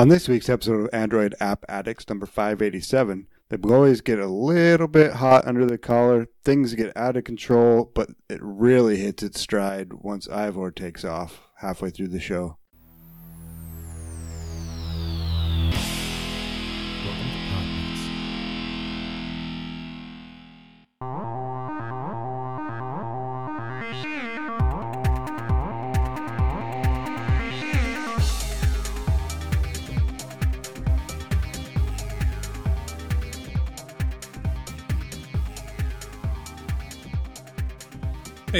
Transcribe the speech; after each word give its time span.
On 0.00 0.08
this 0.08 0.28
week's 0.28 0.48
episode 0.48 0.80
of 0.80 0.88
Android 0.94 1.34
App 1.40 1.62
Addicts 1.68 2.08
number 2.08 2.24
587, 2.24 3.26
the 3.50 3.58
blowies 3.58 4.02
get 4.02 4.18
a 4.18 4.28
little 4.28 4.88
bit 4.88 5.12
hot 5.12 5.46
under 5.46 5.66
the 5.66 5.76
collar, 5.76 6.26
things 6.42 6.72
get 6.72 6.96
out 6.96 7.18
of 7.18 7.24
control, 7.24 7.92
but 7.94 8.08
it 8.30 8.38
really 8.40 8.96
hits 8.96 9.22
its 9.22 9.42
stride 9.42 9.92
once 9.92 10.26
Ivor 10.26 10.70
takes 10.70 11.04
off 11.04 11.42
halfway 11.56 11.90
through 11.90 12.08
the 12.08 12.18
show. 12.18 12.56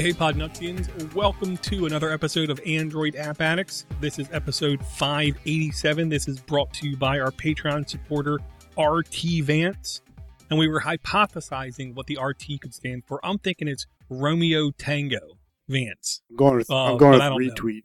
Hey, 0.00 0.12
hey, 0.12 0.12
Podnutsians. 0.14 1.12
Welcome 1.12 1.58
to 1.58 1.84
another 1.84 2.10
episode 2.10 2.48
of 2.48 2.58
Android 2.64 3.16
App 3.16 3.42
Addicts. 3.42 3.84
This 4.00 4.18
is 4.18 4.30
episode 4.32 4.82
587. 4.82 6.08
This 6.08 6.26
is 6.26 6.40
brought 6.40 6.72
to 6.72 6.88
you 6.88 6.96
by 6.96 7.20
our 7.20 7.30
Patreon 7.30 7.86
supporter, 7.86 8.38
RT 8.78 9.42
Vance. 9.42 10.00
And 10.48 10.58
we 10.58 10.68
were 10.68 10.80
hypothesizing 10.80 11.94
what 11.94 12.06
the 12.06 12.18
RT 12.18 12.62
could 12.62 12.72
stand 12.72 13.02
for. 13.06 13.20
I'm 13.22 13.36
thinking 13.36 13.68
it's 13.68 13.84
Romeo 14.08 14.70
Tango 14.70 15.38
Vance. 15.68 16.22
I'm 16.30 16.36
going 16.36 16.56
with, 16.56 16.70
Uh, 16.70 16.92
I'm 16.92 16.96
going 16.96 17.18
but 17.18 17.34
with 17.34 17.54
don't 17.54 17.66
retweet. 17.66 17.82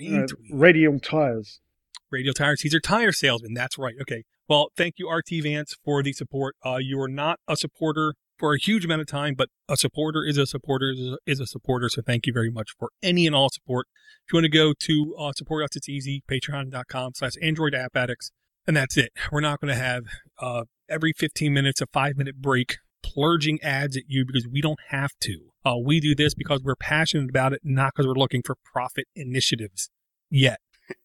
Uh, 0.00 0.26
Retweet. 0.26 0.48
radial 0.50 0.98
tires. 0.98 1.60
Radio 2.10 2.32
tires. 2.32 2.62
He's 2.62 2.72
a 2.72 2.80
tire 2.80 3.12
salesman. 3.12 3.52
That's 3.52 3.76
right. 3.76 3.96
Okay. 4.00 4.24
Well, 4.48 4.70
thank 4.78 4.94
you, 4.96 5.10
RT 5.10 5.42
Vance, 5.42 5.76
for 5.84 6.02
the 6.02 6.14
support. 6.14 6.56
Uh, 6.64 6.78
you 6.80 6.98
are 7.02 7.06
not 7.06 7.38
a 7.46 7.54
supporter 7.54 8.14
for 8.40 8.54
a 8.54 8.58
huge 8.58 8.84
amount 8.84 9.02
of 9.02 9.06
time, 9.06 9.34
but 9.34 9.50
a 9.68 9.76
supporter 9.76 10.24
is 10.24 10.38
a 10.38 10.46
supporter 10.46 10.94
is 11.26 11.40
a, 11.40 11.46
supporter. 11.46 11.88
So 11.90 12.02
thank 12.04 12.26
you 12.26 12.32
very 12.32 12.50
much 12.50 12.70
for 12.76 12.88
any 13.02 13.26
and 13.26 13.36
all 13.36 13.50
support. 13.50 13.86
If 14.26 14.32
you 14.32 14.38
want 14.38 14.44
to 14.46 14.50
go 14.50 14.72
to 14.76 15.14
uh, 15.18 15.32
support 15.36 15.62
us, 15.64 15.76
it's 15.76 15.88
easy. 15.88 16.24
Patreon.com 16.28 17.12
slash 17.14 17.32
Android 17.42 17.74
App 17.74 17.94
Addicts. 17.94 18.32
And 18.66 18.76
that's 18.76 18.96
it. 18.96 19.10
We're 19.30 19.40
not 19.40 19.60
going 19.60 19.72
to 19.72 19.80
have 19.80 20.04
uh, 20.40 20.64
every 20.88 21.12
15 21.12 21.52
minutes 21.52 21.80
a 21.80 21.86
five 21.86 22.16
minute 22.16 22.36
break 22.40 22.78
plurging 23.02 23.58
ads 23.62 23.96
at 23.96 24.04
you 24.08 24.24
because 24.26 24.48
we 24.50 24.60
don't 24.60 24.80
have 24.88 25.12
to. 25.20 25.50
Uh, 25.64 25.74
we 25.82 26.00
do 26.00 26.14
this 26.14 26.34
because 26.34 26.62
we're 26.62 26.76
passionate 26.76 27.28
about 27.28 27.52
it, 27.52 27.60
not 27.62 27.92
because 27.94 28.06
we're 28.06 28.14
looking 28.14 28.42
for 28.42 28.56
profit 28.72 29.04
initiatives 29.14 29.90
yet. 30.30 30.60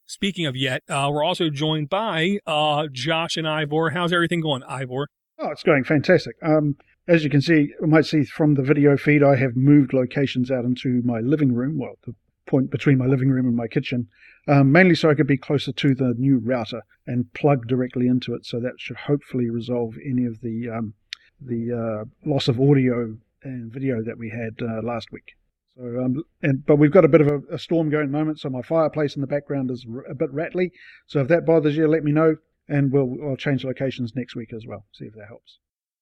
Speaking 0.05 0.45
of 0.45 0.55
yet, 0.55 0.83
uh, 0.89 1.09
we're 1.11 1.23
also 1.23 1.49
joined 1.49 1.89
by 1.89 2.39
uh, 2.47 2.87
Josh 2.91 3.37
and 3.37 3.47
Ivor. 3.47 3.91
How's 3.91 4.13
everything 4.13 4.41
going, 4.41 4.63
Ivor? 4.63 5.07
Oh, 5.37 5.49
it's 5.49 5.63
going 5.63 5.83
fantastic. 5.83 6.35
Um, 6.41 6.77
as 7.07 7.23
you 7.23 7.29
can 7.29 7.41
see, 7.41 7.73
you 7.79 7.87
might 7.87 8.05
see 8.05 8.23
from 8.23 8.55
the 8.55 8.63
video 8.63 8.97
feed, 8.97 9.23
I 9.23 9.35
have 9.35 9.55
moved 9.55 9.93
locations 9.93 10.49
out 10.49 10.65
into 10.65 11.01
my 11.03 11.19
living 11.19 11.53
room, 11.53 11.77
well, 11.77 11.97
the 12.05 12.15
point 12.47 12.69
between 12.71 12.97
my 12.97 13.05
living 13.05 13.29
room 13.29 13.47
and 13.47 13.55
my 13.55 13.67
kitchen, 13.67 14.07
um, 14.47 14.71
mainly 14.71 14.95
so 14.95 15.09
I 15.09 15.15
could 15.15 15.27
be 15.27 15.37
closer 15.37 15.71
to 15.71 15.95
the 15.95 16.13
new 16.17 16.37
router 16.37 16.81
and 17.07 17.31
plug 17.33 17.67
directly 17.67 18.07
into 18.07 18.33
it. 18.33 18.45
So 18.45 18.59
that 18.59 18.79
should 18.79 18.97
hopefully 18.97 19.49
resolve 19.49 19.95
any 20.05 20.25
of 20.25 20.41
the 20.41 20.69
um, 20.69 20.93
the 21.41 21.71
uh, 21.73 22.29
loss 22.29 22.47
of 22.47 22.59
audio 22.59 23.17
and 23.43 23.71
video 23.71 24.01
that 24.03 24.17
we 24.17 24.29
had 24.29 24.55
uh, 24.61 24.81
last 24.81 25.11
week. 25.11 25.35
So, 25.75 25.83
um, 25.83 26.23
and 26.41 26.65
but 26.65 26.77
we've 26.77 26.91
got 26.91 27.05
a 27.05 27.09
bit 27.09 27.21
of 27.21 27.27
a, 27.27 27.41
a 27.51 27.59
storm 27.59 27.89
going 27.89 28.09
moment, 28.09 28.39
so 28.39 28.49
my 28.49 28.61
fireplace 28.61 29.15
in 29.15 29.21
the 29.21 29.27
background 29.27 29.69
is 29.69 29.85
r- 29.91 30.05
a 30.09 30.15
bit 30.15 30.31
rattly. 30.31 30.71
So 31.07 31.19
if 31.19 31.27
that 31.27 31.45
bothers 31.45 31.75
you, 31.75 31.87
let 31.87 32.03
me 32.03 32.11
know, 32.11 32.37
and 32.69 32.91
we'll 32.91 33.17
I'll 33.27 33.35
change 33.35 33.65
locations 33.65 34.15
next 34.15 34.35
week 34.35 34.53
as 34.53 34.65
well. 34.65 34.85
See 34.93 35.05
if 35.05 35.13
that 35.15 35.27
helps. 35.27 35.59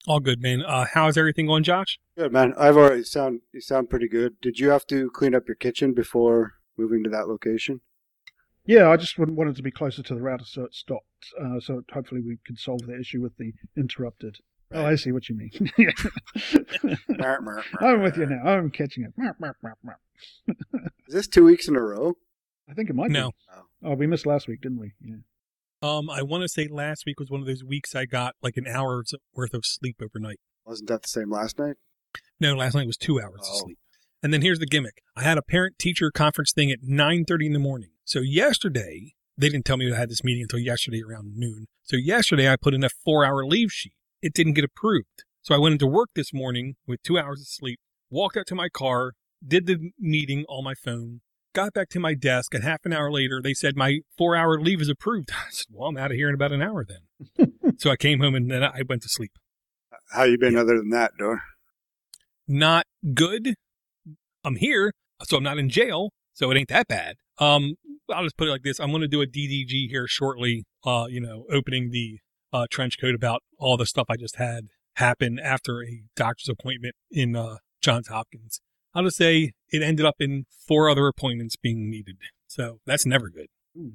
All 0.08 0.20
good, 0.20 0.42
man. 0.42 0.62
Uh, 0.64 0.86
how's 0.94 1.18
everything 1.18 1.48
going, 1.48 1.64
Josh? 1.64 1.98
Good, 2.18 2.34
man. 2.34 2.54
Ivor, 2.58 2.98
you 2.98 3.04
sound, 3.04 3.42
you 3.54 3.62
sound 3.62 3.90
pretty 3.90 4.10
good. 4.10 4.40
Did 4.42 4.60
you 4.60 4.70
have 4.70 4.86
to 4.88 5.10
clean 5.12 5.34
up 5.34 5.48
your 5.48 5.56
kitchen 5.56 5.94
before 5.94 6.54
moving 6.78 7.04
to 7.04 7.10
that 7.10 7.28
location? 7.30 7.80
Yeah, 8.66 8.90
I 8.90 8.98
just 8.98 9.18
wouldn't 9.18 9.38
want 9.38 9.50
it 9.52 9.56
to 9.58 9.64
be 9.64 9.72
closer 9.72 10.04
to 10.04 10.14
the 10.16 10.22
router 10.22 10.46
so 10.46 10.64
it 10.64 10.74
stopped. 10.74 11.06
Uh, 11.42 11.60
so 11.62 11.84
hopefully 11.94 12.22
we 12.22 12.38
can 12.46 12.58
solve 12.58 12.82
the 12.86 13.00
issue 13.00 13.22
with 13.22 13.38
the 13.38 13.54
interrupted. 13.78 14.38
Oh, 14.74 14.86
I 14.86 14.96
see 14.96 15.12
what 15.12 15.30
you 15.30 15.36
mean. 15.38 15.52
I'm 17.80 18.02
with 18.02 18.18
you 18.18 18.26
now. 18.26 18.42
I'm 18.44 18.72
catching 18.72 19.04
it. 19.06 19.14
Is 21.08 21.14
this 21.14 21.28
two 21.28 21.44
weeks 21.46 21.68
in 21.68 21.76
a 21.76 21.82
row? 21.82 22.16
I 22.70 22.74
think 22.74 22.90
it 22.90 22.96
might 22.96 23.12
No. 23.12 23.32
be. 23.32 23.36
Oh, 23.86 23.94
we 23.94 24.08
missed 24.08 24.26
last 24.26 24.48
week, 24.48 24.62
didn't 24.62 24.80
we? 24.80 24.94
Yeah. 25.02 25.16
Um, 25.84 26.10
I 26.10 26.22
want 26.22 26.44
to 26.44 26.48
say 26.48 26.70
last 26.72 27.04
week 27.06 27.20
was 27.20 27.30
one 27.30 27.42
of 27.42 27.46
those 27.48 27.62
weeks 27.62 27.94
I 27.94 28.06
got 28.06 28.36
like 28.42 28.56
an 28.56 28.66
hour's 28.66 29.14
worth 29.36 29.54
of 29.54 29.66
sleep 29.66 29.98
overnight. 30.02 30.40
Wasn't 30.66 30.88
that 30.88 31.02
the 31.02 31.10
same 31.10 31.30
last 31.30 31.60
night? 31.60 31.76
No, 32.40 32.56
last 32.56 32.74
night 32.74 32.88
was 32.88 32.96
two 32.96 33.20
hours 33.20 33.42
Oh. 33.44 33.52
of 33.52 33.58
sleep. 33.64 33.78
And 34.22 34.34
then 34.34 34.42
here's 34.42 34.60
the 34.60 34.66
gimmick: 34.66 35.02
I 35.18 35.24
had 35.24 35.38
a 35.38 35.42
parent-teacher 35.42 36.12
conference 36.12 36.54
thing 36.54 36.72
at 36.72 36.84
9:30 36.84 37.48
in 37.48 37.52
the 37.52 37.60
morning. 37.60 37.90
So 38.06 38.22
yesterday, 38.22 39.12
they 39.38 39.50
didn't 39.50 39.66
tell 39.66 39.76
me 39.76 39.92
I 39.92 39.98
had 39.98 40.10
this 40.10 40.24
meeting 40.24 40.44
until 40.44 40.60
yesterday 40.60 41.02
around 41.04 41.34
noon. 41.36 41.66
So 41.84 41.98
yesterday, 41.98 42.50
I 42.50 42.56
put 42.56 42.74
in 42.74 42.86
a 42.86 42.90
four-hour 43.04 43.46
leave 43.46 43.74
sheet. 43.74 43.96
It 44.22 44.34
didn't 44.34 44.54
get 44.54 44.64
approved. 44.64 45.26
So 45.42 45.54
I 45.54 45.58
went 45.58 45.74
into 45.74 45.88
work 45.88 46.12
this 46.16 46.32
morning 46.34 46.76
with 46.88 47.04
two 47.04 47.20
hours 47.20 47.42
of 47.42 47.48
sleep, 47.48 47.82
walked 48.10 48.38
out 48.38 48.48
to 48.48 48.56
my 48.56 48.70
car, 48.70 49.16
did 49.46 49.66
the 49.66 49.92
meeting 50.00 50.46
on 50.48 50.64
my 50.64 50.76
phone, 50.76 51.20
got 51.54 51.74
back 51.74 51.90
to 51.90 52.00
my 52.00 52.14
desk, 52.14 52.54
and 52.54 52.64
half 52.64 52.86
an 52.86 52.94
hour 52.94 53.12
later, 53.12 53.42
they 53.42 53.54
said 53.54 53.76
my 53.76 54.00
four-hour 54.18 54.60
leave 54.60 54.82
is 54.82 54.90
approved. 54.90 55.32
I 55.34 55.50
said, 55.52 55.68
"Well, 55.72 55.90
I'm 55.90 55.98
out 55.98 56.12
of 56.12 56.18
here 56.18 56.30
in 56.30 56.36
about 56.36 56.52
an 56.52 56.62
hour 56.62 56.86
then." 56.86 57.54
so 57.78 57.90
I 57.90 57.96
came 57.96 58.20
home 58.20 58.36
and 58.36 58.50
then 58.50 58.64
I 58.64 58.82
went 58.88 59.02
to 59.04 59.10
sleep. 59.10 59.32
How 60.12 60.24
you 60.24 60.38
been 60.38 60.58
other 60.58 60.78
than 60.78 60.90
that, 60.90 61.12
Dor? 61.18 61.42
not 62.48 62.86
good. 63.14 63.56
I'm 64.44 64.56
here, 64.56 64.94
so 65.24 65.38
I'm 65.38 65.44
not 65.44 65.58
in 65.58 65.70
jail, 65.70 66.12
so 66.34 66.52
it 66.52 66.58
ain't 66.58 66.70
that 66.70 66.88
bad. 66.88 67.16
Um, 67.40 67.76
I'll 68.14 68.24
just 68.24 68.38
put 68.38 68.48
it 68.48 68.52
like 68.52 68.64
this: 68.64 68.80
I'm 68.80 68.90
going 68.90 69.02
to 69.02 69.08
do 69.08 69.22
a 69.22 69.28
DDG 69.28 69.90
here 69.90 70.08
shortly. 70.08 70.66
Uh, 70.86 71.06
you 71.10 71.22
know, 71.22 71.46
opening 71.52 71.92
the 71.92 72.20
uh, 72.52 72.68
trench 72.70 73.00
coat 73.00 73.16
about 73.16 73.42
all 73.58 73.78
the 73.78 73.86
stuff 73.86 74.08
I 74.10 74.18
just 74.18 74.36
had 74.36 74.66
happen 74.96 75.40
after 75.40 75.84
a 75.84 76.04
doctor's 76.16 76.50
appointment 76.50 76.96
in 77.10 77.36
uh, 77.36 77.58
Johns 77.82 78.10
Hopkins. 78.10 78.62
I'll 78.94 79.04
just 79.04 79.18
say 79.18 79.52
it 79.70 79.82
ended 79.82 80.06
up 80.06 80.16
in 80.20 80.46
four 80.68 80.90
other 80.90 81.08
appointments 81.08 81.56
being 81.56 81.90
needed, 81.90 82.18
so 82.48 82.80
that's 82.86 83.06
never 83.06 83.30
good. 83.30 83.48
Ooh, 83.78 83.94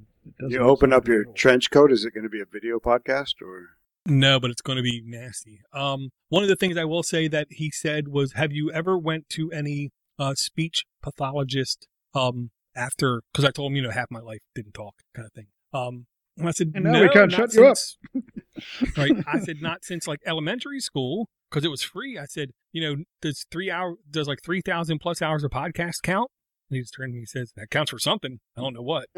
You 0.49 0.59
open 0.61 0.93
up 0.93 1.07
your 1.07 1.19
good 1.19 1.23
at 1.23 1.29
all. 1.29 1.35
trench 1.35 1.71
coat. 1.71 1.93
Is 1.93 2.05
it 2.05 2.13
going 2.15 2.25
to 2.25 2.31
be 2.31 2.41
a 2.41 2.45
video 2.45 2.79
podcast 2.79 3.35
or? 3.43 3.71
No, 4.07 4.41
but 4.41 4.51
it's 4.51 4.63
going 4.63 4.77
to 4.77 4.83
be 4.83 5.03
nasty. 5.05 5.61
Um, 5.73 6.11
one 6.31 6.43
of 6.43 6.49
the 6.49 6.57
things 6.57 6.77
I 6.77 6.85
will 6.85 7.03
say 7.03 7.29
that 7.29 7.47
he 7.51 7.71
said 7.71 8.09
was, 8.09 8.33
"Have 8.33 8.53
you 8.53 8.71
ever 8.73 8.97
went 8.99 9.29
to 9.31 9.51
any 9.53 9.91
uh, 10.19 10.35
speech 10.35 10.85
pathologist 11.03 11.87
um, 12.15 12.51
after?" 12.75 13.23
Because 13.33 13.45
I 13.45 13.51
told 13.51 13.71
him, 13.73 13.77
you 13.77 13.83
know, 13.83 13.91
half 13.91 14.11
my 14.11 14.21
life 14.21 14.41
didn't 14.55 14.73
talk, 14.75 14.95
kind 15.15 15.27
of 15.27 15.33
thing. 15.33 15.47
Um, 15.75 16.07
and 16.39 16.49
I 16.49 16.53
said, 16.53 16.73
And 16.75 16.85
"No, 16.85 17.03
we 17.03 17.09
can't 17.11 17.31
not 17.31 17.53
shut 17.53 17.55
you 17.55 17.67
up." 17.67 17.77
right? 18.97 19.13
I 19.27 19.41
said, 19.41 19.61
"Not 19.61 19.85
since 19.85 20.07
like 20.09 20.21
elementary 20.27 20.81
school." 20.81 21.29
Because 21.51 21.65
it 21.65 21.71
was 21.71 21.83
free, 21.83 22.19
I 22.19 22.27
said, 22.27 22.51
"You 22.73 22.83
know, 22.83 23.05
does 23.23 23.47
three 23.51 23.71
hour 23.71 23.95
does 24.11 24.29
like 24.29 24.43
three 24.45 24.61
thousand 24.61 24.99
plus 24.99 25.23
hours 25.23 25.45
of 25.45 25.51
podcast 25.51 26.03
count?" 26.03 26.31
And 26.71 26.77
he 26.77 26.83
just 26.83 26.95
turned 26.97 27.13
to 27.13 27.15
me 27.15 27.21
and 27.21 27.29
says, 27.29 27.53
"That 27.57 27.71
counts 27.71 27.91
for 27.91 27.99
something. 27.99 28.41
I 28.57 28.61
don't 28.61 28.75
know 28.75 28.83
what." 28.83 29.07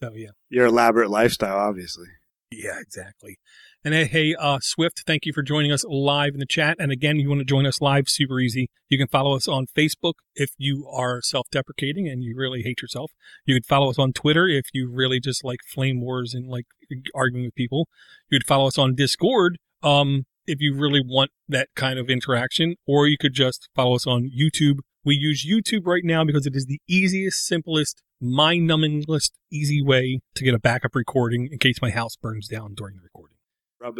so 0.00 0.12
yeah, 0.14 0.30
Your 0.48 0.66
elaborate 0.66 1.10
lifestyle, 1.10 1.56
obviously. 1.58 2.06
yeah, 2.50 2.78
exactly. 2.80 3.38
And 3.84 3.94
hey, 3.94 4.04
hey, 4.04 4.34
uh, 4.38 4.58
Swift, 4.60 5.04
thank 5.06 5.24
you 5.24 5.32
for 5.32 5.42
joining 5.42 5.72
us 5.72 5.84
live 5.88 6.34
in 6.34 6.40
the 6.40 6.46
chat. 6.46 6.76
And 6.78 6.92
again, 6.92 7.18
you 7.18 7.28
want 7.30 7.38
to 7.40 7.46
join 7.46 7.64
us 7.64 7.80
live, 7.80 8.08
super 8.08 8.38
easy. 8.40 8.68
You 8.90 8.98
can 8.98 9.06
follow 9.08 9.34
us 9.34 9.48
on 9.48 9.66
Facebook 9.74 10.14
if 10.34 10.50
you 10.58 10.86
are 10.92 11.22
self-deprecating 11.22 12.06
and 12.06 12.22
you 12.22 12.34
really 12.36 12.60
hate 12.62 12.82
yourself. 12.82 13.12
You 13.46 13.54
could 13.54 13.64
follow 13.64 13.88
us 13.88 13.98
on 13.98 14.12
Twitter 14.12 14.46
if 14.46 14.66
you 14.74 14.90
really 14.92 15.18
just 15.18 15.44
like 15.44 15.60
flame 15.66 16.02
wars 16.02 16.34
and 16.34 16.46
like 16.46 16.66
arguing 17.14 17.46
with 17.46 17.54
people. 17.54 17.88
You 18.28 18.38
could 18.38 18.46
follow 18.46 18.66
us 18.66 18.76
on 18.76 18.94
Discord, 18.94 19.56
um, 19.82 20.24
if 20.50 20.60
you 20.60 20.74
really 20.74 21.02
want 21.04 21.30
that 21.48 21.68
kind 21.76 21.98
of 21.98 22.10
interaction, 22.10 22.74
or 22.86 23.06
you 23.06 23.16
could 23.18 23.32
just 23.32 23.68
follow 23.74 23.94
us 23.94 24.06
on 24.06 24.30
YouTube. 24.36 24.80
We 25.04 25.14
use 25.14 25.46
YouTube 25.46 25.86
right 25.86 26.04
now 26.04 26.24
because 26.24 26.46
it 26.46 26.54
is 26.54 26.66
the 26.66 26.80
easiest, 26.86 27.46
simplest, 27.46 28.02
mind-numbingest, 28.20 29.30
easy 29.50 29.82
way 29.82 30.20
to 30.34 30.44
get 30.44 30.52
a 30.52 30.58
backup 30.58 30.94
recording 30.94 31.48
in 31.50 31.58
case 31.58 31.80
my 31.80 31.90
house 31.90 32.16
burns 32.16 32.48
down 32.48 32.74
during 32.74 32.96
the 32.96 33.02
recording. 33.02 33.36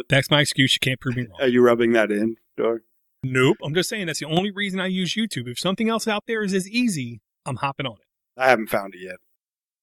That's 0.09 0.29
my 0.29 0.41
excuse. 0.41 0.75
You 0.75 0.79
can't 0.79 0.99
prove 0.99 1.15
me 1.15 1.23
wrong. 1.29 1.41
Are 1.41 1.47
you 1.47 1.63
rubbing 1.63 1.93
that 1.93 2.11
in, 2.11 2.35
Dor? 2.55 2.83
Nope. 3.23 3.57
I'm 3.63 3.73
just 3.73 3.89
saying 3.89 4.07
that's 4.07 4.19
the 4.19 4.25
only 4.27 4.51
reason 4.51 4.79
I 4.79 4.87
use 4.87 5.15
YouTube. 5.15 5.47
If 5.47 5.57
something 5.57 5.89
else 5.89 6.07
out 6.07 6.23
there 6.27 6.43
is 6.43 6.53
as 6.53 6.69
easy, 6.69 7.21
I'm 7.45 7.57
hopping 7.57 7.85
on 7.85 7.93
it. 7.93 8.39
I 8.39 8.49
haven't 8.49 8.69
found 8.69 8.93
it 8.93 9.01
yet. 9.01 9.15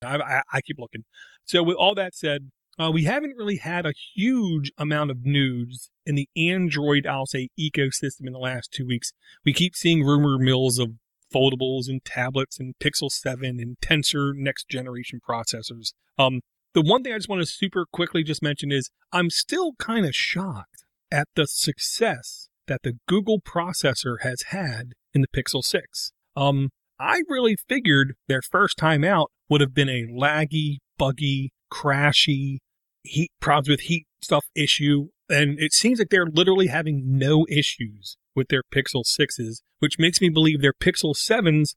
I, 0.04 0.16
I, 0.18 0.42
I 0.52 0.60
keep 0.60 0.78
looking. 0.78 1.04
So 1.44 1.62
with 1.62 1.76
all 1.76 1.94
that 1.96 2.14
said, 2.14 2.50
uh, 2.78 2.90
we 2.92 3.04
haven't 3.04 3.36
really 3.36 3.56
had 3.56 3.86
a 3.86 3.92
huge 4.14 4.70
amount 4.78 5.10
of 5.10 5.24
news 5.24 5.90
in 6.06 6.14
the 6.14 6.28
Android, 6.36 7.06
I'll 7.06 7.26
say, 7.26 7.48
ecosystem 7.58 8.26
in 8.26 8.32
the 8.32 8.38
last 8.38 8.72
two 8.72 8.86
weeks. 8.86 9.12
We 9.44 9.52
keep 9.52 9.74
seeing 9.74 10.04
rumor 10.04 10.38
mills 10.38 10.78
of 10.78 10.92
foldables 11.34 11.88
and 11.88 12.04
tablets 12.04 12.58
and 12.58 12.74
Pixel 12.82 13.10
7 13.10 13.58
and 13.58 13.76
Tensor 13.80 14.32
next 14.34 14.68
generation 14.68 15.20
processors. 15.28 15.92
Um, 16.18 16.40
the 16.74 16.82
one 16.82 17.02
thing 17.02 17.12
I 17.12 17.16
just 17.16 17.28
want 17.28 17.42
to 17.42 17.46
super 17.46 17.86
quickly 17.92 18.22
just 18.22 18.42
mention 18.42 18.70
is 18.70 18.90
I'm 19.12 19.30
still 19.30 19.72
kind 19.78 20.06
of 20.06 20.14
shocked 20.14 20.84
at 21.10 21.28
the 21.34 21.46
success 21.46 22.48
that 22.66 22.82
the 22.82 22.98
Google 23.08 23.40
processor 23.40 24.18
has 24.22 24.42
had 24.48 24.92
in 25.14 25.22
the 25.22 25.28
Pixel 25.28 25.62
6. 25.62 26.12
Um, 26.36 26.70
I 27.00 27.22
really 27.28 27.56
figured 27.68 28.14
their 28.28 28.42
first 28.42 28.76
time 28.76 29.04
out 29.04 29.30
would 29.48 29.60
have 29.60 29.74
been 29.74 29.88
a 29.88 30.06
laggy, 30.06 30.78
buggy, 30.98 31.52
crashy, 31.72 32.58
heat 33.02 33.30
problems 33.40 33.68
with 33.68 33.80
heat 33.82 34.06
stuff 34.22 34.46
issue. 34.54 35.08
And 35.30 35.58
it 35.60 35.72
seems 35.72 35.98
like 35.98 36.08
they're 36.10 36.26
literally 36.26 36.68
having 36.68 37.18
no 37.18 37.46
issues 37.50 38.16
with 38.34 38.48
their 38.48 38.62
Pixel 38.74 39.02
6s, 39.04 39.60
which 39.80 39.98
makes 39.98 40.20
me 40.20 40.28
believe 40.28 40.62
their 40.62 40.72
Pixel 40.72 41.14
7s 41.14 41.74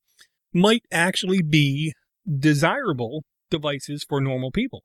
might 0.54 0.84
actually 0.92 1.42
be 1.42 1.94
desirable 2.46 3.24
devices 3.50 4.06
for 4.08 4.22
normal 4.22 4.52
people. 4.52 4.84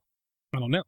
I 0.53 0.59
don't 0.59 0.71
know. 0.71 0.83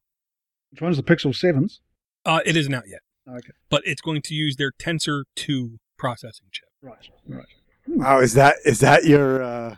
Which 0.71 0.81
one's 0.81 0.97
the 0.97 1.03
Pixel 1.03 1.31
7s? 1.33 1.79
Uh, 2.25 2.41
it 2.45 2.55
isn't 2.57 2.73
out 2.73 2.83
yet, 2.87 2.99
Okay. 3.27 3.51
but 3.69 3.81
it's 3.85 4.01
going 4.01 4.21
to 4.23 4.33
use 4.35 4.57
their 4.57 4.71
Tensor 4.71 5.23
2 5.35 5.77
processing 5.97 6.47
chip. 6.51 6.67
Right. 6.81 7.09
Right. 7.27 7.45
Wow, 7.87 8.19
is 8.19 8.33
that 8.35 8.57
is 8.65 8.79
that 8.81 9.05
your 9.05 9.41
uh, 9.41 9.71
is 9.71 9.77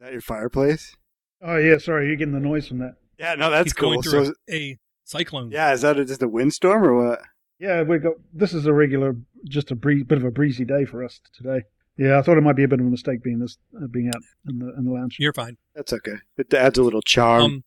that 0.00 0.12
your 0.12 0.20
fireplace? 0.20 0.94
Oh, 1.40 1.56
yeah. 1.56 1.78
Sorry. 1.78 2.06
You're 2.06 2.16
getting 2.16 2.34
the 2.34 2.40
noise 2.40 2.68
from 2.68 2.78
that. 2.78 2.96
Yeah, 3.18 3.34
no, 3.34 3.50
that's 3.50 3.66
He's 3.66 3.72
cool. 3.72 3.90
going 3.92 4.02
through 4.02 4.24
So, 4.26 4.32
a, 4.50 4.54
a 4.54 4.78
cyclone. 5.06 5.50
yeah, 5.50 5.72
is 5.72 5.80
that 5.82 5.98
a, 5.98 6.04
just 6.04 6.22
a 6.22 6.28
windstorm 6.28 6.84
or 6.84 6.94
what? 7.08 7.20
Yeah, 7.58 7.82
we 7.82 7.98
got 7.98 8.14
this 8.34 8.52
is 8.52 8.66
a 8.66 8.72
regular, 8.72 9.16
just 9.48 9.70
a 9.70 9.74
bree- 9.74 10.02
bit 10.02 10.18
of 10.18 10.24
a 10.24 10.30
breezy 10.30 10.64
day 10.66 10.84
for 10.84 11.02
us 11.02 11.20
today. 11.34 11.62
Yeah, 11.96 12.18
I 12.18 12.22
thought 12.22 12.36
it 12.36 12.42
might 12.42 12.56
be 12.56 12.64
a 12.64 12.68
bit 12.68 12.80
of 12.80 12.86
a 12.86 12.90
mistake 12.90 13.22
being 13.22 13.38
this, 13.38 13.56
uh, 13.82 13.86
being 13.86 14.08
out 14.08 14.20
in 14.46 14.58
the 14.58 14.74
in 14.76 14.84
the 14.84 14.90
lounge. 14.90 15.16
You're 15.18 15.32
fine. 15.32 15.56
That's 15.74 15.94
okay. 15.94 16.16
It 16.36 16.52
adds 16.52 16.76
a 16.76 16.82
little 16.82 17.00
charm. 17.00 17.42
Um, 17.42 17.64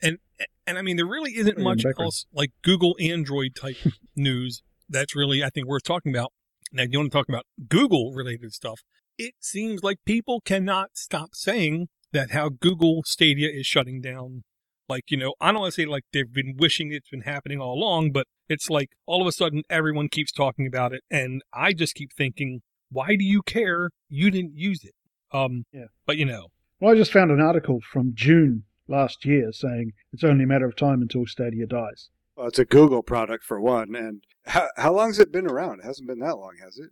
and 0.00 0.18
and 0.66 0.78
I 0.78 0.82
mean, 0.82 0.96
there 0.96 1.06
really 1.06 1.36
isn't 1.36 1.58
much 1.58 1.82
background. 1.82 2.06
else 2.06 2.26
like 2.32 2.52
Google 2.62 2.96
Android 3.00 3.56
type 3.56 3.76
news 4.16 4.62
that's 4.88 5.16
really 5.16 5.42
I 5.42 5.50
think 5.50 5.66
worth 5.66 5.82
talking 5.82 6.14
about. 6.14 6.32
Now, 6.72 6.82
if 6.84 6.90
you 6.92 6.98
want 6.98 7.10
to 7.10 7.18
talk 7.18 7.28
about 7.28 7.46
Google 7.68 8.12
related 8.12 8.52
stuff? 8.52 8.82
It 9.16 9.34
seems 9.40 9.82
like 9.82 9.98
people 10.04 10.40
cannot 10.40 10.90
stop 10.94 11.30
saying 11.34 11.88
that 12.12 12.30
how 12.30 12.50
Google 12.50 13.02
Stadia 13.04 13.48
is 13.48 13.66
shutting 13.66 14.00
down. 14.00 14.44
Like 14.88 15.10
you 15.10 15.16
know, 15.16 15.34
I 15.40 15.52
don't 15.52 15.60
want 15.60 15.74
to 15.74 15.80
say 15.82 15.86
like 15.86 16.04
they've 16.12 16.32
been 16.32 16.56
wishing 16.58 16.92
it's 16.92 17.10
been 17.10 17.22
happening 17.22 17.60
all 17.60 17.74
along, 17.74 18.12
but 18.12 18.26
it's 18.48 18.70
like 18.70 18.90
all 19.06 19.20
of 19.20 19.26
a 19.26 19.32
sudden 19.32 19.62
everyone 19.68 20.08
keeps 20.08 20.32
talking 20.32 20.66
about 20.66 20.92
it, 20.92 21.02
and 21.10 21.42
I 21.52 21.72
just 21.72 21.94
keep 21.94 22.12
thinking, 22.16 22.62
why 22.90 23.08
do 23.16 23.24
you 23.24 23.42
care? 23.42 23.90
You 24.08 24.30
didn't 24.30 24.56
use 24.56 24.84
it. 24.84 24.94
Um, 25.32 25.64
Yeah. 25.72 25.86
But 26.06 26.16
you 26.16 26.24
know, 26.24 26.46
Well, 26.80 26.92
I 26.92 26.96
just 26.96 27.12
found 27.12 27.30
an 27.30 27.40
article 27.40 27.80
from 27.92 28.12
June 28.14 28.64
last 28.86 29.26
year 29.26 29.52
saying 29.52 29.92
it's 30.12 30.24
only 30.24 30.44
a 30.44 30.46
matter 30.46 30.66
of 30.66 30.74
time 30.76 31.02
until 31.02 31.26
Stadia 31.26 31.66
dies. 31.66 32.08
well, 32.36 32.46
it's 32.46 32.58
a 32.58 32.64
Google 32.64 33.02
product 33.02 33.44
for 33.44 33.60
one. 33.60 33.94
And 33.94 34.22
how, 34.46 34.68
how 34.76 34.98
has 35.00 35.18
it 35.18 35.30
been 35.30 35.46
around? 35.46 35.80
It 35.80 35.84
hasn't 35.86 36.08
been 36.08 36.20
that 36.20 36.38
long, 36.38 36.54
has 36.64 36.78
it? 36.78 36.90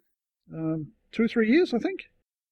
Um, 0.53 0.89
two 1.13 1.23
or 1.23 1.29
three 1.29 1.49
years, 1.49 1.73
I 1.73 1.79
think. 1.79 2.01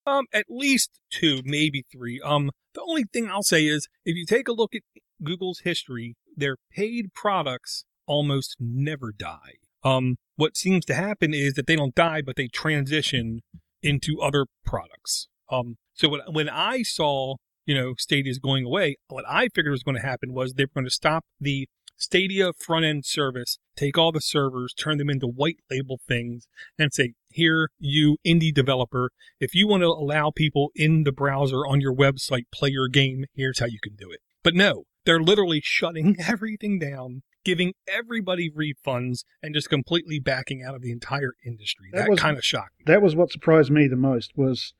Um, 0.07 0.25
at 0.33 0.47
least 0.49 0.91
two, 1.11 1.41
maybe 1.45 1.85
three. 1.93 2.21
Um, 2.25 2.51
the 2.75 2.83
only 2.87 3.05
thing 3.13 3.29
I'll 3.29 3.43
say 3.43 3.67
is 3.67 3.89
if 4.05 4.17
you 4.17 4.25
take 4.25 4.49
a 4.49 4.53
look 4.53 4.75
at 4.75 4.83
Google's 5.23 5.61
history, 5.61 6.17
their 6.37 6.57
paid 6.73 7.13
products 7.15 7.85
almost 8.07 8.57
never 8.59 9.13
die. 9.17 9.55
Um, 9.83 10.17
what 10.37 10.57
seems 10.57 10.85
to 10.87 10.95
happen 10.95 11.35
is 11.35 11.55
that 11.55 11.67
they 11.67 11.77
don't 11.77 11.95
die, 11.95 12.23
but 12.23 12.37
they 12.37 12.49
transition 12.49 13.41
into 13.83 14.21
other 14.21 14.47
products. 14.65 15.29
Um, 15.51 15.77
so 15.93 16.09
when, 16.09 16.21
when 16.31 16.49
I 16.49 16.83
saw, 16.83 17.37
you 17.67 17.75
know, 17.75 17.95
Stadia's 17.99 18.39
going 18.39 18.65
away, 18.65 18.97
what 19.09 19.25
I 19.29 19.49
figured 19.55 19.73
was 19.73 19.83
going 19.83 19.97
to 19.97 20.07
happen 20.07 20.33
was 20.33 20.55
they 20.55 20.65
were 20.65 20.71
going 20.75 20.87
to 20.87 20.91
stop 20.91 21.25
the 21.41 21.69
Stadia 21.97 22.53
front 22.53 22.85
end 22.85 23.05
service, 23.05 23.59
take 23.77 23.97
all 23.97 24.11
the 24.11 24.21
servers, 24.21 24.75
turn 24.75 24.99
them 24.99 25.11
into 25.11 25.27
white 25.27 25.59
label 25.71 26.01
things, 26.09 26.49
and 26.79 26.93
say, 26.93 27.15
here, 27.29 27.69
you 27.79 28.17
indie 28.27 28.53
developer, 28.53 29.11
if 29.39 29.55
you 29.55 29.69
want 29.69 29.83
to 29.83 29.89
allow 29.89 30.31
people 30.35 30.71
in 30.75 31.05
the 31.05 31.13
browser 31.13 31.67
on 31.67 31.81
your 31.81 31.95
website 31.95 32.45
play 32.53 32.71
your 32.71 32.89
game, 32.89 33.27
here's 33.35 33.61
how 33.61 33.67
you 33.67 33.79
can 33.83 33.95
do 33.95 34.11
it. 34.11 34.21
But 34.43 34.55
no, 34.55 34.85
they're 35.05 35.23
literally 35.23 35.61
shutting 35.63 36.17
everything 36.27 36.79
down, 36.79 37.23
giving 37.45 37.75
everybody 37.87 38.51
refunds, 38.51 39.25
and 39.43 39.55
just 39.55 39.69
completely 39.69 40.19
backing 40.19 40.63
out 40.63 40.75
of 40.75 40.83
the 40.83 40.93
entire 40.93 41.33
industry. 41.45 41.89
That 41.93 42.09
That, 42.09 42.19
kind 42.19 42.37
of 42.37 42.45
shocked 42.45 42.79
me. 42.79 42.85
That 42.87 43.03
was 43.03 43.15
what 43.17 43.31
surprised 43.31 43.71
me 43.71 43.89
the 43.89 43.97
most 43.97 44.33
was 44.37 44.75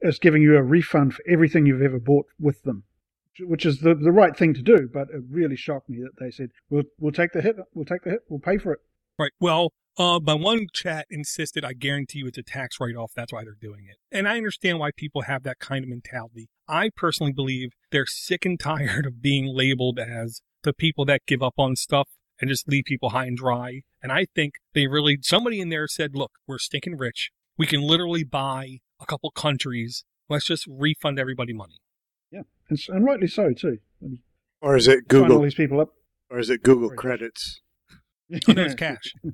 it's 0.00 0.18
giving 0.18 0.42
you 0.42 0.56
a 0.56 0.62
refund 0.62 1.14
for 1.14 1.22
everything 1.28 1.66
you've 1.66 1.82
ever 1.82 1.98
bought 1.98 2.26
with 2.38 2.62
them, 2.62 2.84
which 3.40 3.66
is 3.66 3.80
the 3.80 3.94
the 3.94 4.12
right 4.12 4.36
thing 4.36 4.54
to 4.54 4.62
do. 4.62 4.88
But 4.92 5.08
it 5.12 5.22
really 5.30 5.56
shocked 5.56 5.88
me 5.88 5.98
that 5.98 6.18
they 6.18 6.30
said 6.30 6.50
we'll 6.70 6.84
we'll 6.98 7.12
take 7.12 7.32
the 7.32 7.42
hit, 7.42 7.56
we'll 7.74 7.84
take 7.84 8.02
the 8.02 8.10
hit, 8.10 8.20
we'll 8.28 8.40
pay 8.40 8.58
for 8.58 8.72
it. 8.72 8.80
Right. 9.18 9.32
Well, 9.40 9.72
uh, 9.98 10.20
my 10.22 10.34
one 10.34 10.66
chat 10.72 11.06
insisted, 11.10 11.64
I 11.64 11.72
guarantee 11.72 12.18
you 12.18 12.26
it's 12.26 12.38
a 12.38 12.42
tax 12.42 12.78
write 12.78 12.96
off. 12.96 13.12
That's 13.16 13.32
why 13.32 13.44
they're 13.44 13.56
doing 13.58 13.86
it. 13.88 13.96
And 14.14 14.28
I 14.28 14.36
understand 14.36 14.78
why 14.78 14.90
people 14.94 15.22
have 15.22 15.42
that 15.44 15.58
kind 15.58 15.84
of 15.84 15.88
mentality. 15.88 16.50
I 16.68 16.90
personally 16.96 17.32
believe 17.32 17.70
they're 17.92 18.06
sick 18.06 18.44
and 18.44 18.58
tired 18.58 19.06
of 19.06 19.22
being 19.22 19.46
labeled 19.46 19.98
as 19.98 20.40
the 20.62 20.72
people 20.72 21.04
that 21.06 21.22
give 21.26 21.42
up 21.42 21.54
on 21.58 21.76
stuff 21.76 22.08
and 22.40 22.48
just 22.50 22.68
leave 22.68 22.84
people 22.86 23.10
high 23.10 23.26
and 23.26 23.36
dry. 23.36 23.82
And 24.02 24.12
I 24.12 24.26
think 24.34 24.54
they 24.74 24.86
really, 24.86 25.18
somebody 25.22 25.60
in 25.60 25.68
there 25.70 25.86
said, 25.88 26.14
look, 26.14 26.32
we're 26.46 26.58
stinking 26.58 26.96
rich. 26.98 27.30
We 27.56 27.66
can 27.66 27.80
literally 27.82 28.24
buy 28.24 28.78
a 29.00 29.06
couple 29.06 29.30
countries. 29.30 30.04
Let's 30.28 30.44
just 30.44 30.66
refund 30.68 31.18
everybody 31.18 31.52
money. 31.52 31.78
And, 32.68 32.80
and 32.88 33.04
rightly 33.04 33.28
so 33.28 33.52
too. 33.52 33.78
Or 34.60 34.76
is 34.76 34.88
it 34.88 35.04
sign 35.10 35.20
all 35.20 35.28
Google? 35.28 35.42
these 35.42 35.54
people 35.54 35.80
up. 35.80 35.90
Or 36.28 36.40
is 36.40 36.50
it 36.50 36.62
Google 36.64 36.88
Right. 36.88 36.98
credits? 36.98 37.60
Oh, 38.48 38.52
no, 38.54 38.64
it's 38.64 38.74
cash. 38.74 39.12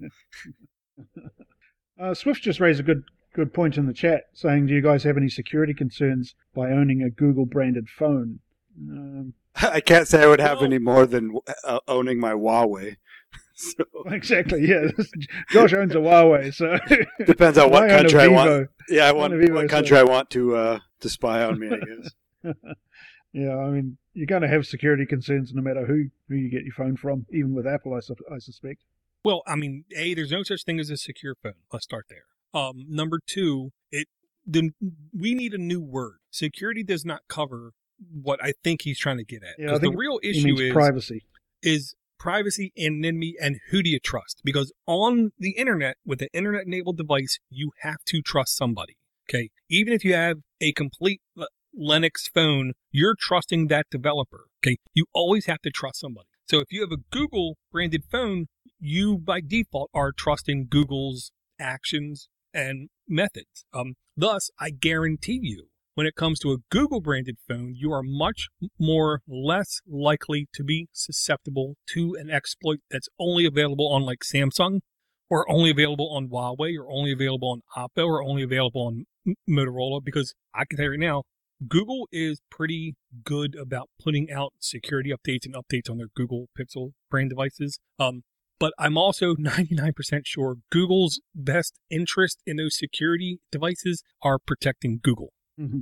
Uh, 2.01 2.15
Swift 2.15 2.43
just 2.43 2.59
raised 2.61 2.81
a 2.81 2.83
good 2.83 3.03
good 3.35 3.53
point 3.55 3.77
in 3.77 3.87
the 3.87 3.93
chat, 3.93 4.25
saying, 4.33 4.67
"Do 4.67 4.75
you 4.75 4.81
guys 4.83 5.05
have 5.05 5.17
any 5.17 5.29
security 5.29 5.75
concerns 5.75 6.35
by 6.55 6.71
owning 6.71 7.03
a 7.03 7.11
Google 7.11 7.47
branded 7.47 7.89
phone?" 7.89 8.41
Um, 8.89 9.35
I 9.57 9.81
can't 9.81 10.09
say 10.09 10.23
I 10.23 10.27
would 10.27 10.41
have 10.41 10.59
Well- 10.59 10.67
any 10.67 10.79
more 10.79 11.07
than 11.07 11.37
uh, 11.65 11.81
owning 11.89 12.19
my 12.21 12.33
Huawei. 12.33 12.97
so, 13.55 13.85
exactly. 14.07 14.67
Yeah, 14.67 14.89
Josh 15.51 15.73
owns 15.75 15.93
a 15.95 15.99
Huawei, 15.99 16.53
so 16.55 16.79
depends 17.27 17.59
on 17.59 17.71
what 17.71 17.85
I 17.85 17.89
country 18.01 18.21
I 18.21 18.29
want. 18.29 18.69
Yeah, 18.89 19.07
I 19.07 19.13
want 19.13 19.33
Vivo, 19.35 19.55
what 19.55 19.63
so- 19.63 19.69
country 19.69 19.97
I 19.99 20.03
want 20.05 20.31
to 20.31 20.57
uh, 20.57 20.79
to 21.01 21.09
spy 21.09 21.43
on 21.45 21.59
me. 21.59 21.69
I 21.69 21.79
guess. 21.79 22.55
Yeah, 23.33 23.57
I 23.57 23.71
mean, 23.71 23.97
you're 24.13 24.27
going 24.27 24.43
to 24.43 24.49
have 24.49 24.67
security 24.67 25.07
concerns 25.07 25.55
no 25.55 25.63
matter 25.63 25.87
who, 25.87 26.11
who 26.29 26.35
you 26.37 26.51
get 26.51 26.65
your 26.65 26.75
phone 26.75 26.97
from, 26.99 27.25
even 27.33 27.55
with 27.55 27.67
Apple, 27.67 27.95
I, 27.95 28.01
su- 28.01 28.15
I 28.31 28.39
suspect. 28.39 28.83
Well, 29.25 29.43
I 29.47 29.57
mean, 29.57 29.85
a 29.97 30.13
there's 30.13 30.31
no 30.33 30.43
such 30.43 30.65
thing 30.65 30.79
as 30.79 30.91
a 30.91 30.99
secure 30.99 31.35
phone. 31.43 31.55
Let's 31.73 31.85
start 31.85 32.07
there. 32.11 32.25
Um, 32.55 32.85
number 32.89 33.19
two, 33.27 33.71
it 33.91 34.07
the 34.47 34.71
we 35.13 35.35
need 35.35 35.55
a 35.55 35.59
new 35.59 35.81
word. 35.81 36.17
Security 36.31 36.83
does 36.83 37.05
not 37.05 37.21
cover 37.29 37.73
what 38.11 38.43
I 38.43 38.53
think 38.65 38.83
he's 38.83 38.99
trying 38.99 39.19
to 39.19 39.25
get 39.25 39.43
at. 39.43 39.55
Yeah, 39.59 39.69
I 39.69 39.71
'Cause 39.73 39.81
the 39.81 39.91
real 39.93 40.19
issue 40.23 40.59
is 40.59 40.73
privacy. 40.73 41.25
is 41.63 41.95
privacy, 42.19 42.73
and 42.77 43.05
anonymity, 43.05 43.35
and 43.41 43.59
who 43.71 43.83
do 43.83 43.91
you 43.91 43.99
trust? 43.99 44.41
Because 44.45 44.73
on 44.87 45.33
the 45.39 45.53
internet, 45.53 45.97
with 46.05 46.23
an 46.23 46.29
internet 46.33 46.67
enabled 46.67 46.97
device, 46.97 47.39
you 47.51 47.73
have 47.81 48.05
to 48.07 48.21
trust 48.23 48.57
somebody. 48.57 48.97
Okay. 49.29 49.51
Even 49.69 49.93
if 49.93 50.05
you 50.05 50.15
have 50.15 50.39
a 50.61 50.73
complete 50.73 51.21
Linux 51.79 52.31
phone, 52.33 52.73
you're 52.91 53.17
trusting 53.19 53.69
that 53.69 53.87
developer. 53.91 54.47
Okay. 54.65 54.77
You 54.95 55.07
always 55.13 55.47
have 55.47 55.61
to 55.63 55.71
trust 55.71 56.01
somebody. 56.01 56.29
So 56.49 56.59
if 56.59 56.71
you 56.71 56.81
have 56.83 56.93
a 56.93 56.99
Google 57.11 57.57
branded 57.71 58.05
phone, 58.11 58.47
you 58.79 59.17
by 59.19 59.41
default 59.41 59.91
are 59.95 60.13
trusting 60.13 60.67
Google's 60.69 61.33
actions 61.59 62.29
and 62.55 62.89
methods. 63.09 63.65
Um, 63.73 63.95
thus, 64.17 64.51
I 64.59 64.71
guarantee 64.71 65.41
you, 65.43 65.67
when 65.95 66.07
it 66.07 66.15
comes 66.15 66.39
to 66.41 66.53
a 66.53 66.59
Google 66.71 67.01
branded 67.01 67.37
phone, 67.47 67.75
you 67.77 67.93
are 67.93 68.03
much 68.03 68.49
more 68.79 69.21
less 69.29 69.81
likely 69.87 70.49
to 70.55 70.65
be 70.65 70.89
susceptible 70.93 71.77
to 71.95 72.17
an 72.19 72.31
exploit 72.31 72.79
that's 72.91 73.09
only 73.19 73.45
available 73.45 73.93
on 73.93 74.03
like 74.03 74.21
Samsung 74.21 74.81
or 75.29 75.51
only 75.51 75.71
available 75.71 76.11
on 76.15 76.29
Huawei 76.29 76.79
or 76.79 76.91
only 76.91 77.13
available 77.13 77.51
on 77.51 77.61
Oppo 77.77 78.07
or 78.07 78.23
only 78.23 78.43
available 78.43 78.87
on 78.87 79.05
M- 79.27 79.35
Motorola 79.49 80.01
because 80.03 80.35
I 80.55 80.65
can 80.65 80.77
tell 80.77 80.85
you 80.85 80.91
right 80.93 81.01
now, 81.01 81.23
Google 81.69 82.09
is 82.11 82.41
pretty 82.51 82.97
good 83.25 83.55
about 83.55 83.89
putting 84.03 84.31
out 84.31 84.53
security 84.59 85.13
updates 85.13 85.45
and 85.45 85.55
updates 85.55 85.91
on 85.91 85.99
their 85.99 86.09
Google 86.17 86.49
Pixel 86.59 86.93
brand 87.11 87.31
devices. 87.31 87.79
Um, 87.99 88.23
but 88.63 88.73
I'm 88.79 88.97
also 88.97 89.35
99% 89.51 89.93
sure 90.25 90.57
Google's 90.71 91.21
best 91.35 91.81
interest 91.91 92.41
in 92.47 92.57
those 92.57 92.79
security 92.79 93.41
devices 93.51 94.05
are 94.23 94.39
protecting 94.39 95.01
Google 95.03 95.33
hmm 95.59 95.81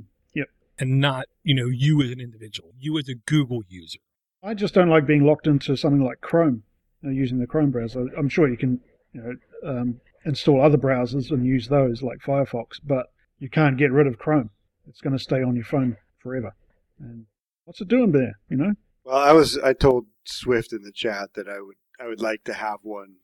and 0.81 0.99
not, 0.99 1.27
you 1.43 1.53
know, 1.53 1.67
you 1.67 2.01
as 2.01 2.09
an 2.09 2.19
individual, 2.19 2.71
you 2.77 2.97
as 2.97 3.07
a 3.07 3.13
Google 3.13 3.61
user. 3.69 3.99
I 4.43 4.55
just 4.55 4.73
don't 4.73 4.89
like 4.89 5.05
being 5.05 5.23
locked 5.23 5.45
into 5.45 5.77
something 5.77 6.03
like 6.03 6.21
Chrome, 6.21 6.63
uh, 7.05 7.09
using 7.09 7.37
the 7.37 7.45
Chrome 7.45 7.69
browser. 7.69 8.07
I'm 8.17 8.27
sure 8.27 8.49
you 8.49 8.57
can 8.57 8.81
you 9.13 9.21
know, 9.21 9.69
um, 9.69 10.01
install 10.25 10.59
other 10.59 10.79
browsers 10.79 11.29
and 11.29 11.45
use 11.45 11.67
those 11.67 12.01
like 12.01 12.17
Firefox, 12.19 12.79
but 12.83 13.07
you 13.37 13.47
can't 13.47 13.77
get 13.77 13.91
rid 13.91 14.07
of 14.07 14.17
Chrome. 14.17 14.49
It's 14.87 15.01
going 15.01 15.15
to 15.15 15.23
stay 15.23 15.43
on 15.43 15.55
your 15.55 15.65
phone 15.65 15.97
forever. 16.17 16.55
And 16.99 17.27
what's 17.65 17.81
it 17.81 17.87
doing 17.87 18.11
there? 18.11 18.39
You 18.49 18.57
know, 18.57 18.73
Well, 19.03 19.17
I 19.17 19.33
was 19.33 19.59
I 19.59 19.73
told 19.73 20.07
Swift 20.25 20.73
in 20.73 20.81
the 20.81 20.91
chat 20.91 21.35
that 21.35 21.47
I 21.47 21.61
would 21.61 21.75
I 22.01 22.07
would 22.07 22.21
like 22.21 22.43
to 22.45 22.53
have 22.53 22.79
one 22.83 23.15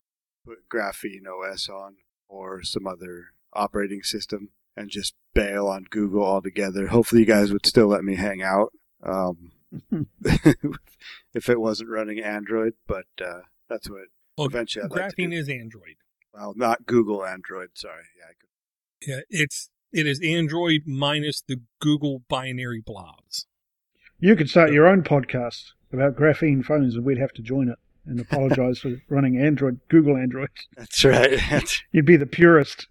put 0.45 0.69
Graphene 0.69 1.25
OS 1.27 1.67
on 1.69 1.95
or 2.29 2.63
some 2.63 2.85
other 2.85 3.27
operating 3.53 4.03
system 4.03 4.49
and 4.75 4.89
just 4.89 5.15
bail 5.33 5.67
on 5.67 5.85
Google 5.89 6.23
altogether. 6.23 6.87
Hopefully, 6.87 7.21
you 7.21 7.27
guys 7.27 7.51
would 7.51 7.65
still 7.65 7.87
let 7.87 8.03
me 8.03 8.15
hang 8.15 8.41
out 8.43 8.71
um, 9.03 9.51
if 11.33 11.49
it 11.49 11.59
wasn't 11.59 11.89
running 11.89 12.19
Android, 12.19 12.73
but 12.87 13.05
uh, 13.23 13.41
that's 13.69 13.89
what 13.89 14.03
Well, 14.37 14.47
eventually 14.47 14.85
I'd 14.85 14.91
like 14.91 15.09
to 15.09 15.15
Graphene 15.15 15.31
do. 15.31 15.37
is 15.37 15.49
Android. 15.49 15.95
Well, 16.33 16.53
not 16.55 16.85
Google 16.85 17.25
Android. 17.25 17.69
Sorry. 17.73 18.03
Yeah, 18.17 18.25
I 18.25 18.33
could. 18.39 19.09
Yeah, 19.09 19.21
it's 19.29 19.69
it 19.91 20.05
is 20.05 20.21
Android 20.23 20.81
minus 20.85 21.41
the 21.41 21.61
Google 21.79 22.23
binary 22.29 22.81
blobs. 22.85 23.47
You 24.19 24.35
could 24.35 24.49
start 24.49 24.71
your 24.71 24.87
own 24.87 25.03
podcast 25.03 25.71
about 25.91 26.15
graphene 26.15 26.63
phones, 26.63 26.95
and 26.95 27.05
we'd 27.05 27.17
have 27.19 27.33
to 27.33 27.41
join 27.41 27.69
it 27.69 27.77
and 28.07 28.19
apologize 28.19 28.79
for 28.79 28.95
running 29.09 29.39
Android, 29.39 29.79
Google 29.89 30.17
Android. 30.17 30.49
That's 30.75 31.03
right. 31.03 31.39
You'd 31.91 32.05
be 32.05 32.17
the 32.17 32.25
purist. 32.25 32.87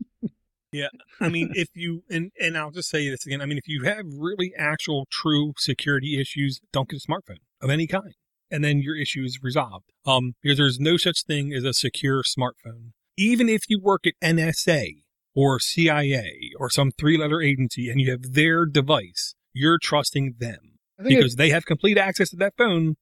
Yeah, 0.72 0.88
I 1.20 1.28
mean, 1.28 1.52
if 1.54 1.68
you 1.74 2.02
and 2.10 2.32
and 2.40 2.58
I'll 2.58 2.70
just 2.70 2.90
say 2.90 3.08
this 3.08 3.24
again. 3.24 3.40
I 3.40 3.46
mean, 3.46 3.56
if 3.56 3.66
you 3.66 3.84
have 3.84 4.04
really 4.06 4.52
actual 4.58 5.06
true 5.10 5.54
security 5.56 6.20
issues, 6.20 6.60
don't 6.72 6.88
get 6.88 7.02
a 7.02 7.10
smartphone 7.10 7.38
of 7.62 7.70
any 7.70 7.86
kind, 7.86 8.14
and 8.50 8.62
then 8.62 8.80
your 8.80 8.96
issue 8.96 9.22
is 9.22 9.38
resolved. 9.42 9.86
Um, 10.04 10.34
because 10.42 10.58
there's 10.58 10.78
no 10.78 10.96
such 10.96 11.24
thing 11.24 11.52
as 11.52 11.64
a 11.64 11.72
secure 11.72 12.22
smartphone. 12.22 12.92
Even 13.16 13.48
if 13.48 13.62
you 13.68 13.80
work 13.80 14.06
at 14.06 14.14
NSA 14.22 15.02
or 15.34 15.58
CIA 15.58 16.50
or 16.58 16.68
some 16.68 16.92
three-letter 16.92 17.40
agency 17.40 17.88
and 17.88 18.00
you 18.00 18.10
have 18.10 18.34
their 18.34 18.66
device, 18.66 19.34
you're 19.54 19.78
trusting 19.78 20.34
them 20.38 20.76
I 20.98 21.04
think 21.04 21.18
because 21.18 21.36
they 21.36 21.50
have 21.50 21.64
complete 21.64 21.96
access 21.98 22.30
to 22.30 22.36
that 22.36 22.54
phone. 22.56 22.96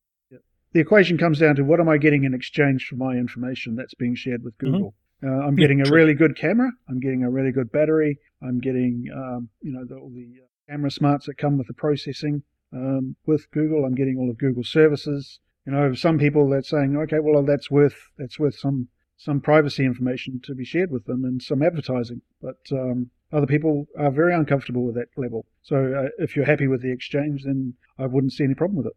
The 0.75 0.81
equation 0.81 1.17
comes 1.17 1.39
down 1.39 1.55
to 1.57 1.63
what 1.65 1.81
am 1.81 1.89
I 1.89 1.97
getting 1.99 2.25
in 2.25 2.35
exchange 2.35 2.87
for 2.87 2.97
my 2.97 3.13
information 3.15 3.77
that's 3.77 3.95
being 3.95 4.17
shared 4.17 4.43
with 4.43 4.59
Google. 4.59 4.95
Uh, 5.23 5.29
I'm 5.29 5.57
Yeah, 5.57 5.63
getting 5.63 5.81
a 5.81 5.85
true. 5.85 5.97
really 5.97 6.15
good 6.15 6.37
camera. 6.37 6.71
I'm 6.89 7.01
getting 7.01 7.23
a 7.23 7.31
really 7.31 7.53
good 7.53 7.71
battery. 7.73 8.19
I'm 8.43 8.59
getting, 8.59 9.07
um, 9.15 9.49
you 9.63 9.73
know, 9.73 9.85
the, 9.87 9.95
all 9.97 10.11
the 10.11 10.29
uh, 10.43 10.47
camera 10.73 10.91
smarts 10.91 11.27
that 11.27 11.39
come 11.39 11.57
with 11.57 11.69
the 11.69 11.75
processing 11.75 12.43
um, 12.73 13.15
with 13.25 13.51
Google. 13.53 13.85
I'm 13.85 13.95
getting 13.95 14.19
all 14.19 14.29
of 14.29 14.37
Google 14.37 14.65
services. 14.65 15.39
You 15.65 15.73
know, 15.73 15.95
some 15.95 16.19
people 16.19 16.51
that's 16.51 16.69
saying, 16.69 16.97
okay, 16.97 17.21
well, 17.21 17.43
that's 17.45 17.71
worth 17.71 17.97
that's 18.19 18.39
worth 18.39 18.57
some 18.59 18.89
some 19.17 19.41
privacy 19.41 19.85
information 19.85 20.41
to 20.43 20.55
be 20.55 20.65
shared 20.65 20.91
with 20.91 21.07
them 21.07 21.25
and 21.25 21.41
some 21.41 21.63
advertising. 21.63 22.21
But 22.43 22.59
um, 22.73 23.11
other 23.33 23.47
people 23.47 23.87
are 23.97 24.11
very 24.11 24.35
uncomfortable 24.35 24.85
with 24.85 24.97
that 24.97 25.09
level. 25.17 25.47
So 25.63 25.77
uh, 25.77 26.09
if 26.19 26.35
you're 26.35 26.45
happy 26.45 26.67
with 26.67 26.83
the 26.83 26.93
exchange, 26.93 27.45
then 27.45 27.75
I 27.97 28.07
wouldn't 28.07 28.33
see 28.33 28.45
any 28.45 28.55
problem 28.55 28.77
with 28.77 28.87
it. 28.87 28.97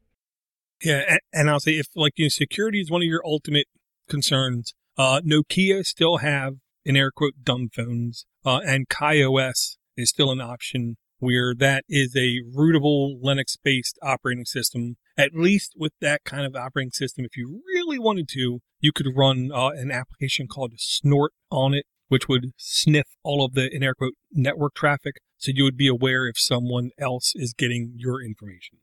Yeah, 0.84 1.18
and, 1.34 1.50
I'll 1.50 1.60
say 1.60 1.74
if 1.74 1.88
like 1.96 2.14
you 2.18 2.26
know, 2.26 2.30
security 2.30 2.80
is 2.80 2.92
one 2.92 3.02
of 3.02 3.08
your 3.08 3.26
ultimate 3.26 3.68
concerns, 4.08 4.74
uh, 4.98 5.22
Nokia 5.22 5.84
still 5.84 6.18
have 6.18 6.56
in 6.86 6.96
air 6.96 7.12
quote 7.12 7.34
dumb 7.44 7.70
phones, 7.74 8.26
uh, 8.46 8.62
and 8.66 8.88
KaiOS 8.88 9.78
is 9.96 10.10
still 10.10 10.32
an 10.32 10.42
option 10.42 10.98
where 11.20 11.56
that 11.56 11.84
is 11.90 12.16
a 12.16 12.40
rootable 12.56 13.20
Linux 13.22 13.58
based 13.64 13.98
operating 14.04 14.46
system. 14.46 14.98
At 15.18 15.34
least 15.34 15.74
with 15.76 15.94
that 16.00 16.24
kind 16.24 16.46
of 16.46 16.56
operating 16.56 16.92
system, 16.92 17.26
if 17.26 17.36
you 17.36 17.62
really 17.66 17.98
wanted 17.98 18.30
to, 18.30 18.60
you 18.80 18.92
could 18.92 19.08
run 19.16 19.50
uh, 19.52 19.70
an 19.70 19.92
application 19.92 20.48
called 20.48 20.74
Snort 20.78 21.34
on 21.50 21.74
it, 21.74 21.86
which 22.08 22.28
would 22.28 22.52
sniff 22.56 23.08
all 23.24 23.44
of 23.44 23.54
the 23.54 23.68
in 23.74 23.82
air 23.82 23.96
quote 23.96 24.14
network 24.32 24.76
traffic, 24.76 25.16
so 25.38 25.52
you 25.54 25.64
would 25.64 25.78
be 25.78 25.88
aware 25.88 26.28
if 26.28 26.40
someone 26.40 26.92
else 27.00 27.34
is 27.36 27.54
getting 27.54 27.94
your 27.96 28.22
information. 28.22 28.78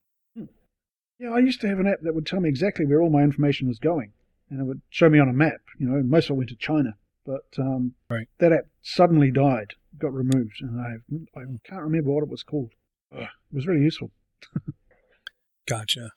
Yeah, 1.19 1.31
I 1.31 1.39
used 1.39 1.61
to 1.61 1.69
have 1.69 1.79
an 1.79 1.87
app 1.87 2.01
that 2.03 2.15
would 2.15 2.27
tell 2.27 2.41
me 2.41 2.49
exactly 2.49 2.85
where 2.87 3.01
all 3.01 3.11
my 3.11 3.23
information 3.23 3.69
was 3.69 3.79
going, 3.79 4.13
and 4.51 4.61
it 4.61 4.65
would 4.65 4.83
show 4.91 5.09
me 5.09 5.19
on 5.19 5.29
a 5.29 5.33
map. 5.33 5.61
You 5.79 5.89
know, 5.89 6.03
most 6.03 6.27
of 6.29 6.35
it 6.35 6.39
went 6.39 6.51
to 6.51 6.57
China, 6.57 6.97
but 7.25 7.47
um, 7.59 7.95
Right. 8.11 8.29
that 8.39 8.53
app 8.53 8.67
suddenly 8.83 9.31
died, 9.31 9.75
got 9.99 10.13
removed, 10.13 10.57
and 10.61 10.81
I 10.81 11.39
I 11.39 11.45
can't 11.65 11.83
remember 11.83 12.11
what 12.11 12.25
it 12.25 12.29
was 12.31 12.43
called. 12.43 12.73
Ugh, 13.13 13.23
it 13.23 13.55
was 13.55 13.67
really 13.67 13.83
useful. 13.83 14.11
Gotcha. 15.67 16.11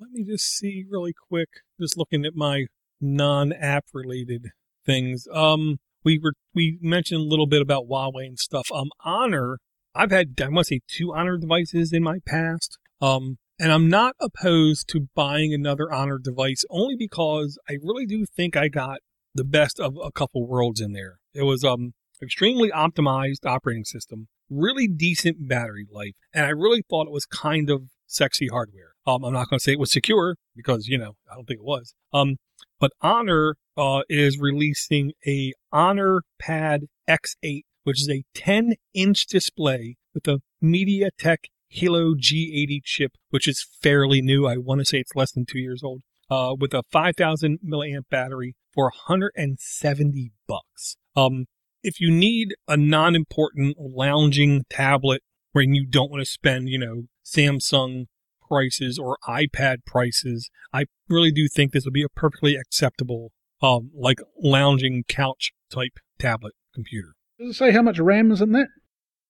Let 0.00 0.10
me 0.10 0.24
just 0.24 0.46
see 0.46 0.84
really 0.88 1.12
quick. 1.28 1.48
Just 1.80 1.98
looking 1.98 2.24
at 2.24 2.34
my 2.34 2.66
non-app 3.00 3.84
related 3.92 4.46
things. 4.86 5.26
Um, 5.32 5.78
we 6.04 6.18
were 6.18 6.32
we 6.54 6.78
mentioned 6.80 7.20
a 7.20 7.24
little 7.24 7.46
bit 7.46 7.60
about 7.60 7.86
Huawei 7.88 8.26
and 8.26 8.38
stuff. 8.38 8.66
Um, 8.72 8.90
Honor. 9.04 9.58
I've 9.94 10.10
had 10.10 10.40
I 10.40 10.48
must 10.48 10.68
say 10.68 10.80
two 10.86 11.12
Honor 11.14 11.36
devices 11.36 11.92
in 11.92 12.02
my 12.02 12.18
past. 12.24 12.78
Um, 13.00 13.38
and 13.58 13.72
I'm 13.72 13.88
not 13.88 14.14
opposed 14.20 14.88
to 14.88 15.08
buying 15.14 15.52
another 15.52 15.92
Honor 15.92 16.18
device 16.18 16.64
only 16.70 16.96
because 16.96 17.58
I 17.68 17.74
really 17.82 18.06
do 18.06 18.24
think 18.26 18.56
I 18.56 18.68
got 18.68 18.98
the 19.34 19.44
best 19.44 19.80
of 19.80 19.96
a 20.02 20.12
couple 20.12 20.46
worlds 20.46 20.80
in 20.80 20.92
there. 20.92 21.18
It 21.34 21.42
was 21.42 21.64
um 21.64 21.92
extremely 22.22 22.70
optimized 22.70 23.44
operating 23.44 23.84
system, 23.84 24.28
really 24.48 24.88
decent 24.88 25.48
battery 25.48 25.86
life, 25.90 26.16
and 26.32 26.46
I 26.46 26.50
really 26.50 26.82
thought 26.88 27.06
it 27.06 27.12
was 27.12 27.26
kind 27.26 27.70
of 27.70 27.84
sexy 28.06 28.48
hardware. 28.48 28.92
Um, 29.06 29.24
I'm 29.24 29.32
not 29.32 29.50
going 29.50 29.58
to 29.58 29.62
say 29.62 29.72
it 29.72 29.78
was 29.78 29.92
secure 29.92 30.36
because 30.54 30.88
you 30.88 30.98
know 30.98 31.12
I 31.30 31.34
don't 31.34 31.46
think 31.46 31.60
it 31.60 31.66
was. 31.66 31.94
Um, 32.12 32.36
but 32.78 32.92
Honor 33.00 33.56
uh, 33.76 34.02
is 34.08 34.38
releasing 34.38 35.12
a 35.26 35.52
Honor 35.72 36.22
Pad 36.38 36.82
X8, 37.08 37.62
which 37.84 38.00
is 38.00 38.08
a 38.08 38.24
10-inch 38.34 39.26
display 39.26 39.96
with 40.14 40.26
a 40.28 40.40
MediaTek 40.62 41.36
Helio 41.68 42.14
G80 42.14 42.82
chip, 42.84 43.12
which 43.30 43.48
is 43.48 43.66
fairly 43.82 44.22
new. 44.22 44.46
I 44.46 44.56
want 44.56 44.80
to 44.80 44.84
say 44.84 44.98
it's 44.98 45.16
less 45.16 45.32
than 45.32 45.46
two 45.46 45.58
years 45.58 45.82
old. 45.82 46.02
Uh, 46.28 46.54
with 46.58 46.74
a 46.74 46.82
5,000 46.90 47.60
milliamp 47.64 48.08
battery 48.10 48.56
for 48.74 48.86
170 49.06 50.32
bucks. 50.48 50.96
Um, 51.14 51.46
if 51.84 52.00
you 52.00 52.10
need 52.10 52.56
a 52.66 52.76
non-important 52.76 53.76
lounging 53.78 54.64
tablet 54.68 55.22
when 55.52 55.72
you 55.72 55.86
don't 55.86 56.10
want 56.10 56.20
to 56.20 56.30
spend, 56.30 56.68
you 56.68 56.78
know, 56.78 57.02
Samsung 57.24 58.06
prices 58.48 58.98
or 58.98 59.18
iPad 59.28 59.84
prices, 59.86 60.50
I 60.72 60.86
really 61.08 61.30
do 61.30 61.46
think 61.48 61.72
this 61.72 61.84
would 61.84 61.94
be 61.94 62.02
a 62.02 62.08
perfectly 62.08 62.56
acceptable, 62.56 63.30
um, 63.62 63.90
like 63.94 64.18
lounging 64.42 65.04
couch 65.06 65.52
type 65.70 65.98
tablet 66.18 66.54
computer. 66.74 67.14
Does 67.38 67.50
it 67.50 67.54
say 67.54 67.70
how 67.70 67.82
much 67.82 67.98
RAM 67.98 68.32
is 68.32 68.40
in 68.40 68.52
that? 68.52 68.68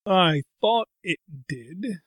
I 0.06 0.42
thought 0.60 0.88
it 1.02 1.18
did. 1.48 1.98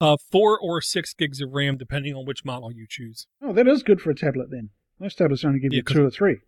Uh, 0.00 0.16
four 0.30 0.58
or 0.58 0.80
six 0.82 1.14
gigs 1.14 1.40
of 1.40 1.52
RAM, 1.52 1.76
depending 1.78 2.14
on 2.14 2.26
which 2.26 2.44
model 2.44 2.70
you 2.72 2.86
choose. 2.88 3.26
Oh, 3.42 3.52
that 3.54 3.66
is 3.66 3.82
good 3.82 4.00
for 4.00 4.10
a 4.10 4.14
tablet 4.14 4.48
then. 4.50 4.70
Most 4.98 5.16
tablets 5.18 5.44
only 5.44 5.58
give 5.60 5.72
Yeah, 5.72 5.78
you 5.78 5.82
'cause- 5.84 5.94
two 5.96 6.04
or 6.04 6.10
three. 6.10 6.38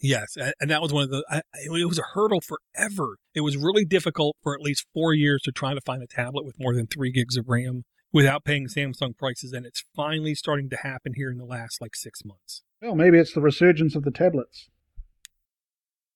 Yes, 0.00 0.36
a- 0.36 0.52
and 0.60 0.70
that 0.70 0.82
was 0.82 0.92
one 0.92 1.04
of 1.04 1.10
the. 1.10 1.24
I, 1.30 1.40
it 1.64 1.86
was 1.88 1.98
a 1.98 2.02
hurdle 2.14 2.40
forever. 2.42 3.16
It 3.34 3.40
was 3.40 3.56
really 3.56 3.84
difficult 3.84 4.36
for 4.42 4.54
at 4.54 4.60
least 4.60 4.86
four 4.92 5.14
years 5.14 5.40
to 5.42 5.52
try 5.52 5.72
to 5.72 5.80
find 5.80 6.02
a 6.02 6.06
tablet 6.06 6.44
with 6.44 6.58
more 6.58 6.74
than 6.74 6.86
three 6.86 7.10
gigs 7.10 7.36
of 7.36 7.48
RAM 7.48 7.84
without 8.12 8.44
paying 8.44 8.66
Samsung 8.66 9.16
prices, 9.16 9.52
and 9.52 9.64
it's 9.64 9.84
finally 9.94 10.34
starting 10.34 10.68
to 10.70 10.76
happen 10.76 11.14
here 11.14 11.30
in 11.30 11.38
the 11.38 11.44
last 11.46 11.80
like 11.80 11.94
six 11.96 12.24
months. 12.24 12.62
Well, 12.82 12.94
maybe 12.94 13.18
it's 13.18 13.32
the 13.32 13.40
resurgence 13.40 13.94
of 13.94 14.02
the 14.04 14.10
tablets. 14.10 14.68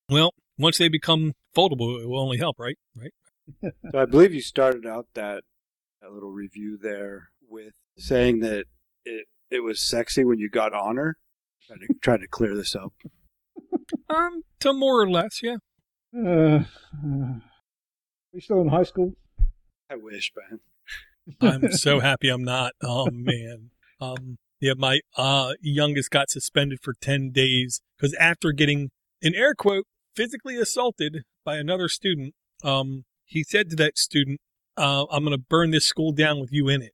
Well, 0.09 0.35
once 0.59 0.77
they 0.79 0.89
become 0.89 1.33
foldable, 1.57 2.03
it 2.03 2.07
will 2.09 2.21
only 2.21 2.39
help, 2.39 2.59
right? 2.59 2.77
Right. 2.97 3.15
So 3.91 3.99
I 3.99 4.05
believe 4.05 4.33
you 4.35 4.41
started 4.43 4.87
out 4.87 5.07
that 5.15 5.43
that 6.01 6.13
little 6.13 6.31
review 6.31 6.79
there 6.81 7.31
with 7.49 7.73
saying 7.99 8.41
that 8.41 8.65
it 9.05 9.27
it 9.51 9.61
was 9.61 9.87
sexy 9.87 10.25
when 10.25 10.39
you 10.39 10.49
got 10.49 10.73
honor. 10.73 11.17
Try 11.67 11.77
to 11.77 11.95
try 12.01 12.17
to 12.17 12.29
clear 12.29 12.57
this 12.57 12.75
up. 12.75 12.93
Um, 14.09 14.43
to 14.61 14.73
more 14.73 15.01
or 15.01 15.09
less, 15.09 15.41
yeah. 15.43 15.57
Uh, 16.17 16.65
uh, 17.05 17.35
we 18.33 18.41
still 18.41 18.61
in 18.61 18.69
high 18.69 18.83
school? 18.83 19.15
I 19.91 19.97
wish, 19.97 20.33
man. 20.37 20.61
I'm 21.41 21.73
so 21.73 22.01
happy 22.01 22.29
I'm 22.29 22.43
not. 22.43 22.73
Oh 22.83 23.09
man. 23.11 23.71
Um 24.01 24.39
yeah, 24.61 24.75
my 24.77 25.01
uh 25.17 25.55
youngest 25.61 26.11
got 26.11 26.31
suspended 26.31 26.79
for 26.83 26.95
10 27.01 27.31
days 27.31 27.81
cuz 28.01 28.15
after 28.15 28.53
getting 28.53 28.91
an 29.23 29.35
air 29.35 29.55
quote 29.55 29.87
physically 30.15 30.57
assaulted 30.57 31.25
by 31.45 31.57
another 31.57 31.89
student, 31.89 32.35
um 32.65 33.05
he 33.25 33.45
said 33.45 33.71
to 33.71 33.77
that 33.77 33.97
student, 33.99 34.41
uh, 34.81 35.05
I'm 35.11 35.25
going 35.25 35.37
to 35.37 35.45
burn 35.49 35.71
this 35.71 35.85
school 35.85 36.13
down 36.13 36.41
with 36.41 36.53
you 36.53 36.69
in 36.69 36.83
it. 36.83 36.93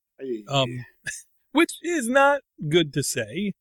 Um 0.49 0.85
which 1.52 1.73
is 1.83 2.09
not 2.09 2.40
good 2.69 2.93
to 2.93 3.02
say, 3.02 3.52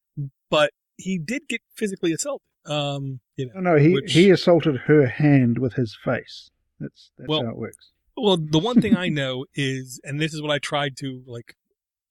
but 0.49 0.71
he 0.97 1.17
did 1.17 1.43
get 1.47 1.61
physically 1.75 2.11
assaulted. 2.11 2.45
Um, 2.65 3.19
you 3.37 3.45
know. 3.47 3.61
No, 3.61 3.73
no, 3.73 3.77
he, 3.77 3.93
which- 3.93 4.13
he 4.13 4.29
assaulted 4.31 4.75
her 4.87 5.05
hand 5.07 5.59
with 5.59 5.73
his 5.73 5.97
face. 6.03 6.49
That's 6.79 7.11
that's 7.17 7.27
Well, 7.29 7.43
how 7.43 7.51
it 7.51 7.57
works. 7.57 7.91
Well, 8.17 8.37
the 8.37 8.59
one 8.59 8.81
thing 8.81 8.97
I 8.97 9.07
know 9.21 9.45
is, 9.53 9.99
and 10.03 10.19
this 10.19 10.33
is 10.33 10.41
what 10.41 10.51
I 10.51 10.59
tried 10.59 10.97
to 10.97 11.21
like 11.25 11.55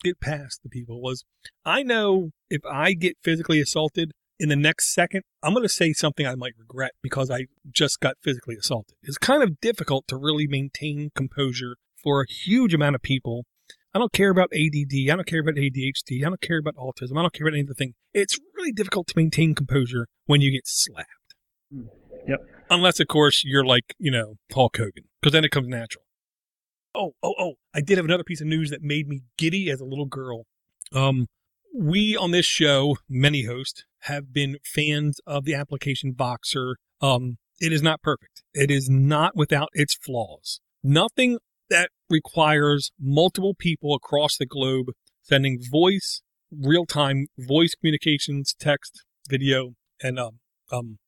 get 0.02 0.20
past 0.20 0.60
the 0.62 0.68
people 0.68 1.00
was, 1.02 1.24
I 1.64 1.82
know 1.82 2.30
if 2.50 2.60
I 2.70 2.92
get 2.92 3.16
physically 3.22 3.60
assaulted 3.60 4.12
in 4.38 4.48
the 4.48 4.56
next 4.56 4.92
second, 4.92 5.22
I'm 5.42 5.52
going 5.54 5.64
to 5.64 5.68
say 5.68 5.92
something 5.92 6.26
I 6.26 6.34
might 6.34 6.54
regret 6.58 6.92
because 7.02 7.30
I 7.30 7.46
just 7.70 8.00
got 8.00 8.16
physically 8.22 8.56
assaulted. 8.56 8.96
It's 9.02 9.18
kind 9.18 9.42
of 9.42 9.60
difficult 9.60 10.06
to 10.08 10.16
really 10.16 10.46
maintain 10.46 11.10
composure 11.14 11.76
for 12.04 12.20
a 12.20 12.30
huge 12.30 12.74
amount 12.74 12.94
of 12.94 13.02
people. 13.02 13.46
I 13.94 13.98
don't 13.98 14.12
care 14.12 14.30
about 14.30 14.50
ADD. 14.52 15.10
I 15.10 15.16
don't 15.16 15.26
care 15.26 15.40
about 15.40 15.54
ADHD. 15.54 16.24
I 16.24 16.28
don't 16.28 16.40
care 16.40 16.58
about 16.58 16.74
autism. 16.76 17.16
I 17.16 17.22
don't 17.22 17.32
care 17.32 17.46
about 17.46 17.58
anything. 17.58 17.94
It's 18.12 18.38
really 18.54 18.72
difficult 18.72 19.06
to 19.08 19.14
maintain 19.16 19.54
composure 19.54 20.06
when 20.26 20.40
you 20.40 20.50
get 20.52 20.66
slapped. 20.66 21.08
Mm. 21.74 21.86
Yep. 22.26 22.38
Unless, 22.70 23.00
of 23.00 23.08
course, 23.08 23.42
you're 23.44 23.64
like, 23.64 23.94
you 23.98 24.10
know, 24.10 24.34
Hulk 24.52 24.76
Hogan, 24.76 25.04
because 25.20 25.32
then 25.32 25.44
it 25.44 25.50
comes 25.50 25.68
natural. 25.68 26.04
Oh, 26.94 27.12
oh, 27.22 27.34
oh. 27.38 27.52
I 27.74 27.80
did 27.80 27.98
have 27.98 28.04
another 28.04 28.24
piece 28.24 28.40
of 28.40 28.46
news 28.46 28.70
that 28.70 28.82
made 28.82 29.08
me 29.08 29.22
giddy 29.36 29.70
as 29.70 29.80
a 29.80 29.84
little 29.84 30.06
girl. 30.06 30.44
Um, 30.92 31.26
we 31.76 32.16
on 32.16 32.30
this 32.30 32.46
show, 32.46 32.96
many 33.08 33.44
hosts, 33.44 33.84
have 34.02 34.32
been 34.32 34.56
fans 34.64 35.20
of 35.26 35.44
the 35.44 35.54
application 35.54 36.14
Voxer. 36.14 36.74
Um, 37.00 37.38
it 37.60 37.72
is 37.72 37.82
not 37.82 38.00
perfect. 38.02 38.42
It 38.54 38.70
is 38.70 38.88
not 38.88 39.36
without 39.36 39.68
its 39.72 39.94
flaws. 39.94 40.60
Nothing 40.82 41.38
that 41.70 41.90
requires 42.10 42.90
multiple 43.00 43.54
people 43.54 43.94
across 43.94 44.36
the 44.36 44.46
globe 44.46 44.88
sending 45.22 45.60
voice, 45.70 46.22
real 46.52 46.86
time 46.86 47.26
voice 47.38 47.74
communications, 47.74 48.54
text, 48.58 49.04
video, 49.28 49.74
and 50.02 50.18
um, 50.18 50.40
um, 50.70 50.98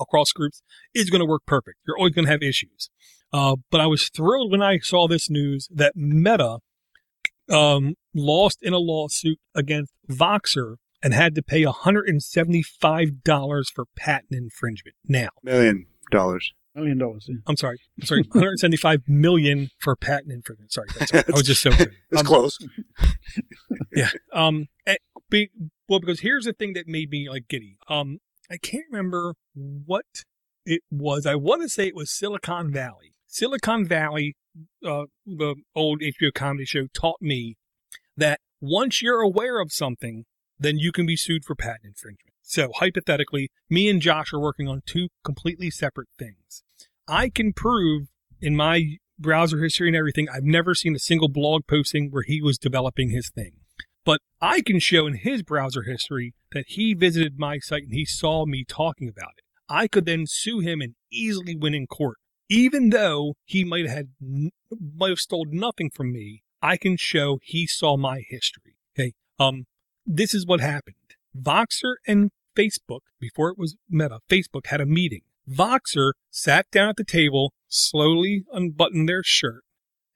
across 0.00 0.32
groups 0.32 0.62
is 0.94 1.10
going 1.10 1.20
to 1.20 1.26
work 1.26 1.42
perfect. 1.46 1.76
You're 1.86 1.98
always 1.98 2.14
going 2.14 2.24
to 2.26 2.30
have 2.30 2.42
issues. 2.42 2.90
Uh, 3.32 3.56
but 3.70 3.80
I 3.80 3.86
was 3.86 4.10
thrilled 4.10 4.52
when 4.52 4.62
I 4.62 4.78
saw 4.78 5.08
this 5.08 5.28
news 5.28 5.68
that 5.74 5.96
Meta 5.96 6.58
um, 7.50 7.94
lost 8.14 8.58
in 8.62 8.72
a 8.72 8.78
lawsuit 8.78 9.40
against 9.54 9.92
Voxer 10.08 10.76
and 11.02 11.12
had 11.12 11.34
to 11.34 11.42
pay 11.42 11.64
$175 11.64 13.64
for 13.74 13.84
patent 13.96 14.32
infringement. 14.32 14.94
Now, 15.06 15.28
Million 15.42 15.86
dollars. 16.10 16.52
Million 16.74 16.98
dollars. 16.98 17.26
Yeah. 17.28 17.36
I'm 17.46 17.56
sorry, 17.56 17.78
I'm 18.00 18.06
sorry, 18.06 18.22
175 18.22 19.02
million 19.06 19.70
for 19.78 19.94
patent 19.96 20.32
infringement. 20.32 20.72
Sorry, 20.72 20.88
that's, 20.98 21.12
I 21.14 21.22
was 21.32 21.42
just 21.44 21.62
so 21.62 21.70
excited. 21.70 21.94
It's 22.10 22.20
Um, 22.20 22.26
close. 22.26 22.58
yeah. 23.94 24.10
Um. 24.32 24.66
eh, 24.86 24.96
be, 25.30 25.50
well, 25.88 26.00
because 26.00 26.20
here's 26.20 26.44
the 26.44 26.52
thing 26.52 26.72
that 26.74 26.86
made 26.86 27.10
me 27.10 27.28
like 27.28 27.48
giddy. 27.48 27.76
Um. 27.88 28.18
I 28.50 28.58
can't 28.58 28.84
remember 28.92 29.34
what 29.54 30.04
it 30.66 30.82
was. 30.90 31.24
I 31.24 31.34
want 31.34 31.62
to 31.62 31.68
say 31.68 31.86
it 31.86 31.94
was 31.96 32.10
Silicon 32.10 32.70
Valley. 32.70 33.14
Silicon 33.26 33.86
Valley, 33.86 34.36
uh, 34.86 35.04
the 35.24 35.54
old 35.74 36.02
HBO 36.02 36.32
comedy 36.34 36.66
show, 36.66 36.86
taught 36.92 37.22
me 37.22 37.56
that 38.18 38.40
once 38.60 39.00
you're 39.00 39.22
aware 39.22 39.60
of 39.62 39.72
something, 39.72 40.24
then 40.58 40.76
you 40.78 40.92
can 40.92 41.06
be 41.06 41.16
sued 41.16 41.42
for 41.44 41.54
patent 41.54 41.84
infringement. 41.86 42.33
So 42.46 42.70
hypothetically, 42.74 43.50
me 43.70 43.88
and 43.88 44.02
Josh 44.02 44.32
are 44.32 44.38
working 44.38 44.68
on 44.68 44.82
two 44.84 45.08
completely 45.24 45.70
separate 45.70 46.08
things. 46.18 46.62
I 47.08 47.30
can 47.30 47.54
prove 47.54 48.08
in 48.40 48.54
my 48.54 48.98
browser 49.18 49.62
history 49.62 49.88
and 49.88 49.96
everything, 49.96 50.28
I've 50.28 50.44
never 50.44 50.74
seen 50.74 50.94
a 50.94 50.98
single 50.98 51.28
blog 51.28 51.66
posting 51.66 52.10
where 52.10 52.22
he 52.22 52.42
was 52.42 52.58
developing 52.58 53.10
his 53.10 53.30
thing. 53.30 53.52
But 54.04 54.20
I 54.40 54.60
can 54.60 54.78
show 54.78 55.06
in 55.06 55.14
his 55.14 55.42
browser 55.42 55.82
history 55.82 56.34
that 56.52 56.66
he 56.68 56.92
visited 56.92 57.38
my 57.38 57.58
site 57.58 57.84
and 57.84 57.94
he 57.94 58.04
saw 58.04 58.44
me 58.44 58.64
talking 58.68 59.08
about 59.08 59.32
it. 59.38 59.44
I 59.68 59.88
could 59.88 60.04
then 60.04 60.26
sue 60.26 60.60
him 60.60 60.82
and 60.82 60.94
easily 61.10 61.56
win 61.56 61.74
in 61.74 61.86
court. 61.86 62.18
Even 62.50 62.90
though 62.90 63.34
he 63.46 63.64
might 63.64 63.86
have 63.86 63.96
had, 63.96 64.08
might 64.70 65.08
have 65.08 65.18
stole 65.18 65.46
nothing 65.48 65.90
from 65.90 66.12
me, 66.12 66.42
I 66.60 66.76
can 66.76 66.98
show 66.98 67.38
he 67.42 67.66
saw 67.66 67.96
my 67.96 68.22
history. 68.28 68.76
Okay. 68.94 69.14
Um, 69.38 69.64
this 70.04 70.34
is 70.34 70.44
what 70.44 70.60
happened. 70.60 70.96
Voxer 71.36 71.94
and 72.06 72.30
Facebook, 72.56 73.00
before 73.20 73.50
it 73.50 73.58
was 73.58 73.76
Meta, 73.88 74.20
Facebook 74.30 74.66
had 74.66 74.80
a 74.80 74.86
meeting. 74.86 75.22
Voxer 75.50 76.12
sat 76.30 76.70
down 76.70 76.88
at 76.88 76.96
the 76.96 77.04
table, 77.04 77.52
slowly 77.68 78.44
unbuttoned 78.52 79.08
their 79.08 79.22
shirt, 79.22 79.62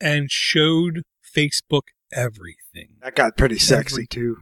and 0.01 0.31
showed 0.31 1.03
Facebook 1.37 1.89
everything. 2.13 2.97
That 3.03 3.15
got 3.15 3.37
pretty 3.37 3.59
sexy 3.59 3.95
Every- 3.95 4.07
too. 4.07 4.37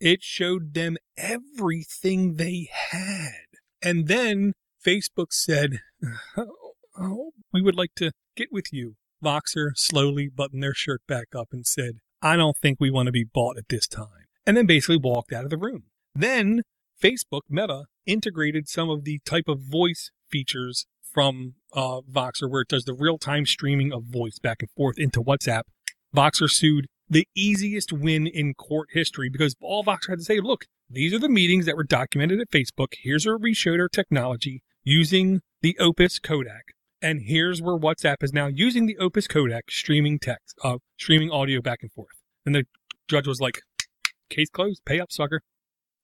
It 0.00 0.22
showed 0.22 0.74
them 0.74 0.96
everything 1.16 2.34
they 2.36 2.68
had. 2.90 3.32
And 3.82 4.08
then 4.08 4.52
Facebook 4.84 5.32
said, 5.32 5.80
oh, 6.36 6.72
oh, 6.98 7.32
We 7.52 7.62
would 7.62 7.76
like 7.76 7.94
to 7.96 8.12
get 8.36 8.48
with 8.50 8.72
you. 8.72 8.96
Voxer 9.22 9.70
slowly 9.74 10.28
buttoned 10.28 10.62
their 10.62 10.74
shirt 10.74 11.02
back 11.06 11.34
up 11.36 11.48
and 11.52 11.66
said, 11.66 11.98
I 12.22 12.36
don't 12.36 12.56
think 12.56 12.78
we 12.80 12.90
want 12.90 13.06
to 13.06 13.12
be 13.12 13.24
bought 13.24 13.58
at 13.58 13.68
this 13.68 13.86
time. 13.86 14.26
And 14.46 14.56
then 14.56 14.66
basically 14.66 14.96
walked 14.96 15.32
out 15.32 15.44
of 15.44 15.50
the 15.50 15.58
room. 15.58 15.84
Then 16.14 16.62
Facebook 17.00 17.42
Meta 17.48 17.84
integrated 18.06 18.68
some 18.68 18.90
of 18.90 19.04
the 19.04 19.20
type 19.24 19.48
of 19.48 19.60
voice 19.60 20.10
features 20.28 20.86
from 21.02 21.54
uh, 21.72 22.00
Voxer 22.10 22.48
where 22.48 22.62
it 22.62 22.68
does 22.68 22.84
the 22.84 22.94
real 22.94 23.18
time 23.18 23.46
streaming 23.46 23.92
of 23.92 24.04
voice 24.04 24.38
back 24.38 24.58
and 24.60 24.70
forth 24.70 24.98
into 24.98 25.22
WhatsApp. 25.22 25.62
Voxer 26.14 26.50
sued 26.50 26.86
the 27.08 27.26
easiest 27.34 27.92
win 27.92 28.26
in 28.26 28.54
court 28.54 28.88
history 28.92 29.28
because 29.28 29.54
all 29.60 29.84
Voxer 29.84 30.10
had 30.10 30.18
to 30.18 30.24
say, 30.24 30.40
look, 30.40 30.66
these 30.88 31.12
are 31.12 31.18
the 31.18 31.28
meetings 31.28 31.66
that 31.66 31.76
were 31.76 31.84
documented 31.84 32.40
at 32.40 32.50
Facebook. 32.50 32.94
Here's 33.02 33.26
where 33.26 33.38
we 33.38 33.54
showed 33.54 33.80
our 33.80 33.88
technology 33.88 34.62
using 34.84 35.40
the 35.62 35.76
Opus 35.78 36.18
codec. 36.18 36.62
And 37.02 37.22
here's 37.22 37.62
where 37.62 37.78
WhatsApp 37.78 38.22
is 38.22 38.32
now 38.32 38.46
using 38.46 38.86
the 38.86 38.98
Opus 38.98 39.26
codec 39.26 39.62
streaming 39.70 40.18
text, 40.18 40.56
uh, 40.62 40.78
streaming 40.98 41.30
audio 41.30 41.60
back 41.60 41.78
and 41.82 41.92
forth. 41.92 42.08
And 42.44 42.54
the 42.54 42.64
judge 43.08 43.26
was 43.26 43.40
like, 43.40 43.60
case 44.28 44.50
closed, 44.50 44.82
pay 44.84 45.00
up, 45.00 45.10
sucker. 45.10 45.42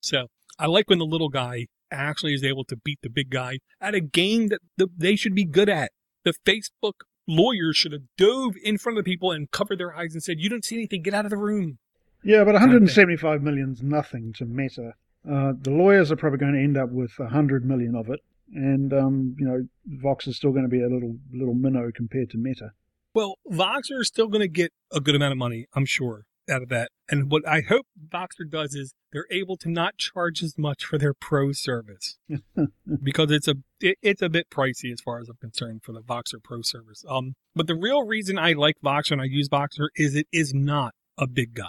So 0.01 0.27
I 0.59 0.67
like 0.67 0.89
when 0.89 0.99
the 0.99 1.07
little 1.07 1.29
guy 1.29 1.67
actually 1.91 2.35
is 2.35 2.43
able 2.43 2.65
to 2.65 2.77
beat 2.77 2.99
the 3.03 3.11
big 3.11 3.31
guy 3.31 3.59
at 3.81 3.95
a 3.95 4.01
game 4.01 4.49
that 4.49 4.61
the, 4.77 4.89
they 4.97 5.17
should 5.17 5.35
be 5.35 5.45
good 5.45 5.69
at. 5.69 5.93
The 6.25 6.35
Facebook 6.45 7.03
lawyers 7.29 7.77
should 7.77 7.93
have 7.93 8.03
dove 8.17 8.55
in 8.63 8.79
front 8.79 8.99
of 8.99 9.05
the 9.05 9.11
people 9.11 9.33
and 9.33 9.51
covered 9.51 9.79
their 9.79 9.95
eyes 9.95 10.15
and 10.15 10.23
said, 10.23 10.41
you 10.41 10.49
don't 10.49 10.65
see 10.65 10.77
anything, 10.77 11.03
get 11.03 11.15
out 11.15 11.27
of 11.27 11.31
the 11.31 11.37
room. 11.37 11.79
Yeah, 12.23 12.43
but 12.45 12.55
175 12.55 13.43
million's 13.43 13.83
nothing 13.83 14.33
to 14.35 14.45
Meta. 14.45 14.95
Uh, 15.31 15.53
the 15.61 15.71
lawyers 15.71 16.11
are 16.11 16.17
probably 16.17 16.39
going 16.39 16.55
to 16.55 16.61
end 16.61 16.77
up 16.77 16.91
with 16.91 17.19
100 17.19 17.65
million 17.65 17.95
of 17.95 18.09
it, 18.09 18.21
and 18.53 18.93
um, 18.93 19.37
you 19.39 19.47
know, 19.47 19.67
Vox 19.87 20.27
is 20.27 20.37
still 20.37 20.51
going 20.51 20.65
to 20.65 20.69
be 20.69 20.83
a 20.83 20.89
little 20.89 21.17
little 21.33 21.55
minnow 21.55 21.91
compared 21.95 22.31
to 22.31 22.39
Meta. 22.39 22.71
Well, 23.15 23.39
Vox 23.47 23.91
is 23.91 24.09
still 24.09 24.29
going 24.29 24.43
to 24.43 24.49
get 24.49 24.73
a 24.93 25.01
good 25.01 25.15
amount 25.15 25.33
of 25.33 25.39
money, 25.39 25.67
I'm 25.75 25.85
sure, 25.87 26.27
out 26.51 26.63
of 26.63 26.69
that. 26.71 26.91
And 27.09 27.31
what 27.31 27.47
I 27.47 27.61
hope 27.61 27.87
Voxer 28.09 28.49
does 28.51 28.75
is 28.75 28.93
they're 29.13 29.27
able 29.31 29.57
to 29.59 29.71
not 29.71 29.97
charge 29.99 30.43
as 30.43 30.57
much 30.59 30.85
for 30.85 30.99
their 30.99 31.15
pro 31.15 31.53
service 31.53 32.19
because 33.03 33.31
it's 33.31 33.49
a 33.49 33.55
it, 33.81 33.99
it's 34.03 34.23
a 34.23 34.29
bit 34.29 34.49
pricey 34.51 34.93
as 34.93 35.01
far 35.01 35.21
as 35.21 35.29
I'm 35.29 35.37
concerned 35.41 35.83
for 35.85 35.93
the 35.93 36.01
Voxer 36.01 36.43
Pro 36.43 36.63
service. 36.63 37.05
Um, 37.09 37.35
but 37.55 37.67
the 37.67 37.75
real 37.77 38.05
reason 38.07 38.39
I 38.39 38.53
like 38.53 38.77
Voxer 38.85 39.13
and 39.13 39.21
I 39.21 39.25
use 39.27 39.49
Voxer 39.49 39.89
is 39.97 40.15
it 40.15 40.27
is 40.33 40.53
not 40.55 40.95
a 41.19 41.27
big 41.27 41.55
guy. 41.55 41.65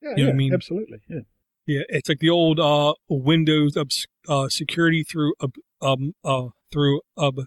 Yeah, 0.00 0.10
You 0.10 0.16
know 0.16 0.22
yeah, 0.22 0.26
what 0.26 0.32
I 0.32 0.36
mean? 0.36 0.54
absolutely. 0.54 0.98
Yeah. 1.08 1.20
Yeah, 1.64 1.82
it's 1.88 2.08
like 2.08 2.18
the 2.18 2.30
old 2.30 2.58
uh, 2.58 2.94
Windows 3.08 3.76
obs- 3.76 4.06
uh, 4.28 4.48
security 4.48 5.04
through 5.04 5.34
ob- 5.40 5.54
um 5.80 6.12
uh 6.24 6.48
through 6.72 7.00
ob- 7.16 7.46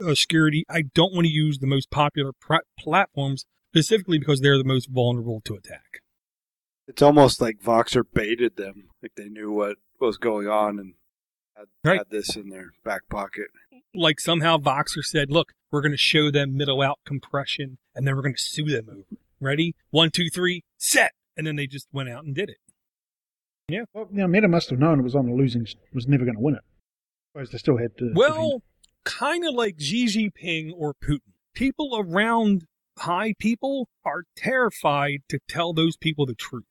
obscurity. 0.00 0.64
I 0.68 0.82
don't 0.94 1.12
want 1.14 1.26
to 1.26 1.32
use 1.32 1.58
the 1.58 1.66
most 1.66 1.90
popular 1.90 2.32
pr- 2.40 2.56
platforms 2.78 3.44
specifically 3.72 4.18
because 4.18 4.40
they're 4.40 4.58
the 4.58 4.64
most 4.64 4.88
vulnerable 4.90 5.40
to 5.44 5.54
attack. 5.54 6.00
It's 6.88 7.02
almost 7.02 7.40
like 7.40 7.60
Voxer 7.60 8.02
baited 8.12 8.56
them, 8.56 8.88
like 9.02 9.12
they 9.16 9.28
knew 9.28 9.52
what 9.52 9.76
was 10.00 10.16
going 10.16 10.48
on 10.48 10.78
and 10.78 10.94
had, 11.56 11.66
Right. 11.84 11.98
had 11.98 12.10
this 12.10 12.34
in 12.34 12.48
their 12.48 12.72
back 12.84 13.02
pocket. 13.10 13.48
Like 13.94 14.18
somehow 14.20 14.56
Voxer 14.58 15.02
said, 15.04 15.30
"Look, 15.30 15.52
we're 15.70 15.82
going 15.82 15.92
to 15.92 15.98
show 15.98 16.30
them 16.30 16.56
middle 16.56 16.80
out 16.82 16.98
compression, 17.04 17.78
and 17.94 18.06
then 18.06 18.16
we're 18.16 18.22
going 18.22 18.34
to 18.34 18.40
sue 18.40 18.64
them 18.64 18.88
over. 18.88 19.20
Ready? 19.40 19.74
One, 19.90 20.10
two, 20.10 20.30
three, 20.30 20.64
set!" 20.78 21.12
And 21.36 21.46
then 21.46 21.56
they 21.56 21.66
just 21.66 21.86
went 21.92 22.08
out 22.08 22.24
and 22.24 22.34
did 22.34 22.48
it. 22.48 22.58
Yeah. 23.68 23.84
Well, 23.92 24.08
you 24.10 24.18
know, 24.18 24.26
Meta 24.26 24.48
must 24.48 24.70
have 24.70 24.78
known 24.78 24.98
it 24.98 25.02
was 25.02 25.14
on 25.14 25.28
a 25.28 25.34
losing, 25.34 25.66
was 25.92 26.08
never 26.08 26.24
going 26.24 26.36
to 26.36 26.42
win 26.42 26.54
it. 26.54 26.62
Suppose 27.32 27.50
they 27.50 27.58
still 27.58 27.76
had 27.76 27.96
to. 27.98 28.12
Well, 28.14 28.62
kind 29.04 29.46
of 29.46 29.54
like 29.54 29.76
Xi 29.78 30.06
Jinping 30.06 30.72
or 30.74 30.94
Putin. 30.94 31.20
People 31.54 31.96
around 31.98 32.64
high 32.98 33.34
people 33.38 33.88
are 34.04 34.24
terrified 34.36 35.18
to 35.28 35.38
tell 35.48 35.72
those 35.72 35.96
people 35.96 36.24
the 36.26 36.34
truth. 36.34 36.64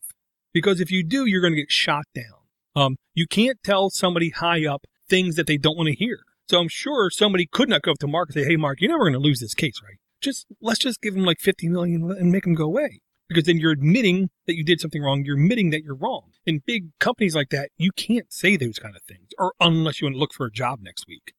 Because 0.58 0.82
if 0.82 0.90
you 0.90 1.04
do, 1.04 1.28
you're 1.28 1.42
going 1.42 1.54
to 1.54 1.62
get 1.62 1.70
shot 1.70 2.06
down. 2.16 2.42
Um, 2.76 2.96
you 3.14 3.28
can't 3.28 3.60
tell 3.64 3.92
somebody 3.92 4.32
high 4.32 4.66
up 4.66 4.88
things 5.08 5.36
that 5.36 5.46
they 5.46 5.56
don't 5.56 5.78
want 5.78 5.86
to 5.90 5.94
hear. 5.94 6.18
So 6.50 6.60
I'm 6.60 6.68
sure 6.68 7.12
somebody 7.12 7.46
could 7.46 7.70
not 7.70 7.84
go 7.84 7.92
up 7.92 8.00
to 8.00 8.08
Mark 8.08 8.30
and 8.30 8.34
say, 8.34 8.44
Hey, 8.44 8.56
Mark, 8.56 8.82
you're 8.82 8.90
never 8.90 9.04
going 9.04 9.14
to 9.14 9.20
lose 9.20 9.40
this 9.40 9.54
case, 9.54 9.80
right? 9.84 10.00
Just, 10.20 10.48
let's 10.60 10.80
just 10.80 11.00
give 11.00 11.16
him 11.16 11.26
like 11.26 11.38
50 11.40 11.70
million 11.70 12.10
and 12.10 12.32
make 12.32 12.48
him 12.48 12.56
go 12.56 12.64
away. 12.64 13.02
Because 13.30 13.44
then 13.44 13.58
you're 13.58 13.72
admitting 13.72 14.32
that 14.48 14.56
you 14.56 14.64
did 14.64 14.80
something 14.82 15.04
wrong. 15.04 15.24
You're 15.24 15.38
admitting 15.38 15.70
that 15.70 15.84
you're 15.84 15.94
wrong. 15.94 16.32
In 16.48 16.64
big 16.66 16.98
companies 16.98 17.36
like 17.36 17.50
that, 17.50 17.70
you 17.78 17.92
can't 17.92 18.34
say 18.34 18.58
those 18.58 18.80
kind 18.80 18.96
of 18.96 19.04
things, 19.04 19.28
or 19.38 19.54
unless 19.60 20.02
you 20.02 20.06
want 20.06 20.16
to 20.16 20.20
look 20.20 20.34
for 20.34 20.48
a 20.48 20.52
job 20.52 20.80
next 20.82 21.06
week. 21.08 21.34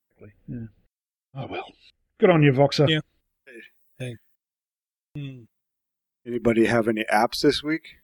yeah. 0.47 0.67
Oh 1.35 1.47
well. 1.51 1.73
Good 2.21 2.31
on 2.31 2.45
you, 2.45 2.53
Voxer. 2.53 2.89
Yeah. 2.89 3.01
Hey. 3.99 4.17
Hmm. 5.17 5.45
Anybody 6.25 6.67
have 6.67 6.87
any 6.87 7.05
apps 7.13 7.41
this 7.41 7.65
week? 7.65 7.97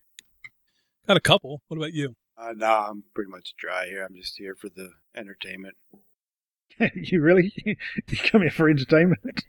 Got 1.06 1.16
a 1.16 1.20
couple. 1.20 1.60
What 1.68 1.76
about 1.76 1.92
you? 1.92 2.16
Uh, 2.36 2.54
no, 2.56 2.66
I'm 2.66 3.04
pretty 3.14 3.30
much 3.30 3.54
dry 3.58 3.86
here. 3.86 4.04
I'm 4.04 4.14
just 4.14 4.38
here 4.38 4.54
for 4.54 4.68
the 4.68 4.90
entertainment. 5.14 5.76
you 6.94 7.20
really? 7.20 7.52
you 7.66 8.16
come 8.30 8.40
here 8.42 8.50
for 8.50 8.68
entertainment? 8.68 9.42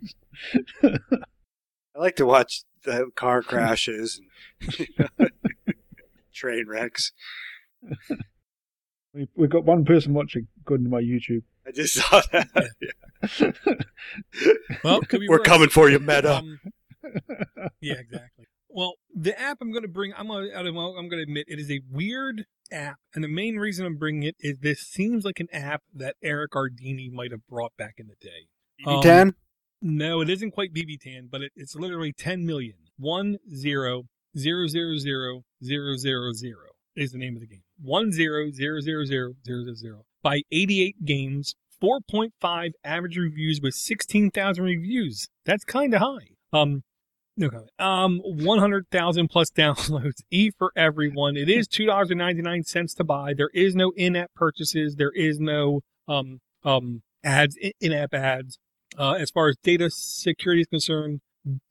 I 0.84 2.00
like 2.00 2.18
to 2.18 2.26
watch 2.26 2.64
the 2.84 3.10
car 3.16 3.42
crashes, 3.42 4.22
and, 4.62 5.32
train 6.34 6.66
wrecks. 6.68 7.14
We, 9.14 9.30
we've 9.36 9.50
got 9.50 9.64
one 9.64 9.86
person 9.86 10.14
watching, 10.14 10.48
according 10.62 10.86
to 10.86 10.90
my 10.90 11.02
YouTube. 11.02 11.44
I 11.66 11.72
just 11.72 11.94
saw 11.96 12.22
that. 12.32 12.50
Yeah. 12.82 13.52
Well, 14.84 15.00
We're 15.12 15.30
worse. 15.30 15.42
coming 15.48 15.70
for 15.70 15.90
you, 15.90 16.00
Meta. 16.00 16.36
Um, 16.36 16.60
yeah, 17.82 17.96
exactly. 17.96 18.46
Well, 18.76 18.96
the 19.16 19.40
app 19.40 19.60
I'm 19.62 19.72
going 19.72 19.84
to 19.84 19.88
bring, 19.88 20.14
I'm 20.18 20.28
going 20.28 20.50
to, 20.50 20.58
I'm 20.58 20.74
going 20.74 21.10
to 21.12 21.22
admit 21.22 21.46
it 21.48 21.60
is 21.60 21.72
a 21.72 21.80
weird 21.90 22.44
app, 22.74 22.98
and 23.14 23.24
the 23.24 23.30
main 23.30 23.56
reason 23.56 23.86
I'm 23.86 23.96
bringing 23.96 24.24
it 24.24 24.36
is 24.42 24.60
this 24.60 24.82
seems 24.82 25.24
like 25.24 25.40
an 25.40 25.48
app 25.54 25.82
that 25.94 26.18
Eric 26.22 26.52
Ardini 26.52 27.10
might 27.10 27.32
have 27.32 27.48
brought 27.48 27.72
back 27.78 27.94
in 28.00 28.08
the 28.08 28.16
day. 28.20 28.50
Um, 28.86 29.02
Tan? 29.02 29.36
No, 29.82 30.20
it 30.20 30.30
isn't 30.30 30.52
quite 30.52 30.74
BB10, 30.74 31.32
but 31.32 31.42
it, 31.42 31.54
it's 31.56 31.74
literally 31.74 32.12
10 32.12 32.46
million. 32.46 32.76
One 32.98 33.38
zero 33.50 34.04
zero 34.38 34.68
zero 34.68 34.98
zero 34.98 35.44
zero 35.64 35.96
zero 35.96 36.34
zero 36.34 36.68
is 36.98 37.14
the 37.14 37.18
name 37.18 37.36
of 37.36 37.42
the 37.42 37.48
game. 37.48 37.64
One 37.82 38.12
zero 38.12 38.52
zero 38.52 38.82
zero 38.82 39.06
zero 39.06 39.34
zero 39.46 39.64
zero 39.64 39.74
zero 39.74 40.02
by 40.22 40.42
88 40.52 41.06
games, 41.06 41.56
4.5 41.82 42.72
average 42.84 43.18
reviews 43.18 43.62
with 43.62 43.76
16,000 43.76 44.64
reviews. 44.64 45.30
That's 45.46 45.64
kind 45.64 45.94
of 45.94 46.02
high. 46.02 46.36
Um, 46.52 46.84
no 47.38 47.50
comment. 47.50 47.70
Um, 47.80 48.22
100,000 48.24 49.28
plus 49.28 49.50
downloads. 49.58 50.22
E 50.32 50.52
for 50.58 50.72
everyone. 50.76 51.38
It 51.38 51.50
is 51.50 51.68
two 51.68 51.86
dollars 51.86 52.10
and 52.10 52.20
ninety 52.20 52.42
nine 52.42 52.64
cents 52.64 52.94
to 52.96 53.04
buy. 53.04 53.34
There 53.34 53.52
is 53.54 53.76
no 53.76 53.92
in-app 53.96 54.32
purchases. 54.36 54.96
There 54.96 55.12
is 55.12 55.40
no 55.40 55.82
um 56.08 56.40
um 56.64 57.02
ads 57.24 57.58
in-app 57.80 58.14
ads. 58.14 58.60
Uh, 58.98 59.14
as 59.14 59.30
far 59.32 59.50
as 59.50 59.58
data 59.62 59.90
security 59.90 60.62
is 60.62 60.68
concerned, 60.68 61.20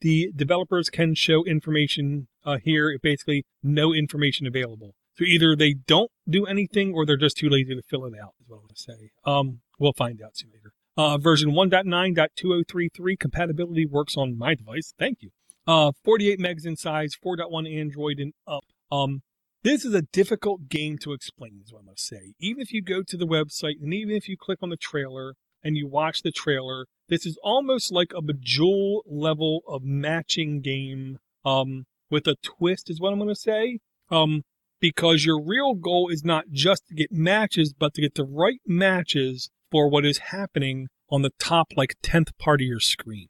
the 0.01 0.31
developers 0.35 0.91
can 0.91 1.15
show 1.15 1.45
information 1.45 2.29
uh, 2.45 2.59
here. 2.63 2.99
Basically, 3.03 3.45
no 3.63 3.95
information 3.95 4.47
available. 4.47 4.95
So 5.17 5.25
either 5.25 5.55
they 5.55 5.75
don't 5.75 6.11
do 6.29 6.45
anything 6.45 6.93
or 6.93 7.07
they're 7.07 7.17
just 7.17 7.37
too 7.37 7.49
lazy 7.49 7.75
to 7.75 7.83
fill 7.83 8.05
it 8.05 8.15
out, 8.21 8.33
is 8.41 8.49
what 8.49 8.57
I 8.57 8.61
want 8.61 8.75
to 8.75 8.83
say. 8.83 9.11
Um, 9.25 9.61
we'll 9.79 9.93
find 9.93 10.21
out 10.21 10.37
soon 10.37 10.51
later. 10.53 10.73
Uh, 10.97 11.19
version 11.19 11.51
1.9.2033 11.53 13.19
compatibility 13.19 13.87
works 13.87 14.17
on 14.17 14.37
my 14.37 14.55
device. 14.55 14.93
Thank 14.99 15.19
you. 15.23 15.31
Uh, 15.67 15.93
48 16.05 16.39
megs 16.39 16.67
in 16.67 16.77
size, 16.77 17.17
4.1 17.25 17.73
Android 17.81 18.19
and 18.19 18.33
up. 18.47 18.65
Um, 18.93 19.23
this 19.63 19.85
is 19.85 19.95
a 19.95 20.03
difficult 20.03 20.69
game 20.69 20.99
to 20.99 21.13
explain, 21.13 21.61
is 21.65 21.73
what 21.73 21.81
I'm 21.81 21.87
going 21.87 21.97
to 21.97 22.03
say. 22.03 22.35
Even 22.39 22.61
if 22.61 22.73
you 22.73 22.83
go 22.83 23.03
to 23.03 23.17
the 23.17 23.27
website 23.27 23.81
and 23.81 23.95
even 23.95 24.15
if 24.15 24.29
you 24.29 24.37
click 24.37 24.59
on 24.63 24.69
the 24.69 24.77
trailer 24.77 25.35
and 25.63 25.77
you 25.77 25.89
watch 25.89 26.21
the 26.21 26.31
trailer, 26.31 26.87
this 27.09 27.25
is 27.25 27.39
almost 27.43 27.91
like 27.91 28.13
a 28.15 28.21
Bejewel 28.21 29.01
level 29.07 29.63
of 29.67 29.83
matching 29.83 30.61
game, 30.61 31.19
um, 31.47 31.85
with 32.11 32.27
a 32.27 32.37
twist, 32.43 32.91
is 32.91 33.01
what 33.01 33.13
I'm 33.13 33.19
going 33.19 33.31
to 33.31 33.35
say. 33.35 33.79
Um, 34.11 34.43
because 34.81 35.25
your 35.25 35.43
real 35.43 35.75
goal 35.75 36.11
is 36.11 36.23
not 36.23 36.51
just 36.51 36.87
to 36.89 36.95
get 36.95 37.11
matches, 37.11 37.73
but 37.73 37.95
to 37.95 38.03
get 38.03 38.17
the 38.17 38.25
right 38.25 38.61
matches 38.67 39.49
for 39.71 39.89
what 39.89 40.05
is 40.05 40.19
happening 40.19 40.89
on 41.11 41.23
the 41.23 41.31
top, 41.39 41.69
like 41.75 41.95
10th 42.03 42.37
part 42.39 42.61
of 42.61 42.67
your 42.67 42.81
screen. 42.81 43.29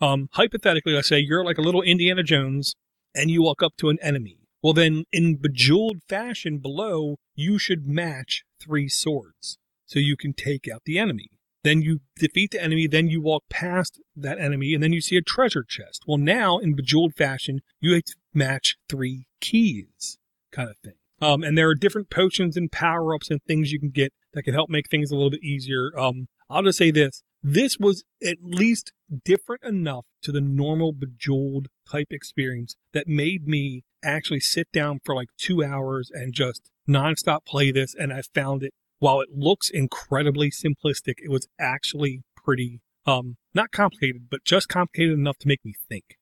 Um, 0.00 0.28
hypothetically, 0.32 0.92
let's 0.92 1.08
say 1.08 1.18
you're 1.18 1.44
like 1.44 1.58
a 1.58 1.62
little 1.62 1.82
Indiana 1.82 2.22
Jones 2.22 2.74
and 3.14 3.30
you 3.30 3.42
walk 3.42 3.62
up 3.62 3.76
to 3.78 3.90
an 3.90 3.98
enemy. 4.00 4.38
Well, 4.62 4.72
then 4.72 5.04
in 5.12 5.36
bejeweled 5.36 6.02
fashion 6.08 6.58
below, 6.58 7.16
you 7.34 7.58
should 7.58 7.86
match 7.86 8.44
three 8.60 8.88
swords 8.88 9.58
so 9.86 9.98
you 9.98 10.16
can 10.16 10.32
take 10.32 10.68
out 10.68 10.82
the 10.84 10.98
enemy. 10.98 11.30
Then 11.62 11.82
you 11.82 12.00
defeat 12.16 12.52
the 12.52 12.62
enemy, 12.62 12.86
then 12.86 13.08
you 13.08 13.20
walk 13.20 13.44
past 13.50 14.00
that 14.16 14.38
enemy, 14.38 14.72
and 14.72 14.82
then 14.82 14.92
you 14.92 15.00
see 15.00 15.16
a 15.16 15.22
treasure 15.22 15.64
chest. 15.64 16.04
Well, 16.06 16.16
now 16.16 16.58
in 16.58 16.74
bejeweled 16.74 17.14
fashion, 17.14 17.60
you 17.80 17.94
have 17.94 18.04
to 18.04 18.14
match 18.32 18.76
three 18.88 19.26
keys 19.40 20.18
kind 20.52 20.70
of 20.70 20.76
thing. 20.78 20.94
Um, 21.20 21.42
and 21.42 21.56
there 21.58 21.68
are 21.68 21.74
different 21.74 22.08
potions 22.08 22.56
and 22.56 22.72
power 22.72 23.14
ups 23.14 23.30
and 23.30 23.42
things 23.42 23.72
you 23.72 23.78
can 23.78 23.90
get 23.90 24.12
that 24.32 24.44
can 24.44 24.54
help 24.54 24.70
make 24.70 24.88
things 24.88 25.10
a 25.10 25.14
little 25.14 25.30
bit 25.30 25.44
easier. 25.44 25.90
Um, 25.98 26.28
I'll 26.48 26.62
just 26.62 26.78
say 26.78 26.90
this. 26.90 27.22
This 27.42 27.78
was 27.78 28.04
at 28.22 28.38
least 28.42 28.92
different 29.24 29.64
enough 29.64 30.04
to 30.22 30.32
the 30.32 30.40
normal 30.40 30.92
bejeweled 30.92 31.68
type 31.90 32.08
experience 32.10 32.76
that 32.92 33.08
made 33.08 33.48
me 33.48 33.82
actually 34.02 34.40
sit 34.40 34.70
down 34.72 35.00
for 35.04 35.14
like 35.14 35.28
two 35.38 35.64
hours 35.64 36.10
and 36.12 36.34
just 36.34 36.70
nonstop 36.88 37.46
play 37.46 37.70
this. 37.70 37.94
And 37.94 38.12
I 38.12 38.22
found 38.34 38.62
it, 38.62 38.72
while 38.98 39.20
it 39.20 39.30
looks 39.34 39.70
incredibly 39.70 40.50
simplistic, 40.50 41.14
it 41.18 41.30
was 41.30 41.48
actually 41.58 42.22
pretty, 42.36 42.80
um, 43.06 43.36
not 43.54 43.70
complicated, 43.70 44.28
but 44.30 44.44
just 44.44 44.68
complicated 44.68 45.18
enough 45.18 45.38
to 45.38 45.48
make 45.48 45.64
me 45.64 45.74
think. 45.88 46.18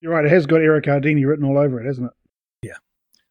You're 0.00 0.12
right. 0.12 0.24
It 0.24 0.32
has 0.32 0.46
got 0.46 0.62
Eric 0.62 0.86
Ardini 0.86 1.26
written 1.26 1.44
all 1.44 1.58
over 1.58 1.80
it, 1.80 1.86
hasn't 1.86 2.08
it? 2.08 2.66
Yeah. 2.66 2.78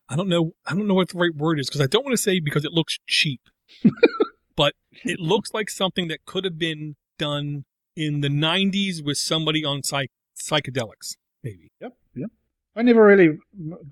I 0.08 0.16
don't 0.16 0.30
know. 0.30 0.54
I 0.66 0.74
don't 0.74 0.88
know 0.88 0.94
what 0.94 1.10
the 1.10 1.18
right 1.18 1.36
word 1.36 1.60
is 1.60 1.68
because 1.68 1.82
I 1.82 1.88
don't 1.88 2.06
want 2.06 2.14
to 2.16 2.22
say 2.22 2.40
because 2.40 2.64
it 2.64 2.72
looks 2.72 2.98
cheap, 3.08 3.42
but 4.56 4.74
it 5.04 5.20
looks 5.20 5.54
like 5.54 5.70
something 5.70 6.08
that 6.08 6.26
could 6.26 6.46
have 6.46 6.58
been 6.58 6.96
done 7.20 7.66
in 7.96 8.22
the 8.22 8.30
'90s 8.30 9.06
with 9.06 9.18
somebody 9.18 9.64
on 9.64 9.84
psych- 9.84 10.10
psychedelics, 10.36 11.18
maybe. 11.44 11.70
Yep. 11.80 11.94
Yep. 12.16 12.30
I 12.76 12.82
never 12.82 13.06
really 13.06 13.38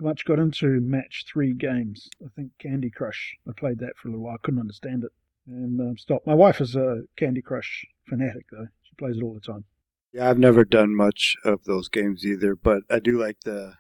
much 0.02 0.26
got 0.26 0.40
into 0.40 0.80
match 0.80 1.26
three 1.32 1.54
games. 1.54 2.10
I 2.24 2.30
think 2.36 2.52
Candy 2.60 2.90
Crush. 2.90 3.36
I 3.48 3.52
played 3.56 3.80
that 3.80 3.98
for 3.98 4.08
a 4.08 4.12
little 4.12 4.26
while. 4.26 4.36
I 4.36 4.44
couldn't 4.44 4.62
understand 4.62 5.04
it 5.04 5.12
and 5.48 5.80
um, 5.80 5.98
stopped. 5.98 6.28
My 6.28 6.34
wife 6.34 6.62
is 6.62 6.76
a 6.76 7.04
Candy 7.18 7.42
Crush 7.42 7.86
fanatic, 8.08 8.46
though. 8.52 8.68
She 8.84 8.96
plays 8.98 9.18
it 9.18 9.24
all 9.24 9.34
the 9.34 9.40
time. 9.40 9.66
Yeah, 10.14 10.30
I've 10.30 10.40
never 10.40 10.64
done 10.64 10.96
much 10.96 11.36
of 11.44 11.66
those 11.66 11.90
games 11.90 12.26
either, 12.26 12.56
but 12.56 12.84
I 12.90 13.00
do 13.00 13.20
like 13.20 13.42
the 13.44 13.74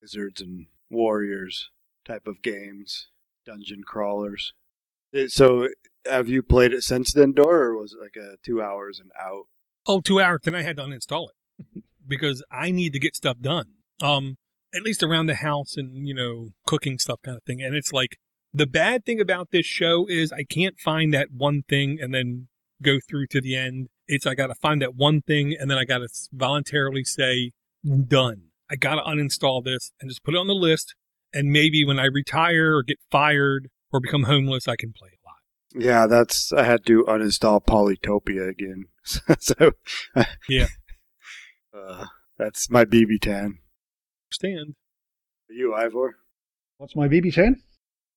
wizards 0.00 0.40
and 0.40 0.66
warriors 0.90 1.70
type 2.04 2.26
of 2.26 2.42
games, 2.42 3.08
dungeon 3.46 3.82
crawlers. 3.84 4.52
So, 5.28 5.68
have 6.10 6.28
you 6.28 6.42
played 6.42 6.72
it 6.72 6.82
since 6.82 7.12
then, 7.12 7.32
Dor, 7.32 7.62
or 7.62 7.76
was 7.76 7.92
it 7.92 8.00
like 8.00 8.16
a 8.16 8.36
two 8.42 8.62
hours 8.62 9.00
and 9.00 9.10
out? 9.20 9.44
Oh, 9.86 10.00
two 10.00 10.20
hours. 10.20 10.40
Then 10.44 10.54
I 10.54 10.62
had 10.62 10.76
to 10.76 10.82
uninstall 10.82 11.28
it 11.28 11.84
because 12.06 12.42
I 12.50 12.70
need 12.70 12.92
to 12.92 12.98
get 12.98 13.16
stuff 13.16 13.38
done. 13.40 13.66
Um, 14.02 14.36
at 14.74 14.82
least 14.82 15.02
around 15.02 15.26
the 15.26 15.36
house 15.36 15.76
and 15.76 16.06
you 16.08 16.14
know 16.14 16.50
cooking 16.66 16.98
stuff 16.98 17.20
kind 17.22 17.36
of 17.36 17.42
thing. 17.44 17.62
And 17.62 17.74
it's 17.74 17.92
like 17.92 18.16
the 18.52 18.66
bad 18.66 19.04
thing 19.04 19.20
about 19.20 19.50
this 19.50 19.66
show 19.66 20.06
is 20.08 20.32
I 20.32 20.44
can't 20.44 20.78
find 20.78 21.12
that 21.14 21.28
one 21.32 21.62
thing 21.68 21.98
and 22.00 22.14
then 22.14 22.48
go 22.82 22.98
through 23.08 23.26
to 23.28 23.40
the 23.40 23.56
end. 23.56 23.88
It's 24.06 24.26
I 24.26 24.34
got 24.34 24.48
to 24.48 24.54
find 24.54 24.82
that 24.82 24.94
one 24.94 25.22
thing 25.22 25.54
and 25.58 25.70
then 25.70 25.78
I 25.78 25.84
got 25.84 25.98
to 25.98 26.08
voluntarily 26.32 27.04
say 27.04 27.52
done. 28.06 28.44
I 28.70 28.76
got 28.76 28.96
to 28.96 29.02
uninstall 29.02 29.64
this 29.64 29.92
and 30.00 30.10
just 30.10 30.24
put 30.24 30.34
it 30.34 30.38
on 30.38 30.46
the 30.46 30.54
list. 30.54 30.94
And 31.32 31.50
maybe 31.50 31.84
when 31.84 31.98
I 31.98 32.06
retire 32.06 32.76
or 32.76 32.82
get 32.82 32.98
fired 33.10 33.68
or 33.90 34.00
become 34.00 34.24
homeless, 34.24 34.68
I 34.68 34.76
can 34.76 34.92
play 34.92 35.10
lot. 35.21 35.21
Yeah, 35.74 36.06
that's 36.06 36.52
I 36.52 36.64
had 36.64 36.84
to 36.86 37.04
uninstall 37.04 37.64
Polytopia 37.64 38.48
again. 38.48 38.86
so, 39.38 39.72
Yeah. 40.48 40.66
uh, 41.76 42.06
that's 42.38 42.70
my 42.70 42.84
BB 42.84 43.20
tan. 43.20 43.58
Stand. 44.30 44.74
Are 45.50 45.54
you, 45.54 45.74
Ivor? 45.74 46.16
What's 46.78 46.96
my 46.96 47.06
BB10? 47.08 47.56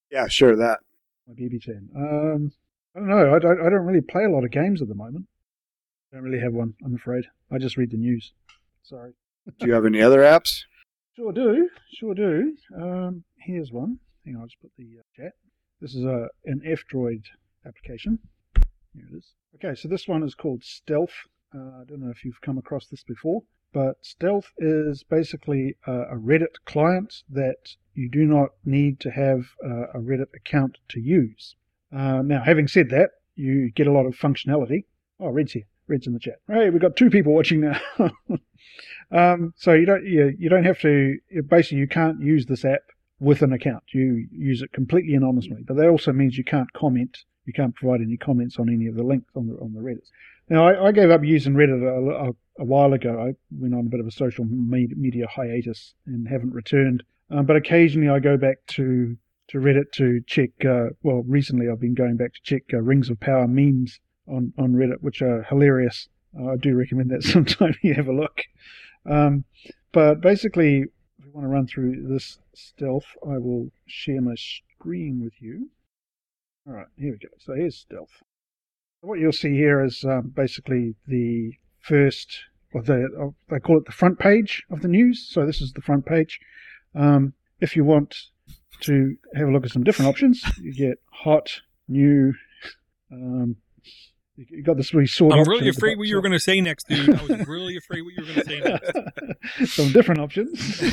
Yeah, 0.10 0.28
sure. 0.28 0.56
That. 0.56 0.80
My 1.28 1.34
BB10. 1.34 1.96
Um, 1.96 2.52
I 2.96 3.00
don't 3.00 3.10
know. 3.10 3.36
I 3.36 3.39
don't, 3.39 3.60
I 3.60 3.70
don't 3.70 3.86
really 3.86 4.02
play 4.02 4.24
a 4.24 4.30
lot 4.30 4.44
of 4.44 4.52
games 4.52 4.82
at 4.82 4.88
the 4.88 4.96
moment. 4.96 5.26
I 6.12 6.15
don't 6.18 6.24
really 6.24 6.41
have 6.41 6.54
one, 6.54 6.76
I'm 6.84 6.96
afraid. 6.96 7.26
I 7.52 7.58
just 7.58 7.78
read 7.78 7.91
the 7.91 7.98
news. 7.98 8.34
Sorry. 8.84 9.12
Do 9.60 9.68
you 9.68 9.74
have 9.74 9.86
any 9.86 10.02
other 10.02 10.20
apps? 10.22 10.62
Sure 11.15 11.32
do. 11.32 11.70
Sure 11.94 12.15
do. 12.15 12.56
Um, 12.76 13.24
here's 13.38 13.72
one. 13.72 14.00
Hang 14.26 14.36
on, 14.36 14.41
I'll 14.41 14.48
just 14.48 14.62
put 14.62 14.72
the 14.78 14.86
uh, 15.00 15.04
chat. 15.15 15.34
This 15.82 15.94
is 15.94 16.06
a 16.06 16.30
an 16.46 16.62
F-Droid 16.65 17.24
application. 17.65 18.19
Here 18.93 19.06
it 19.12 19.17
is. 19.17 19.34
Okay, 19.56 19.75
so 19.75 19.88
this 19.88 20.08
one 20.08 20.23
is 20.23 20.36
called 20.36 20.63
Stealth. 20.63 21.28
Uh, 21.54 21.82
I 21.82 21.84
don't 21.88 22.01
know 22.01 22.12
if 22.12 22.23
you've 22.25 22.41
come 22.41 22.58
across 22.58 22.88
this 22.88 23.04
before, 23.04 23.43
but 23.73 23.97
Stealth 24.01 24.51
is 24.58 25.04
basically 25.04 25.75
a, 25.88 25.91
a 25.91 26.15
Reddit 26.15 26.56
client 26.65 27.23
that 27.30 27.75
you 27.93 28.10
do 28.10 28.25
not 28.25 28.49
need 28.65 28.99
to 29.01 29.12
have 29.12 29.45
a 29.62 29.99
Reddit 29.99 30.34
account 30.36 30.78
to 30.89 30.99
use. 30.99 31.56
Uh, 31.95 32.21
now, 32.21 32.43
having 32.43 32.67
said 32.67 32.89
that, 32.89 33.12
you 33.36 33.71
get 33.71 33.88
a 33.88 33.91
lot 33.91 34.06
of 34.06 34.15
functionality. 34.15 34.86
Oh, 35.19 35.30
Red's 35.30 35.54
here. 35.54 35.63
Red's 35.88 36.08
in 36.08 36.13
the 36.13 36.19
chat. 36.19 36.39
Hey, 36.47 36.69
we've 36.69 36.82
got 36.82 36.95
two 36.95 37.10
people 37.10 37.34
watching 37.34 37.62
now. 37.62 37.80
um, 39.12 39.54
so 39.56 39.73
you 39.73 39.86
don't 39.86 40.04
you, 40.04 40.36
you 40.38 40.49
don't 40.49 40.65
have 40.65 40.80
to 40.82 41.17
basically 41.47 41.78
you 41.78 41.88
can't 41.88 42.19
use 42.21 42.47
this 42.47 42.65
app 42.65 42.82
with 43.19 43.41
an 43.41 43.54
account. 43.54 43.84
You 43.93 44.28
use 44.32 44.62
it 44.62 44.73
completely 44.73 45.13
anonymously, 45.13 45.63
but 45.65 45.78
that 45.78 45.88
also 45.88 46.12
means 46.12 46.38
you 46.38 46.43
can't 46.43 46.71
comment. 46.73 47.19
You 47.45 47.53
can't 47.53 47.75
provide 47.75 48.01
any 48.01 48.17
comments 48.17 48.58
on 48.60 48.69
any 48.69 48.88
of 48.88 48.95
the 48.95 49.03
links 49.03 49.31
on 49.36 49.47
the 49.47 49.55
on 49.55 49.73
the 49.73 49.79
Reddit. 49.79 50.08
Now, 50.49 50.67
I, 50.67 50.88
I 50.88 50.91
gave 50.91 51.10
up 51.10 51.23
using 51.23 51.53
Reddit 51.53 51.81
a, 51.81 52.29
a, 52.29 52.31
a 52.60 52.65
while 52.65 52.93
ago. 52.93 53.19
I 53.19 53.34
went 53.51 53.73
on 53.73 53.88
a 53.88 53.89
bit 53.89 53.99
of 53.99 54.08
a 54.08 54.12
social 54.12 54.45
media 54.45 55.27
hiatus 55.27 55.95
and 56.05 56.27
haven't 56.27 56.53
returned. 56.53 57.03
Um, 57.31 57.45
but 57.45 57.55
occasionally, 57.55 58.10
I 58.10 58.19
go 58.19 58.38
back 58.38 58.58
to 58.67 59.17
to 59.49 59.58
Reddit 59.60 59.91
to 59.93 60.21
check. 60.27 60.51
Uh, 60.63 60.89
well, 61.03 61.23
recently 61.27 61.67
I've 61.69 61.79
been 61.79 61.95
going 61.95 62.17
back 62.17 62.34
to 62.34 62.41
check 62.43 62.63
uh, 62.73 62.81
Rings 62.81 63.10
of 63.10 63.19
Power 63.19 63.47
memes 63.47 63.99
on 64.27 64.53
on 64.58 64.73
Reddit, 64.73 65.01
which 65.01 65.21
are 65.21 65.43
hilarious. 65.43 66.10
Uh, 66.39 66.51
I 66.51 66.55
do 66.58 66.75
recommend 66.75 67.10
that 67.12 67.23
sometime 67.34 67.75
you 67.81 67.93
have 67.93 68.08
a 68.08 68.13
look. 68.13 68.41
Um, 69.05 69.45
but 69.91 70.21
basically, 70.21 70.86
if 71.19 71.25
we 71.25 71.31
want 71.31 71.45
to 71.45 71.49
run 71.49 71.67
through 71.67 72.08
this 72.08 72.39
stealth, 72.53 73.05
I 73.23 73.38
will 73.38 73.71
share 73.86 74.21
my 74.21 74.36
screen 74.36 75.23
with 75.23 75.34
you. 75.39 75.69
All 76.67 76.73
right, 76.73 76.88
here 76.97 77.12
we 77.12 77.17
go. 77.17 77.30
So 77.39 77.54
here's 77.54 77.78
stealth. 77.78 78.23
What 79.01 79.19
you'll 79.19 79.32
see 79.32 79.51
here 79.51 79.84
is 79.84 80.04
um, 80.04 80.34
basically 80.36 80.95
the 81.08 81.51
first, 81.80 82.39
or 82.73 82.82
the, 82.82 83.06
uh, 83.06 83.30
they 83.49 83.60
call 83.60 83.78
it 83.78 83.86
the 83.86 83.91
front 83.91 84.17
page 84.17 84.63
of 84.71 84.82
the 84.82 84.88
news. 84.88 85.28
So 85.30 85.45
this 85.45 85.62
is 85.62 85.73
the 85.73 85.82
front 85.82 86.08
page. 86.08 86.39
Um, 86.95 87.34
if 87.62 87.75
you 87.75 87.84
want 87.84 88.15
to 88.82 89.15
have 89.36 89.47
a 89.47 89.51
look 89.51 89.63
at 89.63 89.71
some 89.71 89.84
different 89.84 90.10
options, 90.10 90.43
you 90.60 90.73
get 90.73 90.97
hot, 91.12 91.62
new. 91.88 92.34
Um, 93.12 93.58
you 94.36 94.45
you 94.49 94.63
got 94.63 94.78
this 94.78 94.93
really 94.93 95.08
sort. 95.08 95.34
I'm 95.34 95.47
really 95.47 95.69
afraid 95.69 95.97
what 95.99 96.08
you 96.08 96.15
were 96.15 96.21
going 96.21 96.32
to 96.32 96.39
say 96.39 96.60
next, 96.60 96.88
dude. 96.88 97.10
I 97.10 97.23
was 97.23 97.47
really 97.47 97.78
afraid 97.78 98.01
what 98.01 98.13
you 98.15 98.23
were 98.23 98.34
going 98.34 98.39
to 98.39 98.45
say 98.45 98.60
next. 98.60 99.73
some 99.75 99.91
different 99.91 100.21
options. 100.21 100.84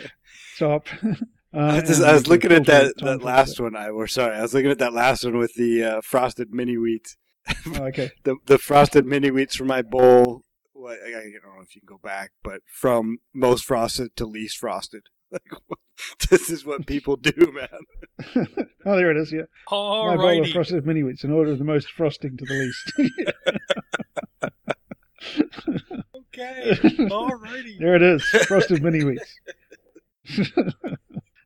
Top. 0.58 0.86
Uh, 1.56 1.76
I, 1.76 1.80
just, 1.80 2.02
I 2.02 2.12
was 2.12 2.26
looking 2.26 2.52
at 2.52 2.66
that, 2.66 2.92
that 2.98 3.22
last 3.22 3.58
one. 3.58 3.74
I 3.74 3.88
or 3.88 4.06
sorry, 4.06 4.36
I 4.36 4.42
was 4.42 4.52
looking 4.52 4.70
at 4.70 4.78
that 4.78 4.92
last 4.92 5.24
one 5.24 5.38
with 5.38 5.54
the 5.54 5.82
uh, 5.82 6.00
frosted 6.02 6.52
mini 6.52 6.76
wheats. 6.76 7.16
Oh, 7.66 7.84
okay. 7.84 8.10
The 8.24 8.36
the 8.44 8.58
frosted 8.58 9.06
mini 9.06 9.30
wheats 9.30 9.56
for 9.56 9.64
my 9.64 9.80
bowl. 9.80 10.42
What, 10.74 10.98
I, 11.02 11.08
I 11.08 11.12
don't 11.12 11.56
know 11.56 11.62
if 11.62 11.74
you 11.74 11.80
can 11.80 11.86
go 11.86 11.98
back, 12.02 12.32
but 12.44 12.60
from 12.70 13.18
most 13.32 13.64
frosted 13.64 14.14
to 14.16 14.26
least 14.26 14.58
frosted. 14.58 15.04
Like 15.32 15.42
this 16.30 16.50
is 16.50 16.64
what 16.64 16.86
people 16.86 17.16
do, 17.16 17.32
man. 17.52 18.46
oh, 18.84 18.96
there 18.96 19.10
it 19.10 19.16
is. 19.16 19.32
Yeah. 19.32 19.46
All 19.66 20.14
My 20.14 20.16
bowl 20.16 20.42
of 20.42 20.50
frosted 20.50 20.86
mini 20.86 21.02
wheats 21.02 21.24
in 21.24 21.32
order 21.32 21.52
of 21.52 21.58
the 21.58 21.64
most 21.64 21.90
frosting 21.90 22.36
to 22.36 22.44
the 22.44 22.54
least. 22.54 22.92
Okay. 26.14 27.08
All 27.10 27.30
righty. 27.30 27.78
there 27.80 27.96
it 27.96 28.02
is. 28.02 28.22
Frosted 28.46 28.82
mini 28.82 29.00
wheats. 29.00 29.40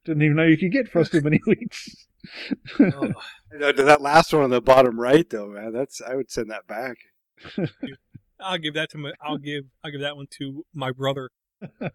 Didn't 0.04 0.22
even 0.22 0.36
know 0.36 0.44
you 0.44 0.56
could 0.58 0.72
get 0.72 0.88
frosted 0.88 1.24
mini 1.24 1.40
wheats. 1.46 2.06
Oh, 2.80 3.12
That 3.58 4.00
last 4.00 4.32
one 4.32 4.42
on 4.42 4.50
the 4.50 4.60
bottom 4.60 4.98
right, 4.98 5.28
though, 5.28 5.48
man. 5.48 5.72
That's 5.72 6.00
I 6.00 6.14
would 6.14 6.30
send 6.30 6.50
that 6.50 6.66
back. 6.66 6.96
I'll 8.40 8.58
give 8.58 8.74
that 8.74 8.90
to 8.90 8.98
my. 8.98 9.12
I'll 9.22 9.38
give. 9.38 9.64
I'll 9.84 9.90
give 9.90 10.00
that 10.00 10.16
one 10.16 10.26
to 10.38 10.64
my 10.74 10.92
brother. 10.92 11.30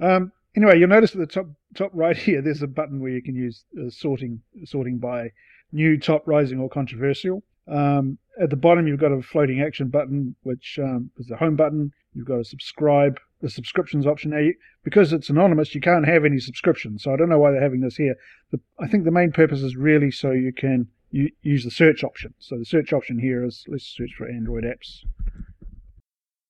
Um, 0.00 0.32
anyway, 0.56 0.78
you'll 0.78 0.88
notice 0.88 1.12
at 1.12 1.18
the 1.18 1.26
top 1.26 1.46
top 1.74 1.90
right 1.92 2.16
here, 2.16 2.40
there's 2.40 2.62
a 2.62 2.66
button 2.66 3.00
where 3.00 3.10
you 3.10 3.22
can 3.22 3.34
use 3.34 3.64
uh, 3.78 3.90
sorting 3.90 4.40
sorting 4.64 4.98
by 4.98 5.30
new, 5.72 5.98
top, 5.98 6.26
rising, 6.26 6.58
or 6.58 6.68
controversial. 6.68 7.42
Um, 7.68 8.18
at 8.40 8.50
the 8.50 8.56
bottom, 8.56 8.86
you've 8.86 8.98
got 8.98 9.12
a 9.12 9.20
floating 9.20 9.60
action 9.60 9.88
button, 9.88 10.34
which 10.42 10.78
um, 10.82 11.10
is 11.18 11.26
the 11.26 11.36
home 11.36 11.54
button. 11.54 11.92
You've 12.14 12.26
got 12.26 12.40
a 12.40 12.44
subscribe, 12.44 13.20
the 13.40 13.50
subscriptions 13.50 14.06
option. 14.06 14.30
Now, 14.30 14.38
you, 14.38 14.54
because 14.84 15.12
it's 15.12 15.30
anonymous, 15.30 15.74
you 15.74 15.80
can't 15.80 16.06
have 16.06 16.24
any 16.24 16.38
subscriptions. 16.38 17.02
So 17.02 17.12
I 17.12 17.16
don't 17.16 17.28
know 17.28 17.38
why 17.38 17.52
they're 17.52 17.62
having 17.62 17.80
this 17.80 17.96
here. 17.96 18.14
The, 18.50 18.60
I 18.78 18.86
think 18.86 19.04
the 19.04 19.10
main 19.10 19.32
purpose 19.32 19.62
is 19.62 19.76
really 19.76 20.10
so 20.10 20.30
you 20.32 20.52
can 20.52 20.88
use 21.10 21.64
the 21.64 21.70
search 21.70 22.04
option. 22.04 22.34
So 22.38 22.56
the 22.58 22.64
search 22.64 22.92
option 22.92 23.18
here 23.18 23.44
is 23.44 23.64
let's 23.68 23.84
search 23.84 24.14
for 24.16 24.28
Android 24.28 24.64
apps 24.64 25.04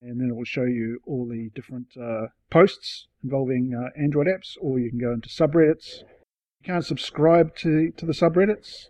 and 0.03 0.21
then 0.21 0.31
it 0.31 0.35
will 0.35 0.45
show 0.45 0.65
you 0.65 1.01
all 1.07 1.27
the 1.29 1.51
different 1.55 1.89
uh, 2.01 2.27
posts 2.51 3.09
involving 3.23 3.75
uh, 3.75 3.91
Android 4.01 4.27
apps, 4.27 4.57
or 4.61 4.79
you 4.79 4.89
can 4.89 4.99
go 4.99 5.13
into 5.13 5.29
subreddits. 5.29 6.01
You 6.01 6.67
can't 6.67 6.85
subscribe 6.85 7.55
to 7.57 7.91
to 7.97 8.07
the 8.07 8.13
subreddits. 8.13 8.87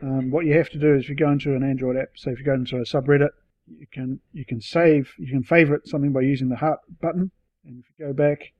Um, 0.00 0.30
what 0.30 0.46
you 0.46 0.56
have 0.56 0.70
to 0.70 0.78
do 0.78 0.94
is 0.94 1.04
if 1.04 1.08
you 1.10 1.16
go 1.16 1.30
into 1.30 1.54
an 1.54 1.62
Android 1.62 1.96
app, 1.96 2.10
so 2.14 2.30
if 2.30 2.38
you 2.38 2.44
go 2.44 2.54
into 2.54 2.76
a 2.76 2.84
subreddit, 2.84 3.30
you 3.78 3.86
can 3.92 4.20
you 4.32 4.44
can 4.44 4.60
save, 4.60 5.12
you 5.18 5.28
can 5.28 5.42
favorite 5.42 5.86
something 5.86 6.12
by 6.12 6.20
using 6.20 6.48
the 6.48 6.56
heart 6.56 6.80
button, 7.00 7.30
and 7.64 7.82
if 7.82 7.86
you 7.98 8.06
go 8.06 8.12
back 8.12 8.52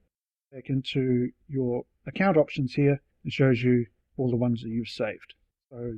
back 0.51 0.69
into 0.69 1.29
your 1.47 1.83
account 2.07 2.37
options 2.37 2.73
here, 2.73 3.01
it 3.23 3.31
shows 3.31 3.61
you 3.61 3.85
all 4.17 4.29
the 4.29 4.35
ones 4.35 4.61
that 4.61 4.69
you've 4.69 4.87
saved. 4.87 5.33
So 5.69 5.93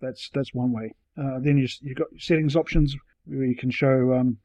that's 0.00 0.30
that's 0.32 0.54
one 0.54 0.72
way. 0.72 0.94
Uh, 1.18 1.38
then 1.40 1.58
you 1.58 1.68
you've 1.80 1.96
got 1.96 2.08
settings 2.18 2.56
options 2.56 2.96
where 3.24 3.44
you 3.44 3.56
can 3.56 3.70
show 3.70 4.14
um, 4.14 4.38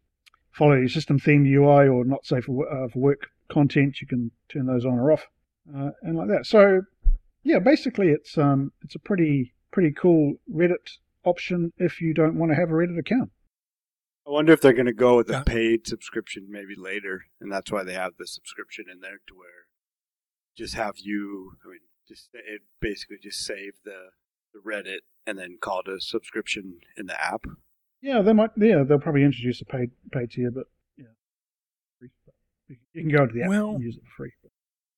follow 0.51 0.75
your 0.75 0.89
system 0.89 1.19
theme 1.19 1.45
UI 1.45 1.87
or 1.87 2.05
not 2.05 2.25
safe 2.25 2.45
for, 2.45 2.67
uh, 2.71 2.87
for 2.87 2.99
work 2.99 3.27
content. 3.49 4.01
You 4.01 4.07
can 4.07 4.31
turn 4.49 4.65
those 4.65 4.85
on 4.85 4.93
or 4.93 5.11
off, 5.11 5.27
uh, 5.75 5.91
and 6.01 6.17
like 6.17 6.29
that. 6.29 6.45
So, 6.45 6.81
yeah, 7.43 7.59
basically, 7.59 8.09
it's 8.09 8.37
um, 8.37 8.71
it's 8.81 8.95
a 8.95 8.99
pretty 8.99 9.53
pretty 9.71 9.91
cool 9.91 10.35
Reddit 10.53 10.97
option 11.25 11.73
if 11.77 12.01
you 12.01 12.13
don't 12.13 12.35
want 12.35 12.51
to 12.51 12.55
have 12.55 12.69
a 12.69 12.73
Reddit 12.73 12.97
account. 12.97 13.31
I 14.27 14.31
wonder 14.31 14.53
if 14.53 14.61
they're 14.61 14.73
going 14.73 14.85
to 14.87 14.93
go 14.93 15.17
with 15.17 15.29
a 15.29 15.43
paid 15.45 15.85
subscription 15.87 16.47
maybe 16.49 16.73
later, 16.75 17.25
and 17.39 17.51
that's 17.51 17.71
why 17.71 17.83
they 17.83 17.93
have 17.93 18.13
the 18.17 18.25
subscription 18.25 18.85
in 18.91 18.99
there 18.99 19.19
to 19.27 19.35
where 19.35 19.67
just 20.57 20.73
have 20.73 20.95
you. 20.97 21.53
I 21.63 21.69
mean, 21.69 21.79
just 22.07 22.29
it 22.33 22.61
basically 22.81 23.17
just 23.21 23.45
save 23.45 23.73
the 23.83 24.09
the 24.53 24.59
Reddit 24.59 24.99
and 25.27 25.37
then 25.37 25.57
call 25.61 25.81
it 25.85 25.91
a 25.91 25.99
subscription 25.99 26.79
in 26.97 27.05
the 27.07 27.21
app. 27.23 27.45
Yeah, 28.01 28.21
they 28.21 28.33
might. 28.33 28.51
Yeah, 28.57 28.83
they'll 28.83 28.99
probably 28.99 29.23
introduce 29.23 29.61
a 29.61 29.65
paid 29.65 29.91
paid 30.11 30.31
tier, 30.31 30.49
but 30.51 30.65
yeah, 30.97 31.05
free. 31.99 32.09
You 32.67 32.77
you 32.93 33.01
can 33.03 33.11
go 33.11 33.23
into 33.23 33.33
the 33.35 33.43
app 33.43 33.49
Well- 33.49 33.75
and 33.75 33.83
use 33.83 33.97
it 33.97 34.03
for 34.03 34.23
free. 34.23 34.31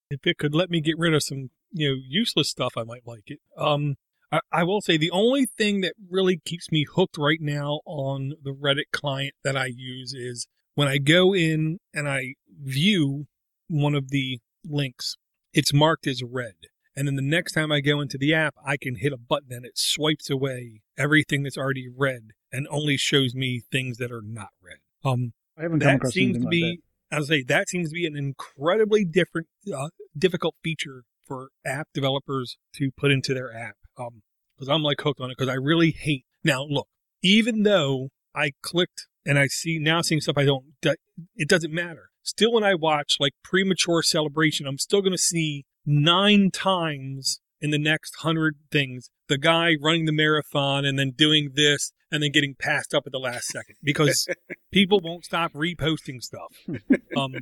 If 0.10 0.26
it 0.26 0.38
could 0.38 0.56
let 0.56 0.70
me 0.70 0.80
get 0.80 0.98
rid 0.98 1.14
of 1.14 1.22
some, 1.22 1.50
you 1.74 1.90
know, 1.90 1.96
useless 2.08 2.50
stuff, 2.50 2.78
I 2.78 2.84
might 2.84 3.06
like 3.06 3.24
it. 3.28 3.42
Um, 3.58 3.98
I, 4.32 4.40
I 4.52 4.64
will 4.64 4.82
say 4.82 4.98
the 4.98 5.12
only 5.12 5.46
thing 5.46 5.82
that 5.82 5.94
really 6.10 6.42
keeps 6.46 6.72
me 6.72 6.86
hooked 6.96 7.18
right 7.18 7.40
now 7.42 7.82
on 7.86 8.34
the 8.42 8.52
Reddit 8.52 8.92
client 8.92 9.34
that 9.44 9.56
I 9.56 9.68
use 9.68 10.14
is 10.14 10.48
when 10.76 10.88
I 10.88 10.98
go 10.98 11.34
in 11.34 11.80
and 11.94 12.10
I 12.10 12.36
view 12.62 13.26
one 13.68 13.96
of 13.96 14.10
the 14.10 14.40
links, 14.66 15.16
it's 15.54 15.74
marked 15.74 16.08
as 16.08 16.22
read. 16.24 16.56
And 16.96 17.08
then 17.08 17.16
the 17.16 17.22
next 17.22 17.54
time 17.54 17.72
I 17.72 17.80
go 17.80 18.02
into 18.02 18.18
the 18.18 18.34
app, 18.34 18.56
I 18.66 18.76
can 18.76 18.96
hit 18.96 19.14
a 19.14 19.18
button 19.18 19.52
and 19.52 19.66
it 19.66 19.78
swipes 19.78 20.30
away 20.30 20.82
everything 20.98 21.44
that's 21.44 21.58
already 21.58 21.88
read 21.96 22.32
and 22.52 22.68
only 22.70 22.98
shows 22.98 23.36
me 23.36 23.62
things 23.72 23.98
that 23.98 24.12
are 24.12 24.24
not 24.24 24.50
read. 24.62 24.80
Um, 25.06 25.34
I 25.58 25.64
haven't 25.64 25.80
that 25.80 26.08
seems 26.08 26.38
to 26.38 26.44
like 26.44 26.52
be 26.52 26.82
I 27.12 27.20
would 27.20 27.28
say 27.28 27.44
that 27.44 27.70
seems 27.70 27.90
to 27.90 27.94
be 27.94 28.06
an 28.06 28.16
incredibly 28.16 29.06
different 29.06 29.48
uh, 29.74 29.90
difficult 30.18 30.56
feature 30.64 31.04
for 31.26 31.50
app 31.66 31.88
developers 31.94 32.58
to 32.76 32.92
put 32.98 33.12
into 33.12 33.34
their 33.34 33.56
app 33.56 33.76
um 33.98 34.22
because 34.56 34.70
i'm 34.70 34.84
like 34.84 35.00
hooked 35.02 35.20
on 35.20 35.30
it 35.30 35.36
because 35.38 35.52
i 35.52 35.56
really 35.56 35.92
hate 35.92 36.26
now 36.44 36.64
look 36.64 36.88
even 37.24 37.64
though 37.64 38.10
i 38.36 38.52
clicked 38.62 39.08
and 39.26 39.38
i 39.38 39.48
see 39.48 39.80
now 39.80 40.02
seeing 40.02 40.22
stuff 40.22 40.38
i 40.38 40.46
don't 40.46 40.66
it 41.36 41.50
doesn't 41.50 41.74
matter 41.74 42.10
still 42.24 42.52
when 42.52 42.64
i 42.64 42.74
watch 42.74 43.18
like 43.20 43.34
premature 43.44 44.02
celebration 44.02 44.68
i'm 44.68 44.78
still 44.78 45.02
going 45.02 45.12
to 45.12 45.18
see 45.18 45.66
nine 45.86 46.50
times 46.52 47.40
in 47.60 47.72
the 47.72 47.80
next 47.80 48.18
hundred 48.18 48.56
things 48.72 49.10
the 49.28 49.38
guy 49.38 49.76
running 49.82 50.06
the 50.06 50.12
marathon 50.12 50.86
and 50.86 50.98
then 50.98 51.12
doing 51.12 51.52
this 51.56 51.92
and 52.12 52.24
then 52.24 52.32
getting 52.32 52.56
passed 52.56 52.94
up 52.94 53.04
at 53.06 53.12
the 53.12 53.20
last 53.20 53.48
second 53.48 53.76
because 53.84 54.28
people 54.72 55.00
won't 55.04 55.26
stop 55.26 55.52
reposting 55.54 56.22
stuff. 56.22 56.54
Um, 57.16 57.36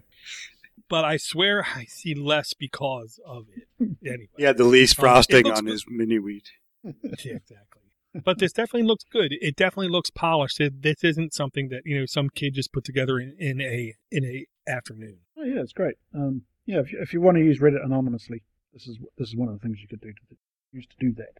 but 0.89 1.03
I 1.05 1.17
swear 1.17 1.65
I 1.75 1.85
see 1.85 2.13
less 2.15 2.53
because 2.53 3.19
of 3.25 3.45
it. 3.55 3.67
Anyway, 4.05 4.27
He 4.37 4.43
had 4.43 4.57
the 4.57 4.63
least 4.65 4.97
Um, 4.99 5.03
frosting 5.03 5.45
looks 5.45 5.59
on 5.59 5.65
good. 5.65 5.71
his 5.71 5.85
mini 5.89 6.19
wheat. 6.19 6.49
yeah, 6.83 6.91
exactly. 7.35 7.81
But 8.23 8.37
this 8.39 8.53
definitely 8.53 8.87
looks 8.87 9.03
good. 9.11 9.33
It 9.41 9.55
definitely 9.57 9.89
looks 9.89 10.09
polished. 10.09 10.61
It, 10.61 10.81
this 10.83 11.03
isn't 11.03 11.33
something 11.33 11.67
that 11.69 11.81
you 11.85 11.99
know 11.99 12.05
some 12.05 12.29
kid 12.29 12.53
just 12.53 12.71
put 12.71 12.83
together 12.85 13.19
in, 13.19 13.35
in 13.39 13.59
a 13.59 13.93
in 14.11 14.23
a 14.23 14.45
afternoon. 14.71 15.17
Oh 15.37 15.43
yeah, 15.43 15.59
it's 15.61 15.73
great. 15.73 15.95
Um, 16.13 16.43
yeah, 16.65 16.79
if 16.79 16.93
you, 16.93 16.99
if 17.01 17.11
you 17.13 17.19
want 17.19 17.35
to 17.37 17.43
use 17.43 17.59
Reddit 17.59 17.83
anonymously, 17.83 18.43
this 18.73 18.87
is 18.87 18.97
this 19.17 19.27
is 19.29 19.35
one 19.35 19.49
of 19.49 19.55
the 19.55 19.59
things 19.59 19.81
you 19.81 19.87
could 19.89 19.99
do 19.99 20.13
to 20.13 20.35
use 20.71 20.87
to 20.87 20.95
do 20.97 21.11
that. 21.17 21.39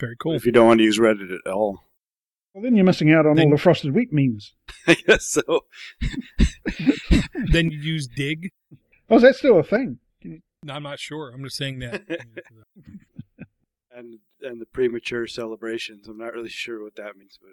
Very 0.00 0.16
cool. 0.16 0.34
If 0.34 0.46
you 0.46 0.52
don't 0.52 0.66
want 0.66 0.78
to 0.78 0.84
use 0.84 0.98
Reddit 0.98 1.32
at 1.46 1.52
all, 1.52 1.80
Well, 2.58 2.64
then 2.64 2.74
you're 2.74 2.84
missing 2.84 3.12
out 3.12 3.24
on 3.24 3.36
Then- 3.36 3.44
all 3.46 3.50
the 3.52 3.56
frosted 3.58 3.94
wheat 3.94 4.12
memes. 4.12 4.52
I 4.88 4.94
guess 4.94 5.28
so. 5.28 5.60
then 7.52 7.70
you 7.70 7.78
use 7.78 8.08
Digg. 8.08 8.50
Oh, 9.08 9.14
is 9.16 9.22
that 9.22 9.36
still 9.36 9.60
a 9.60 9.62
thing? 9.62 10.00
No, 10.64 10.74
I'm 10.74 10.82
not 10.82 10.98
sure. 10.98 11.30
I'm 11.32 11.44
just 11.44 11.56
saying 11.56 11.78
that. 11.80 12.02
And 13.90 14.18
and 14.42 14.60
the 14.60 14.66
premature 14.66 15.26
celebrations. 15.26 16.06
I'm 16.06 16.18
not 16.18 16.32
really 16.32 16.48
sure 16.50 16.84
what 16.84 16.94
that 16.96 17.16
means, 17.16 17.36
but 17.40 17.52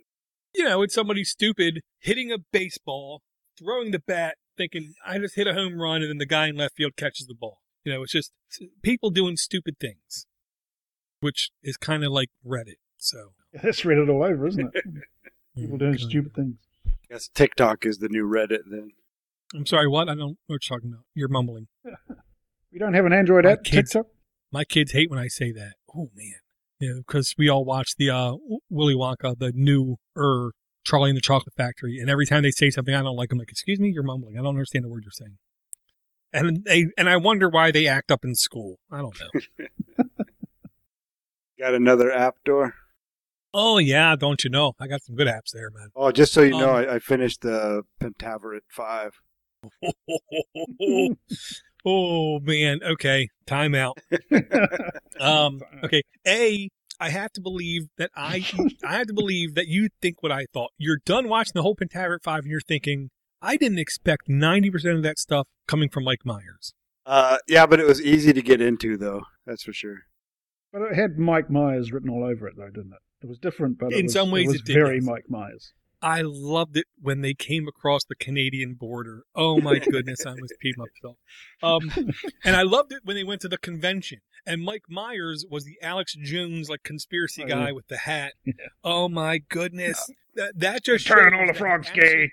you 0.53 0.63
know, 0.63 0.83
it's 0.83 0.93
somebody 0.93 1.23
stupid 1.23 1.81
hitting 1.99 2.31
a 2.31 2.37
baseball, 2.37 3.23
throwing 3.57 3.89
the 3.89 3.97
bat, 3.99 4.35
thinking 4.55 4.93
I 5.03 5.17
just 5.17 5.35
hit 5.35 5.47
a 5.47 5.55
home 5.55 5.81
run, 5.81 6.01
and 6.01 6.09
then 6.11 6.17
the 6.19 6.27
guy 6.27 6.47
in 6.47 6.55
left 6.55 6.75
field 6.75 6.97
catches 6.97 7.25
the 7.25 7.33
ball. 7.33 7.61
You 7.83 7.93
know, 7.93 8.03
it's 8.03 8.11
just 8.11 8.31
people 8.83 9.09
doing 9.09 9.37
stupid 9.37 9.79
things, 9.79 10.27
which 11.19 11.49
is 11.63 11.77
kind 11.77 12.03
of 12.03 12.11
like 12.11 12.29
Reddit. 12.45 12.75
So 12.97 13.31
That's 13.63 13.81
Reddit 13.81 14.09
all 14.09 14.23
over, 14.23 14.47
isn't 14.47 14.73
it? 14.73 14.83
People 15.55 15.77
doing 15.77 15.97
stupid 15.97 16.33
things. 16.33 16.55
I 16.85 17.13
guess 17.13 17.29
TikTok 17.29 17.85
is 17.85 17.99
the 17.99 18.09
new 18.09 18.27
Reddit 18.27 18.63
then. 18.69 18.91
I'm 19.53 19.65
sorry, 19.65 19.87
what? 19.87 20.09
I 20.09 20.11
don't 20.11 20.17
know 20.17 20.27
what 20.27 20.37
you're 20.49 20.59
talking 20.59 20.91
about. 20.91 21.03
You're 21.13 21.29
mumbling. 21.29 21.67
We 22.71 22.79
don't 22.79 22.93
have 22.93 23.05
an 23.05 23.13
Android 23.13 23.45
My 23.45 23.53
app, 23.53 23.63
kids- 23.63 23.91
TikTok. 23.91 24.07
My 24.51 24.65
kids 24.65 24.91
hate 24.91 25.09
when 25.09 25.17
I 25.17 25.29
say 25.29 25.53
that. 25.53 25.75
Oh 25.95 26.09
man, 26.13 26.33
you 26.77 26.89
know, 26.89 26.97
because 27.07 27.33
we 27.37 27.47
all 27.47 27.63
watch 27.63 27.95
the 27.97 28.09
uh, 28.09 28.33
Willy 28.69 28.93
Wonka, 28.93 29.39
the 29.39 29.53
new 29.55 29.95
er 30.17 30.51
Charlie 30.83 31.11
and 31.11 31.15
the 31.15 31.21
Chocolate 31.21 31.53
Factory, 31.55 31.99
and 31.99 32.09
every 32.09 32.25
time 32.25 32.43
they 32.43 32.51
say 32.51 32.69
something 32.69 32.93
I 32.93 33.01
don't 33.01 33.15
like, 33.15 33.31
I'm 33.31 33.37
like, 33.37 33.49
"Excuse 33.49 33.79
me, 33.79 33.91
you're 33.91 34.03
mumbling. 34.03 34.37
I 34.37 34.41
don't 34.41 34.49
understand 34.49 34.83
the 34.83 34.89
word 34.89 35.03
you're 35.05 35.11
saying." 35.13 35.37
and 36.33 36.65
they 36.65 36.87
and 36.97 37.09
I 37.09 37.15
wonder 37.15 37.47
why 37.47 37.71
they 37.71 37.87
act 37.87 38.11
up 38.11 38.25
in 38.25 38.35
school. 38.35 38.79
I 38.91 38.97
don't 38.97 39.15
know. 39.19 39.65
Got 41.57 41.73
another 41.75 42.11
app 42.11 42.35
door. 42.43 42.73
Oh 43.57 43.77
yeah, 43.77 44.17
don't 44.17 44.43
you 44.43 44.49
know? 44.49 44.73
I 44.81 44.87
got 44.87 45.01
some 45.01 45.15
good 45.15 45.27
apps 45.27 45.51
there, 45.53 45.69
man. 45.71 45.87
Oh, 45.95 46.11
just 46.11 46.33
so 46.33 46.41
you 46.41 46.51
know, 46.51 46.71
Um, 46.71 46.75
I, 46.75 46.95
I 46.95 46.99
finished 46.99 47.39
the 47.41 47.83
Pentaverate 48.01 48.65
Five. 48.69 49.13
oh 51.85 52.39
man. 52.41 52.79
Okay, 52.83 53.29
time 53.47 53.73
out. 53.73 53.97
Um, 55.17 55.61
okay. 55.81 56.01
A, 56.27 56.67
I 56.99 57.09
have 57.09 57.31
to 57.31 57.41
believe 57.41 57.83
that 57.97 58.11
I, 58.17 58.45
I 58.83 58.97
have 58.97 59.07
to 59.07 59.13
believe 59.13 59.55
that 59.55 59.67
you 59.67 59.87
think 60.01 60.21
what 60.21 60.33
I 60.33 60.45
thought. 60.53 60.71
You're 60.77 60.99
done 61.05 61.29
watching 61.29 61.53
the 61.55 61.61
whole 61.61 61.73
Pentaverate 61.73 62.21
Five, 62.21 62.39
and 62.39 62.51
you're 62.51 62.59
thinking, 62.59 63.11
I 63.41 63.55
didn't 63.55 63.79
expect 63.79 64.27
ninety 64.27 64.69
percent 64.69 64.97
of 64.97 65.03
that 65.03 65.17
stuff 65.17 65.47
coming 65.69 65.87
from 65.87 66.03
Mike 66.03 66.25
Myers. 66.25 66.73
Uh, 67.05 67.37
yeah, 67.47 67.65
but 67.65 67.79
it 67.79 67.87
was 67.87 68.01
easy 68.01 68.33
to 68.33 68.41
get 68.41 68.59
into, 68.59 68.97
though. 68.97 69.21
That's 69.45 69.63
for 69.63 69.71
sure. 69.71 69.99
But 70.73 70.81
it 70.81 70.95
had 70.95 71.17
Mike 71.17 71.49
Myers 71.49 71.93
written 71.93 72.09
all 72.09 72.25
over 72.25 72.45
it, 72.49 72.55
though, 72.57 72.65
didn't 72.69 72.91
it? 72.91 72.99
It 73.21 73.27
was 73.27 73.39
different, 73.39 73.79
but 73.79 73.93
In 73.93 74.05
was, 74.05 74.13
some 74.13 74.31
ways 74.31 74.45
it 74.45 74.47
was 74.47 74.61
it 74.61 74.65
did, 74.65 74.73
very. 74.73 74.99
Mike 75.01 75.29
Myers. 75.29 75.73
I 76.01 76.21
loved 76.23 76.77
it 76.77 76.85
when 77.01 77.21
they 77.21 77.33
came 77.33 77.67
across 77.67 78.03
the 78.03 78.15
Canadian 78.15 78.75
border. 78.75 79.23
Oh 79.33 79.59
my 79.59 79.79
goodness, 79.91 80.25
I 80.25 80.31
almost 80.31 80.53
peed 80.63 80.73
myself. 80.77 81.17
Um, 81.63 81.91
and 82.43 82.55
I 82.55 82.61
loved 82.61 82.91
it 82.91 82.99
when 83.03 83.15
they 83.15 83.23
went 83.23 83.41
to 83.41 83.47
the 83.47 83.57
convention. 83.57 84.19
And 84.45 84.63
Mike 84.63 84.83
Myers 84.87 85.45
was 85.49 85.63
the 85.65 85.77
Alex 85.81 86.13
Jones 86.21 86.69
like 86.69 86.83
conspiracy 86.83 87.43
Oh, 87.43 87.47
guy 87.47 87.67
yeah. 87.67 87.71
with 87.71 87.87
the 87.87 87.97
hat. 87.97 88.33
Oh 88.83 89.09
my 89.09 89.39
goodness, 89.49 90.11
that 90.35 90.59
that 90.59 90.83
just 90.83 91.07
Turn 91.07 91.33
all 91.33 91.47
the 91.47 91.53
frogs 91.55 91.89
gay. 91.89 92.29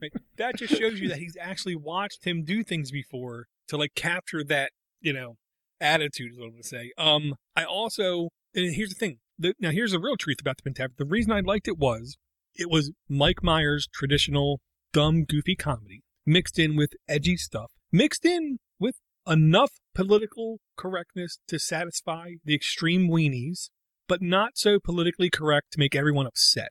Right. 0.00 0.12
That 0.36 0.56
just 0.56 0.78
shows 0.78 1.00
you 1.00 1.08
that 1.08 1.18
he's 1.18 1.36
actually 1.40 1.74
watched 1.74 2.24
him 2.24 2.44
do 2.44 2.62
things 2.62 2.92
before 2.92 3.46
to 3.68 3.76
like 3.76 3.94
capture 3.96 4.44
that, 4.44 4.70
you 5.00 5.12
know, 5.12 5.36
attitude 5.80 6.32
is 6.32 6.38
what 6.38 6.46
I'm 6.50 6.56
to 6.58 6.62
say. 6.62 6.92
Um, 6.98 7.34
I 7.56 7.64
also, 7.64 8.28
and 8.54 8.72
here's 8.74 8.90
the 8.90 8.94
thing. 8.94 9.18
The, 9.38 9.54
now 9.58 9.70
here's 9.70 9.92
the 9.92 10.00
real 10.00 10.16
truth 10.16 10.40
about 10.40 10.56
the 10.62 10.70
Pentaverate. 10.70 10.96
The 10.96 11.04
reason 11.04 11.32
I 11.32 11.40
liked 11.40 11.68
it 11.68 11.78
was 11.78 12.16
it 12.54 12.70
was 12.70 12.92
Mike 13.08 13.42
Myers' 13.42 13.88
traditional 13.92 14.60
dumb, 14.92 15.24
goofy 15.24 15.56
comedy 15.56 16.02
mixed 16.26 16.58
in 16.58 16.76
with 16.76 16.92
edgy 17.08 17.36
stuff, 17.36 17.72
mixed 17.92 18.24
in 18.24 18.58
with 18.78 18.96
enough 19.26 19.72
political 19.94 20.58
correctness 20.76 21.38
to 21.48 21.58
satisfy 21.58 22.32
the 22.44 22.54
extreme 22.54 23.08
weenies, 23.08 23.70
but 24.08 24.22
not 24.22 24.52
so 24.54 24.78
politically 24.78 25.30
correct 25.30 25.72
to 25.72 25.78
make 25.78 25.94
everyone 25.94 26.26
upset. 26.26 26.70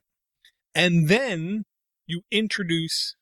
And 0.74 1.08
then 1.08 1.64
you 2.06 2.22
introduce, 2.30 3.16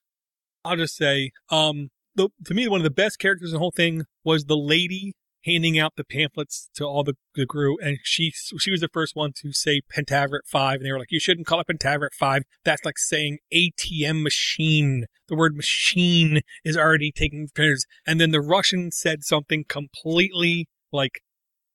I'll 0.65 0.77
just 0.77 0.97
say, 0.97 1.33
um, 1.51 1.91
the, 2.15 2.29
to 2.47 2.55
me, 2.55 2.69
one 2.69 2.81
of 2.81 2.85
the 2.85 2.91
best 2.91 3.19
characters 3.19 3.51
in 3.51 3.55
the 3.55 3.59
whole 3.59 3.73
thing 3.75 4.05
was 4.25 4.45
the 4.45 4.57
lady 4.57 5.15
handing 5.45 5.79
out 5.79 5.95
the 5.97 6.05
pamphlets 6.05 6.71
to 6.75 6.85
all 6.85 7.05
the, 7.05 7.15
the 7.35 7.47
crew, 7.47 7.79
and 7.81 7.99
she 8.03 8.31
she 8.31 8.71
was 8.71 8.81
the 8.81 8.89
first 8.93 9.17
one 9.17 9.33
to 9.37 9.53
say 9.53 9.81
Pentaverate 9.95 10.47
Five, 10.47 10.77
and 10.77 10.87
they 10.87 10.93
were 10.93 10.99
like, 10.99 11.11
"You 11.13 11.21
shouldn't 11.21 11.47
call 11.47 11.61
it 11.61 11.67
Pentaverate 11.67 12.15
Five. 12.19 12.43
That's 12.65 12.85
like 12.85 12.99
saying 12.99 13.39
ATM 13.53 14.23
machine. 14.23 15.07
The 15.29 15.37
word 15.37 15.57
machine 15.57 16.41
is 16.65 16.77
already 16.77 17.13
taking 17.13 17.49
pictures." 17.49 17.85
And 18.07 18.21
then 18.21 18.31
the 18.31 18.41
Russian 18.41 18.91
said 18.91 19.25
something 19.25 19.65
completely 19.69 20.69
like 20.93 21.21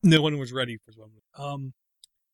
no 0.04 0.22
one 0.22 0.38
was 0.38 0.54
ready 0.54 0.78
for 0.86 0.92
something. 0.92 1.22
Um, 1.38 1.74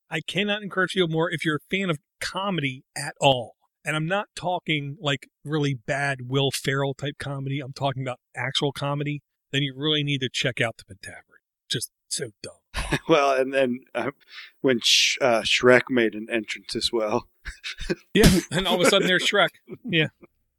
I 0.09 0.21
cannot 0.21 0.61
encourage 0.61 0.95
you 0.95 1.07
more 1.07 1.31
if 1.31 1.43
you're 1.43 1.57
a 1.57 1.75
fan 1.75 1.89
of 1.89 1.97
comedy 2.21 2.83
at 2.95 3.15
all. 3.19 3.55
And 3.85 3.95
I'm 3.95 4.05
not 4.05 4.27
talking 4.35 4.95
like 5.01 5.27
really 5.43 5.73
bad 5.73 6.19
Will 6.27 6.51
Ferrell 6.51 6.93
type 6.93 7.15
comedy. 7.19 7.59
I'm 7.59 7.73
talking 7.73 8.03
about 8.03 8.19
actual 8.35 8.71
comedy. 8.71 9.21
Then 9.53 9.61
you 9.61 9.73
really 9.77 10.03
need 10.03 10.19
to 10.21 10.29
check 10.31 10.59
out 10.59 10.75
the 10.77 10.83
Pentaverate. 10.83 11.43
Just 11.69 11.91
so 12.09 12.31
dumb. 12.41 12.53
Well, 13.07 13.31
and 13.39 13.53
then 13.53 13.79
uh, 13.95 14.11
when 14.61 14.79
Sh- 14.83 15.17
uh, 15.21 15.41
Shrek 15.41 15.83
made 15.89 16.13
an 16.13 16.27
entrance 16.29 16.75
as 16.75 16.91
well. 16.91 17.29
Yeah. 18.13 18.29
And 18.51 18.67
all 18.67 18.75
of 18.75 18.81
a 18.85 18.89
sudden 18.89 19.07
there's 19.07 19.27
Shrek. 19.27 19.49
Yeah. 19.83 20.07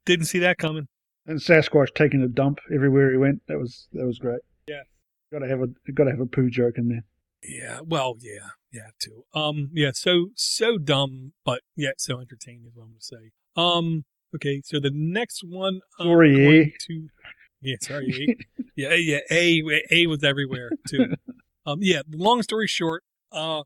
Didn't 0.05 0.25
see 0.25 0.39
that 0.39 0.57
coming. 0.57 0.87
And 1.25 1.39
Sasquatch 1.39 1.93
taking 1.95 2.21
a 2.21 2.27
dump 2.27 2.59
everywhere 2.73 3.11
he 3.11 3.17
went. 3.17 3.41
That 3.47 3.57
was 3.57 3.87
that 3.93 4.05
was 4.05 4.19
great. 4.19 4.41
Yeah. 4.67 4.83
Got 5.31 5.39
to 5.39 5.47
have 5.47 5.61
a 5.61 5.67
got 5.91 6.03
to 6.05 6.11
have 6.11 6.19
a 6.19 6.25
poo 6.25 6.49
joke 6.49 6.77
in 6.77 6.89
there. 6.89 7.03
Yeah. 7.41 7.79
Well, 7.83 8.15
yeah. 8.19 8.49
Yeah, 8.71 8.89
too. 8.99 9.23
Um, 9.33 9.69
yeah, 9.73 9.91
so 9.93 10.27
so 10.35 10.77
dumb, 10.77 11.33
but 11.45 11.61
yet 11.75 11.95
so 11.99 12.19
entertaining 12.19 12.65
is 12.67 12.75
what 12.75 12.83
I'm 12.83 12.89
gonna 12.89 12.99
say. 12.99 13.31
Um, 13.55 14.05
okay, 14.35 14.61
so 14.63 14.79
the 14.79 14.91
next 14.93 15.41
one 15.43 15.79
I'm 15.97 16.07
Sorry, 16.07 16.35
going 16.35 16.61
eh? 16.61 16.69
to 16.87 17.07
Yeah, 17.61 17.75
sorry, 17.81 18.37
A. 18.59 18.63
yeah, 18.75 18.93
yeah, 18.93 19.19
A 19.31 19.63
A 19.91 20.07
was 20.07 20.23
everywhere 20.23 20.71
too. 20.87 21.15
um, 21.65 21.79
yeah, 21.81 22.01
long 22.11 22.41
story 22.41 22.67
short, 22.67 23.03
uh 23.31 23.63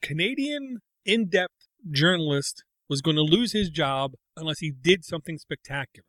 Canadian 0.00 0.78
in-depth 1.04 1.68
journalist 1.90 2.64
was 2.88 3.02
going 3.02 3.16
to 3.16 3.22
lose 3.22 3.52
his 3.52 3.68
job 3.68 4.12
unless 4.36 4.60
he 4.60 4.70
did 4.70 5.04
something 5.04 5.38
spectacular. 5.38 6.06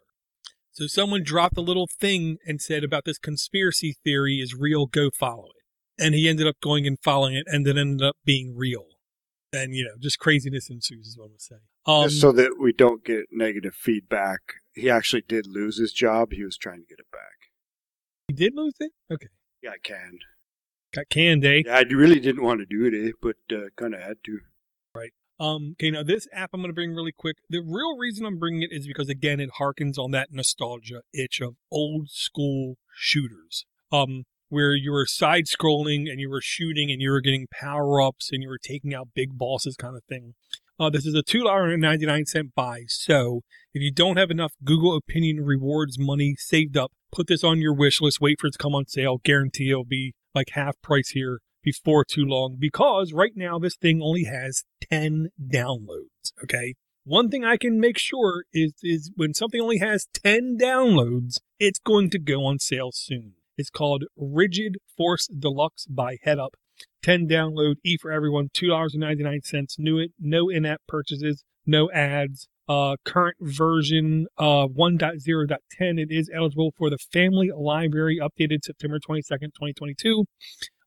So 0.71 0.87
someone 0.87 1.23
dropped 1.23 1.57
a 1.57 1.61
little 1.61 1.87
thing 1.87 2.37
and 2.45 2.59
said 2.59 2.83
about 2.83 3.05
this 3.05 3.19
conspiracy 3.19 3.95
theory 4.03 4.37
is 4.37 4.55
real, 4.55 4.87
go 4.87 5.09
follow 5.11 5.45
it. 5.45 6.03
And 6.03 6.15
he 6.15 6.27
ended 6.27 6.47
up 6.47 6.55
going 6.61 6.87
and 6.87 6.97
following 7.03 7.35
it 7.35 7.45
and 7.47 7.65
then 7.65 7.77
ended 7.77 8.05
up 8.07 8.15
being 8.25 8.55
real. 8.57 8.85
And, 9.51 9.75
you 9.75 9.83
know, 9.83 9.91
just 9.99 10.17
craziness 10.17 10.71
ensues 10.71 11.07
is 11.07 11.17
what 11.17 11.25
I'm 11.25 11.29
going 11.29 11.37
to 11.37 11.43
say. 11.43 11.55
Um, 11.85 12.09
Just 12.09 12.21
so 12.21 12.31
that 12.31 12.57
we 12.59 12.73
don't 12.73 13.05
get 13.05 13.25
negative 13.31 13.75
feedback. 13.75 14.39
He 14.73 14.89
actually 14.89 15.23
did 15.27 15.45
lose 15.47 15.77
his 15.77 15.93
job. 15.93 16.31
He 16.31 16.43
was 16.43 16.57
trying 16.57 16.81
to 16.81 16.87
get 16.87 16.99
it 16.99 17.11
back. 17.11 17.51
he 18.27 18.33
did 18.33 18.53
lose 18.55 18.75
it? 18.79 18.91
Okay. 19.11 19.27
Yeah, 19.61 19.71
I 19.71 19.77
can. 19.83 20.19
Got 20.93 21.09
canned, 21.09 21.45
eh? 21.45 21.63
Yeah, 21.65 21.77
I 21.77 21.81
really 21.81 22.19
didn't 22.19 22.43
want 22.43 22.59
to 22.59 22.65
do 22.65 22.85
it, 22.85 22.93
eh, 22.93 23.11
but 23.21 23.55
uh, 23.55 23.69
kind 23.75 23.95
of 23.95 24.01
had 24.01 24.17
to. 24.25 24.39
Right. 24.95 25.11
Um, 25.39 25.75
okay, 25.79 25.89
now 25.89 26.03
this 26.03 26.27
app 26.31 26.51
I'm 26.53 26.61
going 26.61 26.69
to 26.69 26.73
bring 26.73 26.93
really 26.93 27.13
quick. 27.17 27.37
The 27.49 27.61
real 27.61 27.97
reason 27.97 28.25
I'm 28.25 28.37
bringing 28.37 28.61
it 28.61 28.69
is 28.71 28.85
because, 28.85 29.09
again, 29.09 29.39
it 29.39 29.49
harkens 29.59 29.97
on 29.97 30.11
that 30.11 30.29
nostalgia 30.31 31.01
itch 31.13 31.39
of 31.41 31.55
old 31.71 32.09
school 32.09 32.75
shooters. 32.95 33.65
Um, 33.91 34.23
where 34.49 34.75
you 34.75 34.91
were 34.91 35.07
side 35.07 35.45
scrolling 35.45 36.07
and 36.09 36.19
you 36.19 36.29
were 36.29 36.41
shooting 36.41 36.91
and 36.91 37.01
you 37.01 37.09
were 37.09 37.21
getting 37.21 37.47
power 37.51 37.99
ups 37.99 38.29
and 38.31 38.43
you 38.43 38.49
were 38.49 38.59
taking 38.61 38.93
out 38.93 39.07
big 39.15 39.35
bosses 39.35 39.75
kind 39.75 39.95
of 39.95 40.03
thing. 40.03 40.35
Uh, 40.83 40.89
this 40.89 41.05
is 41.05 41.15
a 41.15 41.23
$2.99 41.23 42.53
buy. 42.53 42.81
So 42.89 43.39
if 43.73 43.81
you 43.81 43.89
don't 43.89 44.17
have 44.17 44.29
enough 44.29 44.51
Google 44.65 44.97
opinion 44.97 45.45
rewards 45.45 45.97
money 45.97 46.35
saved 46.37 46.75
up, 46.75 46.91
put 47.09 47.27
this 47.27 47.41
on 47.41 47.61
your 47.61 47.73
wish 47.73 48.01
list. 48.01 48.19
Wait 48.19 48.41
for 48.41 48.47
it 48.47 48.51
to 48.51 48.57
come 48.57 48.75
on 48.75 48.85
sale. 48.87 49.19
Guarantee 49.23 49.69
it'll 49.69 49.85
be 49.85 50.13
like 50.35 50.49
half 50.51 50.75
price 50.81 51.11
here 51.11 51.39
before 51.63 52.03
too 52.03 52.25
long 52.25 52.57
because 52.59 53.13
right 53.13 53.31
now 53.33 53.57
this 53.57 53.77
thing 53.77 54.01
only 54.01 54.25
has 54.25 54.65
10 54.91 55.29
downloads. 55.41 56.33
Okay. 56.43 56.73
One 57.05 57.29
thing 57.29 57.45
I 57.45 57.55
can 57.55 57.79
make 57.79 57.97
sure 57.97 58.43
is, 58.51 58.73
is 58.83 59.09
when 59.15 59.33
something 59.33 59.61
only 59.61 59.77
has 59.77 60.07
10 60.21 60.57
downloads, 60.59 61.37
it's 61.59 61.79
going 61.79 62.09
to 62.09 62.19
go 62.19 62.43
on 62.45 62.59
sale 62.59 62.91
soon. 62.91 63.35
It's 63.57 63.69
called 63.69 64.03
Rigid 64.17 64.79
Force 64.97 65.29
Redux 65.31 65.85
by 65.85 66.17
Head 66.23 66.39
Up. 66.39 66.55
10 67.03 67.27
download, 67.27 67.75
E 67.83 67.97
for 67.97 68.11
everyone, 68.11 68.49
$2.99. 68.49 69.79
New 69.79 69.99
it, 69.99 70.11
no 70.19 70.49
in-app 70.49 70.81
purchases, 70.87 71.43
no 71.65 71.91
ads. 71.91 72.47
Uh, 72.67 72.95
current 73.03 73.35
version, 73.41 74.25
uh, 74.37 74.65
1.0.10. 74.67 75.57
It 75.79 76.07
is 76.09 76.31
eligible 76.33 76.73
for 76.77 76.89
the 76.89 76.97
family 76.97 77.51
library 77.53 78.19
updated 78.21 78.63
September 78.63 78.99
22nd, 78.99 79.51
2022 79.53 80.23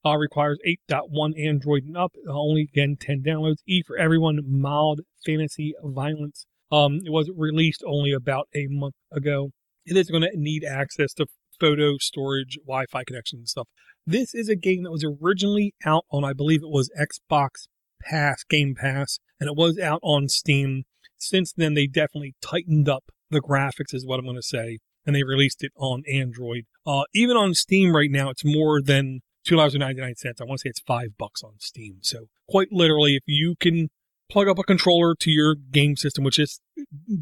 uh, 0.07 0.17
requires 0.17 0.59
8.1 0.67 1.47
Android 1.47 1.85
and 1.85 1.97
up. 1.97 2.13
Uh, 2.27 2.33
only 2.33 2.63
again 2.63 2.97
10 2.99 3.23
downloads. 3.27 3.57
E 3.67 3.83
for 3.83 3.97
everyone. 3.97 4.41
Mild 4.47 5.01
fantasy 5.25 5.75
violence. 5.83 6.47
Um, 6.71 7.01
it 7.05 7.11
was 7.11 7.31
released 7.35 7.83
only 7.87 8.13
about 8.13 8.49
a 8.55 8.67
month 8.69 8.95
ago. 9.13 9.51
It 9.85 9.97
is 9.97 10.11
going 10.11 10.23
to 10.23 10.31
need 10.35 10.65
access 10.65 11.13
to 11.15 11.27
photo 11.59 11.97
storage, 11.99 12.59
Wi-Fi 12.67 13.05
connection, 13.05 13.41
and 13.41 13.49
stuff. 13.49 13.69
This 14.07 14.35
is 14.35 14.49
a 14.49 14.57
game 14.57 14.85
that 14.85 14.93
was 14.93 15.05
originally 15.05 15.75
out 15.85 16.05
on, 16.11 16.25
I 16.25 16.33
believe 16.33 16.63
it 16.63 16.71
was 16.71 16.91
Xbox 16.99 17.69
Pass, 18.03 18.45
Game 18.45 18.75
Pass, 18.75 19.19
and 19.41 19.49
it 19.49 19.57
was 19.57 19.79
out 19.79 20.01
on 20.03 20.29
Steam. 20.29 20.85
Since 21.19 21.53
then, 21.57 21.75
they 21.75 21.87
definitely 21.87 22.35
tightened 22.41 22.89
up 22.89 23.05
the 23.31 23.41
graphics, 23.41 23.93
is 23.93 24.07
what 24.07 24.19
I'm 24.19 24.27
going 24.27 24.37
to 24.37 24.43
say, 24.43 24.79
and 25.05 25.17
they 25.17 25.25
released 25.25 25.65
it 25.65 25.73
on 25.77 26.03
Android. 26.13 26.65
Uh, 26.87 27.05
even 27.15 27.37
on 27.37 27.55
Steam 27.55 27.95
right 27.95 28.11
now, 28.11 28.31
it's 28.31 28.45
more 28.45 28.81
than 28.81 29.21
two 29.45 29.57
dollars 29.57 29.75
and 29.75 29.81
ninety 29.81 30.01
nine 30.01 30.15
cents. 30.17 30.41
I 30.41 30.45
want 30.45 30.61
to 30.61 30.63
say 30.63 30.71
it's 30.71 30.81
five 30.81 31.17
bucks 31.19 31.43
on 31.43 31.55
Steam. 31.59 31.99
So 32.03 32.27
quite 32.49 32.69
literally, 32.71 33.17
if 33.17 33.23
you 33.27 33.55
can 33.59 33.89
plug 34.29 34.49
up 34.49 34.59
a 34.59 34.63
controller 34.65 35.15
to 35.21 35.31
your 35.31 35.55
game 35.55 35.97
system, 35.97 36.25
which 36.25 36.37
this 36.37 36.61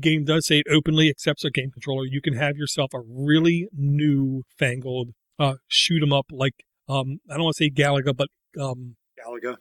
game 0.00 0.24
does 0.24 0.46
say 0.46 0.58
it 0.58 0.66
openly 0.70 1.08
accepts 1.08 1.44
a 1.44 1.50
game 1.50 1.70
controller, 1.70 2.04
you 2.04 2.20
can 2.20 2.34
have 2.34 2.56
yourself 2.56 2.92
a 2.94 3.00
really 3.00 3.68
new 3.76 4.42
fangled 4.58 5.10
uh, 5.38 5.54
shoot 5.68 6.02
'em 6.02 6.12
up 6.12 6.26
like 6.30 6.64
um 6.88 7.18
I 7.30 7.34
don't 7.34 7.44
want 7.44 7.56
to 7.56 7.64
say 7.64 7.70
Galaga, 7.70 8.16
but 8.16 8.28
um 8.60 8.96
Galaga. 9.24 9.56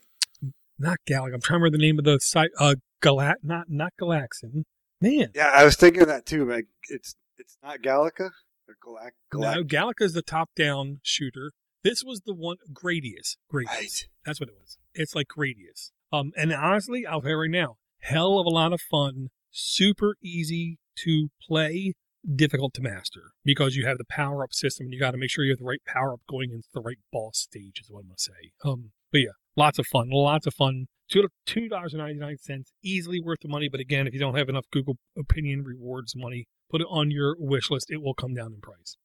not 0.77 0.97
Galaga. 1.09 1.33
I'm 1.35 1.41
trying 1.41 1.59
to 1.59 1.63
remember 1.63 1.69
the 1.77 1.81
name 1.81 1.97
of 1.99 2.05
the 2.05 2.19
site. 2.19 2.51
Uh, 2.59 2.75
Galax, 3.01 3.35
not 3.43 3.65
not 3.69 3.93
Galaxian. 3.99 4.63
Man, 5.01 5.31
Yeah, 5.35 5.51
I 5.53 5.65
was 5.65 5.75
thinking 5.75 6.01
of 6.03 6.07
that 6.07 6.25
too. 6.25 6.45
Like, 6.49 6.67
it's 6.89 7.15
it's 7.37 7.57
not 7.63 7.81
Galaga. 7.81 8.29
Or 8.67 8.75
Galac- 8.85 9.11
Now, 9.33 9.55
Galac- 9.63 9.67
Galacta's 9.67 10.13
the 10.13 10.21
top-down 10.21 10.99
shooter. 11.03 11.51
This 11.83 12.01
was 12.05 12.21
the 12.25 12.33
one 12.33 12.57
Gradius. 12.71 13.35
Gradius. 13.51 13.67
Right. 13.67 14.07
That's 14.25 14.39
what 14.39 14.47
it 14.47 14.55
was. 14.57 14.77
It's 14.93 15.13
like 15.15 15.27
Gradius. 15.37 15.91
Um, 16.13 16.31
and 16.37 16.53
honestly, 16.53 17.07
I'll 17.07 17.21
tell 17.21 17.31
you 17.31 17.37
right 17.37 17.49
now, 17.49 17.77
hell 18.01 18.37
of 18.37 18.45
a 18.45 18.49
lot 18.49 18.71
of 18.71 18.79
fun, 18.79 19.29
super 19.49 20.15
easy 20.21 20.77
to 20.99 21.29
play, 21.41 21.93
difficult 22.35 22.75
to 22.75 22.81
master 22.81 23.31
because 23.43 23.75
you 23.75 23.87
have 23.87 23.97
the 23.97 24.05
power 24.05 24.43
up 24.43 24.53
system 24.53 24.85
and 24.85 24.93
you 24.93 24.99
got 24.99 25.11
to 25.11 25.17
make 25.17 25.31
sure 25.31 25.43
you 25.43 25.51
have 25.51 25.57
the 25.57 25.65
right 25.65 25.81
power 25.87 26.13
up 26.13 26.21
going 26.29 26.51
into 26.51 26.67
the 26.71 26.81
right 26.81 26.99
boss 27.11 27.39
stage, 27.39 27.79
is 27.81 27.89
what 27.89 28.01
I'm 28.01 28.05
going 28.05 28.15
to 28.15 28.21
say. 28.21 28.51
Um, 28.63 28.91
but 29.11 29.21
yeah, 29.21 29.31
lots 29.55 29.79
of 29.79 29.87
fun, 29.87 30.09
lots 30.11 30.45
of 30.45 30.53
fun. 30.53 30.85
Two 31.09 31.27
two 31.45 31.67
dollars 31.67 31.93
and 31.93 32.01
ninety 32.01 32.19
nine 32.19 32.37
cents, 32.37 32.71
easily 32.83 33.19
worth 33.19 33.39
the 33.41 33.49
money. 33.49 33.67
But 33.67 33.81
again, 33.81 34.07
if 34.07 34.13
you 34.13 34.19
don't 34.19 34.37
have 34.37 34.49
enough 34.49 34.65
Google 34.71 34.97
Opinion 35.17 35.63
Rewards 35.63 36.15
money, 36.15 36.45
put 36.71 36.79
it 36.79 36.87
on 36.89 37.11
your 37.11 37.35
wish 37.37 37.69
list. 37.69 37.91
It 37.91 38.01
will 38.01 38.13
come 38.13 38.33
down 38.33 38.53
in 38.53 38.61
price. 38.61 38.95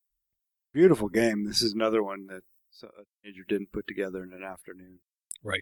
Beautiful 0.73 1.09
game. 1.09 1.45
This 1.45 1.61
is 1.61 1.73
another 1.73 2.03
one 2.03 2.27
that 2.27 2.43
a 2.83 3.05
teenager 3.23 3.43
didn't 3.49 3.73
put 3.73 3.87
together 3.89 4.23
in 4.23 4.33
an 4.33 4.45
afternoon. 4.45 5.01
Well, 5.43 5.57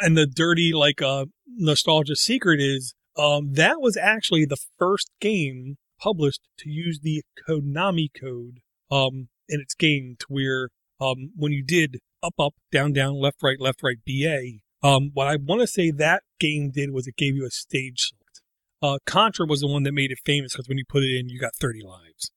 and 0.00 0.16
the 0.16 0.26
dirty 0.26 0.72
like 0.72 1.00
uh 1.00 1.26
nostalgia 1.46 2.16
secret 2.16 2.60
is 2.60 2.94
um 3.16 3.52
that 3.52 3.80
was 3.80 3.96
actually 3.96 4.44
the 4.44 4.56
first 4.78 5.10
game 5.20 5.76
published 6.00 6.42
to 6.58 6.68
use 6.68 7.00
the 7.00 7.22
Konami 7.48 8.08
code 8.18 8.60
um 8.90 9.28
in 9.48 9.60
its 9.60 9.74
game 9.74 10.16
to 10.20 10.26
where 10.28 10.68
um 11.00 11.30
when 11.36 11.52
you 11.52 11.62
did 11.64 11.98
up 12.22 12.34
up 12.38 12.54
down 12.72 12.92
down 12.92 13.20
left 13.20 13.42
right 13.42 13.60
left 13.60 13.82
right 13.82 13.98
BA 14.06 14.58
um 14.86 15.10
what 15.14 15.28
I 15.28 15.36
want 15.36 15.60
to 15.60 15.66
say 15.66 15.90
that 15.90 16.22
game 16.40 16.70
did 16.74 16.90
was 16.90 17.06
it 17.06 17.16
gave 17.16 17.36
you 17.36 17.46
a 17.46 17.50
stage 17.50 18.08
select. 18.08 18.42
Uh 18.82 18.98
Contra 19.06 19.46
was 19.46 19.60
the 19.60 19.68
one 19.68 19.84
that 19.84 19.92
made 19.92 20.10
it 20.10 20.18
famous 20.24 20.52
because 20.52 20.68
when 20.68 20.78
you 20.78 20.84
put 20.88 21.02
it 21.02 21.16
in 21.16 21.28
you 21.28 21.38
got 21.38 21.54
30 21.54 21.82
lives. 21.82 22.32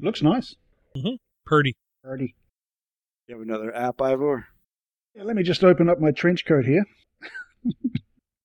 Looks 0.00 0.22
nice. 0.22 0.54
Purdy. 1.44 1.76
Alrighty. 2.04 2.34
You 3.26 3.36
have 3.36 3.42
another 3.42 3.74
app, 3.74 4.00
Ivor? 4.00 4.46
Yeah, 5.14 5.22
let 5.24 5.36
me 5.36 5.42
just 5.42 5.64
open 5.64 5.88
up 5.88 6.00
my 6.00 6.10
trench 6.10 6.44
coat 6.44 6.64
here. 6.64 6.84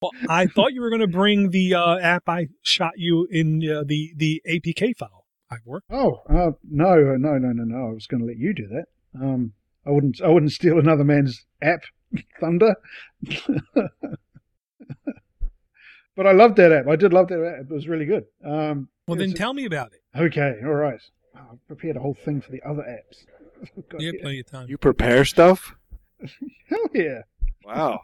Well, 0.01 0.11
I 0.27 0.47
thought 0.47 0.73
you 0.73 0.81
were 0.81 0.89
going 0.89 1.01
to 1.01 1.07
bring 1.07 1.51
the 1.51 1.75
uh, 1.75 1.97
app 1.97 2.27
I 2.27 2.47
shot 2.61 2.93
you 2.97 3.27
in 3.31 3.61
uh, 3.69 3.83
the 3.85 4.11
the 4.17 4.41
APK 4.49 4.97
file. 4.97 5.25
Ivor. 5.49 5.83
Oh, 5.89 6.21
uh, 6.29 6.51
no, 6.69 6.95
no, 7.17 7.37
no, 7.37 7.51
no, 7.51 7.63
no. 7.63 7.89
I 7.89 7.93
was 7.93 8.07
going 8.07 8.21
to 8.21 8.25
let 8.27 8.37
you 8.37 8.53
do 8.53 8.67
that. 8.67 8.85
Um, 9.21 9.53
I 9.85 9.91
wouldn't. 9.91 10.19
I 10.21 10.27
wouldn't 10.29 10.51
steal 10.51 10.79
another 10.79 11.03
man's 11.03 11.45
app, 11.61 11.83
Thunder. 12.39 12.75
but 16.15 16.27
I 16.27 16.31
loved 16.31 16.55
that 16.57 16.71
app. 16.71 16.87
I 16.87 16.95
did 16.95 17.13
love 17.13 17.27
that 17.29 17.43
app. 17.43 17.61
It 17.69 17.73
was 17.73 17.87
really 17.87 18.05
good. 18.05 18.25
Um, 18.45 18.89
Well, 19.07 19.15
then 19.15 19.29
it's- 19.29 19.37
tell 19.37 19.53
me 19.53 19.65
about 19.65 19.91
it. 19.93 20.01
Okay, 20.19 20.55
all 20.63 20.73
right. 20.73 20.99
Oh, 21.35 21.39
I 21.39 21.55
prepared 21.67 21.95
a 21.97 21.99
whole 21.99 22.13
thing 22.15 22.41
for 22.41 22.51
the 22.51 22.61
other 22.67 22.83
apps. 22.83 23.25
You 23.97 24.07
have 24.11 24.21
plenty 24.21 24.39
of 24.41 24.45
time. 24.51 24.67
You 24.67 24.77
prepare 24.77 25.23
stuff? 25.23 25.75
Hell 26.69 26.87
yeah. 26.93 27.21
Wow. 27.65 28.01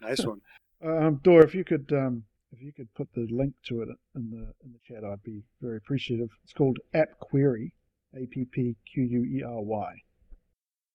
nice 0.00 0.24
one. 0.24 0.40
Um, 0.80 1.18
Dora, 1.24 1.44
if 1.44 1.56
you 1.56 1.64
could, 1.64 1.92
um, 1.92 2.22
if 2.52 2.62
you 2.62 2.72
could 2.72 2.86
put 2.94 3.12
the 3.12 3.26
link 3.32 3.52
to 3.66 3.82
it 3.82 3.88
in 4.14 4.30
the 4.30 4.54
in 4.64 4.72
the 4.72 4.78
chat, 4.86 5.02
I'd 5.02 5.24
be 5.24 5.42
very 5.60 5.76
appreciative. 5.76 6.28
It's 6.44 6.52
called 6.52 6.78
App 6.94 7.18
Query, 7.18 7.72
A 8.14 8.26
P 8.26 8.44
P 8.44 8.76
Q 8.86 9.02
U 9.02 9.24
E 9.24 9.42
R 9.42 9.60
Y. 9.60 10.02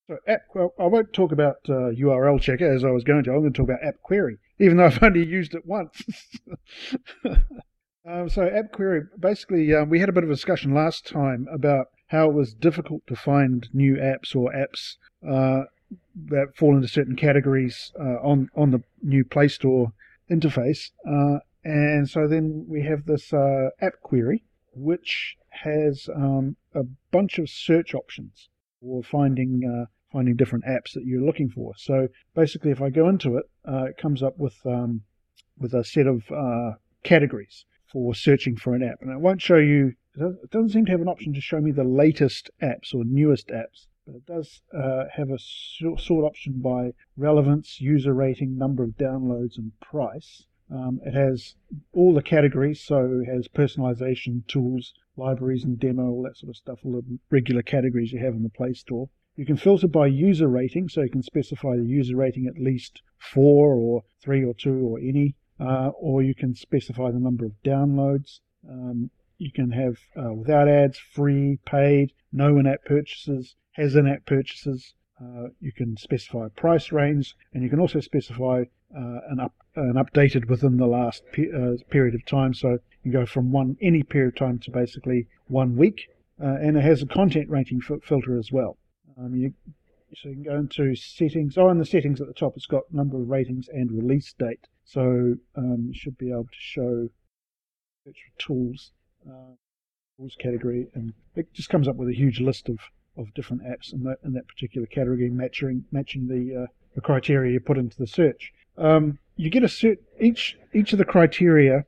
So 0.08 0.18
app, 0.28 0.44
well, 0.54 0.74
I 0.80 0.86
won't 0.86 1.12
talk 1.12 1.32
about 1.32 1.58
uh, 1.68 1.92
URL 1.92 2.40
checker 2.40 2.74
as 2.74 2.84
I 2.84 2.92
was 2.92 3.04
going 3.04 3.24
to. 3.24 3.32
I'm 3.32 3.42
going 3.42 3.54
to 3.54 3.58
talk 3.58 3.70
about 3.70 3.84
App 3.84 4.02
Query, 4.02 4.38
even 4.60 4.78
though 4.78 4.86
I've 4.86 5.04
only 5.04 5.26
used 5.26 5.54
it 5.54 5.66
once. 5.66 6.02
um, 8.06 8.30
so 8.30 8.48
App 8.48 8.72
Query, 8.72 9.04
basically, 9.20 9.74
um, 9.74 9.90
we 9.90 10.00
had 10.00 10.10
a 10.10 10.14
bit 10.14 10.24
of 10.24 10.30
a 10.30 10.34
discussion 10.34 10.74
last 10.74 11.08
time 11.08 11.48
about 11.52 11.88
how 12.08 12.30
it 12.30 12.34
was 12.34 12.54
difficult 12.54 13.06
to 13.08 13.16
find 13.16 13.70
new 13.74 13.96
apps 13.96 14.36
or 14.36 14.52
apps 14.54 14.96
uh, 15.28 15.66
that 16.28 16.56
fall 16.56 16.76
into 16.76 16.88
certain 16.88 17.16
categories 17.16 17.92
uh, 18.00 18.20
on 18.22 18.50
on 18.56 18.72
the 18.72 18.82
new 19.02 19.24
Play 19.24 19.48
Store 19.48 19.94
interface. 20.30 20.92
Uh, 21.08 21.40
and 21.64 22.10
so 22.10 22.28
then 22.28 22.66
we 22.68 22.84
have 22.84 23.06
this 23.06 23.34
uh, 23.34 23.70
app 23.82 23.94
query, 24.02 24.44
which 24.74 25.38
has 25.50 26.10
um, 26.16 26.56
a 26.74 26.84
bunch 27.12 27.40
of 27.40 27.50
search 27.50 27.94
options 27.94 28.50
for 28.82 29.04
finding 29.04 29.62
uh, 29.66 29.86
finding 30.12 30.36
different 30.36 30.66
apps 30.66 30.94
that 30.94 31.06
you're 31.06 31.26
looking 31.26 31.50
for. 31.50 31.74
So 31.78 32.08
basically, 32.36 32.72
if 32.72 32.82
I 32.82 32.90
go 32.90 33.10
into 33.10 33.38
it, 33.38 33.46
uh, 33.68 33.86
it 33.86 33.98
comes 33.98 34.22
up 34.22 34.38
with 34.38 34.58
um, 34.66 35.02
with 35.58 35.74
a 35.74 35.84
set 35.84 36.08
of 36.08 36.24
uh, 36.32 36.74
categories 37.04 37.66
for 37.92 38.16
searching 38.16 38.56
for 38.58 38.74
an 38.76 38.84
app, 38.84 39.02
and 39.02 39.12
it 39.12 39.20
won't 39.20 39.42
show 39.42 39.58
you. 39.58 39.94
It 40.16 40.20
doesn't- 40.20 40.44
it 40.44 40.52
doesn't 40.52 40.70
seem 40.70 40.86
to 40.86 40.92
have 40.92 41.02
an 41.02 41.08
option 41.08 41.34
to 41.34 41.42
show 41.42 41.60
me 41.60 41.72
the 41.72 41.84
latest 41.84 42.52
apps 42.62 42.94
or 42.94 43.04
newest 43.04 43.48
apps 43.48 43.88
but 44.06 44.16
it 44.16 44.26
does 44.26 44.62
uh, 44.74 45.06
have 45.16 45.30
a 45.30 45.40
sort 45.40 46.26
option 46.26 46.60
by 46.60 46.94
relevance, 47.16 47.80
user 47.80 48.14
rating, 48.14 48.58
number 48.58 48.84
of 48.84 48.98
downloads, 48.98 49.58
and 49.58 49.72
price. 49.80 50.46
Um, 50.70 51.00
it 51.06 51.14
has 51.14 51.56
all 51.94 52.14
the 52.14 52.22
categories, 52.22 52.82
so 52.82 53.22
it 53.24 53.32
has 53.32 53.48
personalization, 53.48 54.46
tools, 54.48 54.94
libraries, 55.16 55.64
and 55.64 55.80
demo, 55.80 56.10
all 56.10 56.24
that 56.24 56.38
sort 56.38 56.50
of 56.50 56.58
stuff, 56.58 56.80
all 56.84 56.94
the 56.94 57.20
regular 57.30 57.62
categories 57.62 58.12
you 58.12 58.20
have 58.20 58.34
in 58.34 58.44
the 58.44 58.50
Play 58.50 58.74
Store. 58.74 59.10
You 59.36 59.46
can 59.46 59.58
filter 59.58 59.88
by 59.88 60.08
user 60.08 60.48
rating, 60.48 60.90
so 60.90 61.02
you 61.02 61.10
can 61.10 61.24
specify 61.24 61.76
the 61.76 61.86
user 61.86 62.16
rating 62.16 62.48
at 62.48 62.62
least 62.62 63.02
four 63.18 63.74
or 63.74 64.04
three 64.22 64.44
or 64.44 64.54
two 64.54 64.86
or 64.86 65.00
any, 65.00 65.36
uh, 65.60 65.90
or 65.90 66.22
you 66.22 66.36
can 66.36 66.56
specify 66.56 67.10
the 67.12 67.20
number 67.20 67.46
of 67.46 67.54
downloads. 67.64 68.42
Um, 68.68 69.10
you 69.38 69.52
can 69.52 69.72
have 69.72 69.98
uh, 70.16 70.34
without 70.34 70.68
ads, 70.68 70.98
free, 70.98 71.60
paid, 71.66 72.14
no 72.32 72.58
in-app 72.58 72.86
purchases, 72.86 73.56
has 73.74 73.96
in-app 73.96 74.26
purchases. 74.26 74.94
Uh, 75.22 75.48
you 75.60 75.72
can 75.72 75.96
specify 75.98 76.48
a 76.48 76.50
price 76.50 76.92
range, 76.92 77.36
and 77.54 77.64
you 77.64 77.70
can 77.70 77.80
also 77.80 78.00
specify 78.00 78.64
uh, 78.96 79.20
an 79.30 79.40
up 79.40 79.54
an 79.76 79.94
updated 79.94 80.48
within 80.50 80.78
the 80.78 80.86
last 80.86 81.24
pe- 81.32 81.52
uh, 81.52 81.76
period 81.90 82.14
of 82.14 82.26
time. 82.26 82.54
So 82.54 82.80
you 83.04 83.12
go 83.12 83.26
from 83.26 83.52
one 83.52 83.78
any 83.82 84.04
period 84.04 84.34
of 84.34 84.36
time 84.36 84.60
to 84.60 84.72
basically 84.72 85.28
one 85.48 85.76
week, 85.76 86.10
uh, 86.42 86.58
and 86.62 86.78
it 86.78 86.84
has 86.84 87.02
a 87.02 87.08
content 87.08 87.50
rating 87.50 87.82
fil- 87.82 88.00
filter 88.04 88.38
as 88.38 88.52
well. 88.52 88.78
Um, 89.18 89.36
you 89.36 89.54
so 90.16 90.30
you 90.30 90.36
can 90.36 90.44
go 90.44 90.56
into 90.56 90.96
settings. 90.96 91.58
Oh, 91.58 91.70
in 91.70 91.80
the 91.80 91.86
settings 91.86 92.22
at 92.22 92.28
the 92.28 92.34
top, 92.34 92.54
it's 92.56 92.68
got 92.68 92.84
number 92.92 93.18
of 93.18 93.30
ratings 93.30 93.68
and 93.68 93.92
release 93.92 94.34
date. 94.34 94.68
So 94.86 95.36
um, 95.56 95.86
you 95.88 95.94
should 95.94 96.18
be 96.18 96.32
able 96.32 96.44
to 96.44 96.50
show 96.60 97.10
search 98.06 98.18
for 98.28 98.42
tools, 98.42 98.92
uh, 99.28 99.56
tools 100.18 100.36
category, 100.40 100.88
and 100.94 101.14
it 101.36 101.52
just 101.54 101.70
comes 101.70 101.88
up 101.88 101.96
with 101.96 102.10
a 102.10 102.16
huge 102.16 102.40
list 102.40 102.70
of, 102.70 102.78
of 103.18 103.34
different 103.34 103.64
apps 103.64 103.94
in 103.94 104.04
that 104.04 104.18
in 104.24 104.34
that 104.34 104.48
particular 104.48 104.88
category, 104.88 105.30
matching 105.30 105.86
matching 105.92 106.28
the 106.28 106.64
uh, 106.64 106.68
the 106.96 107.02
criteria 107.02 107.54
you 107.54 107.60
put 107.60 107.78
into 107.78 107.98
the 107.98 108.08
search. 108.08 108.52
Um, 108.78 109.20
you 109.36 109.50
get 109.50 109.64
a 109.64 109.68
cert 109.68 109.98
each 110.20 110.58
each 110.74 110.94
of 110.94 111.00
the 111.00 111.06
criteria 111.06 111.86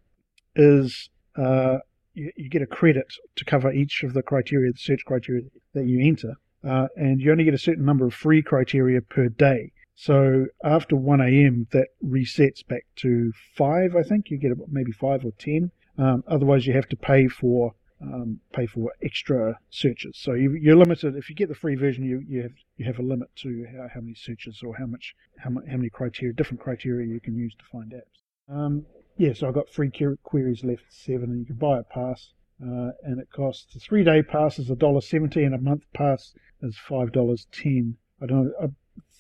is 0.56 1.10
uh, 1.38 1.78
you, 2.14 2.32
you 2.36 2.50
get 2.50 2.62
a 2.62 2.68
credit 2.68 3.14
to 3.36 3.46
cover 3.46 3.72
each 3.72 4.04
of 4.04 4.14
the 4.14 4.24
criteria, 4.24 4.72
the 4.72 4.78
search 4.78 5.06
criteria 5.06 5.44
that 5.74 5.86
you 5.86 6.06
enter, 6.06 6.36
uh, 6.68 6.88
and 6.96 7.22
you 7.22 7.32
only 7.32 7.44
get 7.44 7.54
a 7.54 7.60
certain 7.60 7.86
number 7.86 8.06
of 8.06 8.14
free 8.14 8.42
criteria 8.42 9.02
per 9.02 9.30
day. 9.30 9.72
So 9.96 10.48
after 10.64 10.96
1 10.98 11.22
a.m., 11.22 11.68
that 11.72 11.88
resets 12.04 12.68
back 12.68 12.86
to 12.98 13.32
five. 13.56 13.96
I 13.96 14.04
think 14.04 14.30
you 14.30 14.38
get 14.38 14.52
about 14.52 14.68
maybe 14.70 14.92
five 14.92 15.24
or 15.24 15.32
ten. 15.40 15.72
Um, 15.98 16.24
otherwise, 16.28 16.68
you 16.68 16.74
have 16.74 16.90
to 16.90 16.98
pay 16.98 17.30
for 17.30 17.74
um, 18.02 18.40
pay 18.54 18.66
for 18.66 18.92
extra 19.02 19.58
searches. 19.70 20.18
So 20.18 20.34
you, 20.34 20.52
you're 20.54 20.76
limited. 20.76 21.16
If 21.16 21.30
you 21.30 21.36
get 21.36 21.50
the 21.50 21.56
free 21.56 21.76
version, 21.76 22.04
you 22.04 22.24
you 22.28 22.44
have 22.44 22.52
you 22.78 22.86
have 22.86 23.00
a 23.00 23.04
limit 23.04 23.30
to 23.38 23.66
how, 23.72 23.88
how 23.94 24.02
many 24.02 24.16
searches 24.16 24.62
or 24.64 24.76
how 24.78 24.86
much 24.86 25.16
how, 25.38 25.50
how 25.50 25.78
many 25.78 25.90
criteria 25.90 26.34
different 26.34 26.62
criteria 26.62 27.08
you 27.08 27.20
can 27.20 27.36
use 27.36 27.56
to 27.56 27.66
find 27.72 27.94
apps. 27.94 28.54
Um, 28.54 28.86
yeah, 29.18 29.34
so 29.34 29.48
I've 29.48 29.54
got 29.54 29.70
three 29.70 29.90
que- 29.90 30.18
queries 30.24 30.64
left 30.64 30.84
seven, 30.90 31.32
and 31.32 31.40
you 31.40 31.46
can 31.46 31.56
buy 31.56 31.80
a 31.80 31.84
pass, 31.84 32.34
uh, 32.62 32.92
and 33.04 33.20
it 33.20 33.30
costs 33.34 33.74
the 33.74 33.80
three 33.80 34.04
day 34.04 34.22
pass 34.22 34.60
is 34.60 34.70
a 34.70 34.76
dollar 34.76 35.02
seventy, 35.02 35.44
and 35.44 35.56
a 35.56 35.60
month 35.60 35.84
pass 35.94 36.34
is 36.62 36.78
five 36.78 37.12
dollars 37.12 37.48
ten. 37.52 37.98
I 38.22 38.26
don't. 38.26 38.46
know, 38.46 38.54
I 38.62 38.68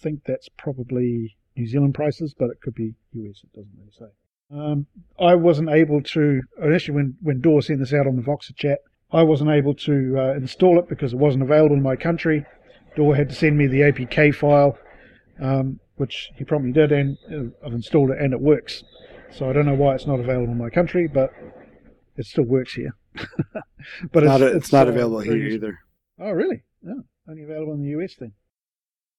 think 0.01 0.23
that's 0.25 0.49
probably 0.49 1.37
New 1.55 1.67
Zealand 1.67 1.95
prices, 1.95 2.35
but 2.37 2.49
it 2.49 2.61
could 2.61 2.75
be 2.75 2.95
US. 3.13 3.41
It 3.43 3.53
doesn't 3.53 3.71
really 3.77 3.91
say. 3.97 4.11
Um, 4.51 4.85
I 5.19 5.35
wasn't 5.35 5.69
able 5.69 6.01
to 6.01 6.41
initially 6.61 6.95
when 6.95 7.15
when 7.21 7.41
Dor 7.41 7.61
sent 7.61 7.79
this 7.79 7.93
out 7.93 8.07
on 8.07 8.15
the 8.15 8.21
Voxer 8.21 8.55
chat. 8.55 8.79
I 9.11 9.23
wasn't 9.23 9.51
able 9.51 9.73
to 9.75 10.15
uh, 10.17 10.33
install 10.33 10.77
it 10.79 10.89
because 10.89 11.13
it 11.13 11.17
wasn't 11.19 11.43
available 11.43 11.75
in 11.75 11.81
my 11.83 11.95
country. 11.95 12.45
Dor 12.95 13.15
had 13.15 13.29
to 13.29 13.35
send 13.35 13.57
me 13.57 13.67
the 13.67 13.81
APK 13.81 14.33
file, 14.35 14.77
um, 15.41 15.79
which 15.95 16.29
he 16.35 16.43
promptly 16.43 16.71
did, 16.71 16.91
and 16.91 17.17
uh, 17.31 17.65
I've 17.65 17.73
installed 17.73 18.11
it 18.11 18.19
and 18.19 18.33
it 18.33 18.39
works. 18.41 18.83
So 19.31 19.49
I 19.49 19.53
don't 19.53 19.65
know 19.65 19.73
why 19.75 19.95
it's 19.95 20.07
not 20.07 20.19
available 20.19 20.51
in 20.51 20.57
my 20.57 20.69
country, 20.69 21.07
but 21.07 21.31
it 22.17 22.25
still 22.25 22.45
works 22.45 22.73
here. 22.73 22.95
but 24.11 24.23
It's, 24.23 24.25
not, 24.25 24.41
it's, 24.41 24.71
not 24.71 24.87
uh, 24.87 24.91
available 24.91 25.19
here 25.19 25.35
useful. 25.35 25.67
either. 25.69 25.79
Oh, 26.19 26.31
really? 26.31 26.63
No, 26.81 27.03
only 27.27 27.43
available 27.43 27.73
in 27.73 27.81
the 27.81 27.89
US 28.01 28.15
then. 28.19 28.33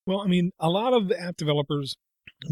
Well, 0.05 0.21
I 0.21 0.27
mean, 0.27 0.51
a 0.59 0.69
lot 0.69 0.93
of 0.93 1.11
app 1.11 1.37
developers 1.37 1.97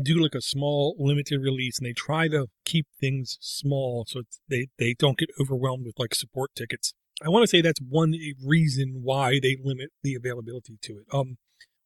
do 0.01 0.21
like 0.21 0.35
a 0.35 0.41
small 0.41 0.95
limited 0.97 1.39
release 1.41 1.77
and 1.77 1.87
they 1.87 1.93
try 1.93 2.27
to 2.27 2.47
keep 2.63 2.87
things 2.99 3.37
small 3.39 4.05
so 4.07 4.23
they, 4.49 4.67
they 4.79 4.95
don't 4.97 5.17
get 5.17 5.29
overwhelmed 5.39 5.85
with 5.85 5.99
like 5.99 6.15
support 6.15 6.51
tickets. 6.55 6.93
I 7.23 7.29
want 7.29 7.43
to 7.43 7.47
say 7.47 7.61
that's 7.61 7.79
one 7.79 8.13
reason 8.43 9.01
why 9.03 9.39
they 9.41 9.57
limit 9.63 9.91
the 10.03 10.15
availability 10.15 10.77
to 10.81 10.93
it. 10.93 11.05
Um, 11.13 11.37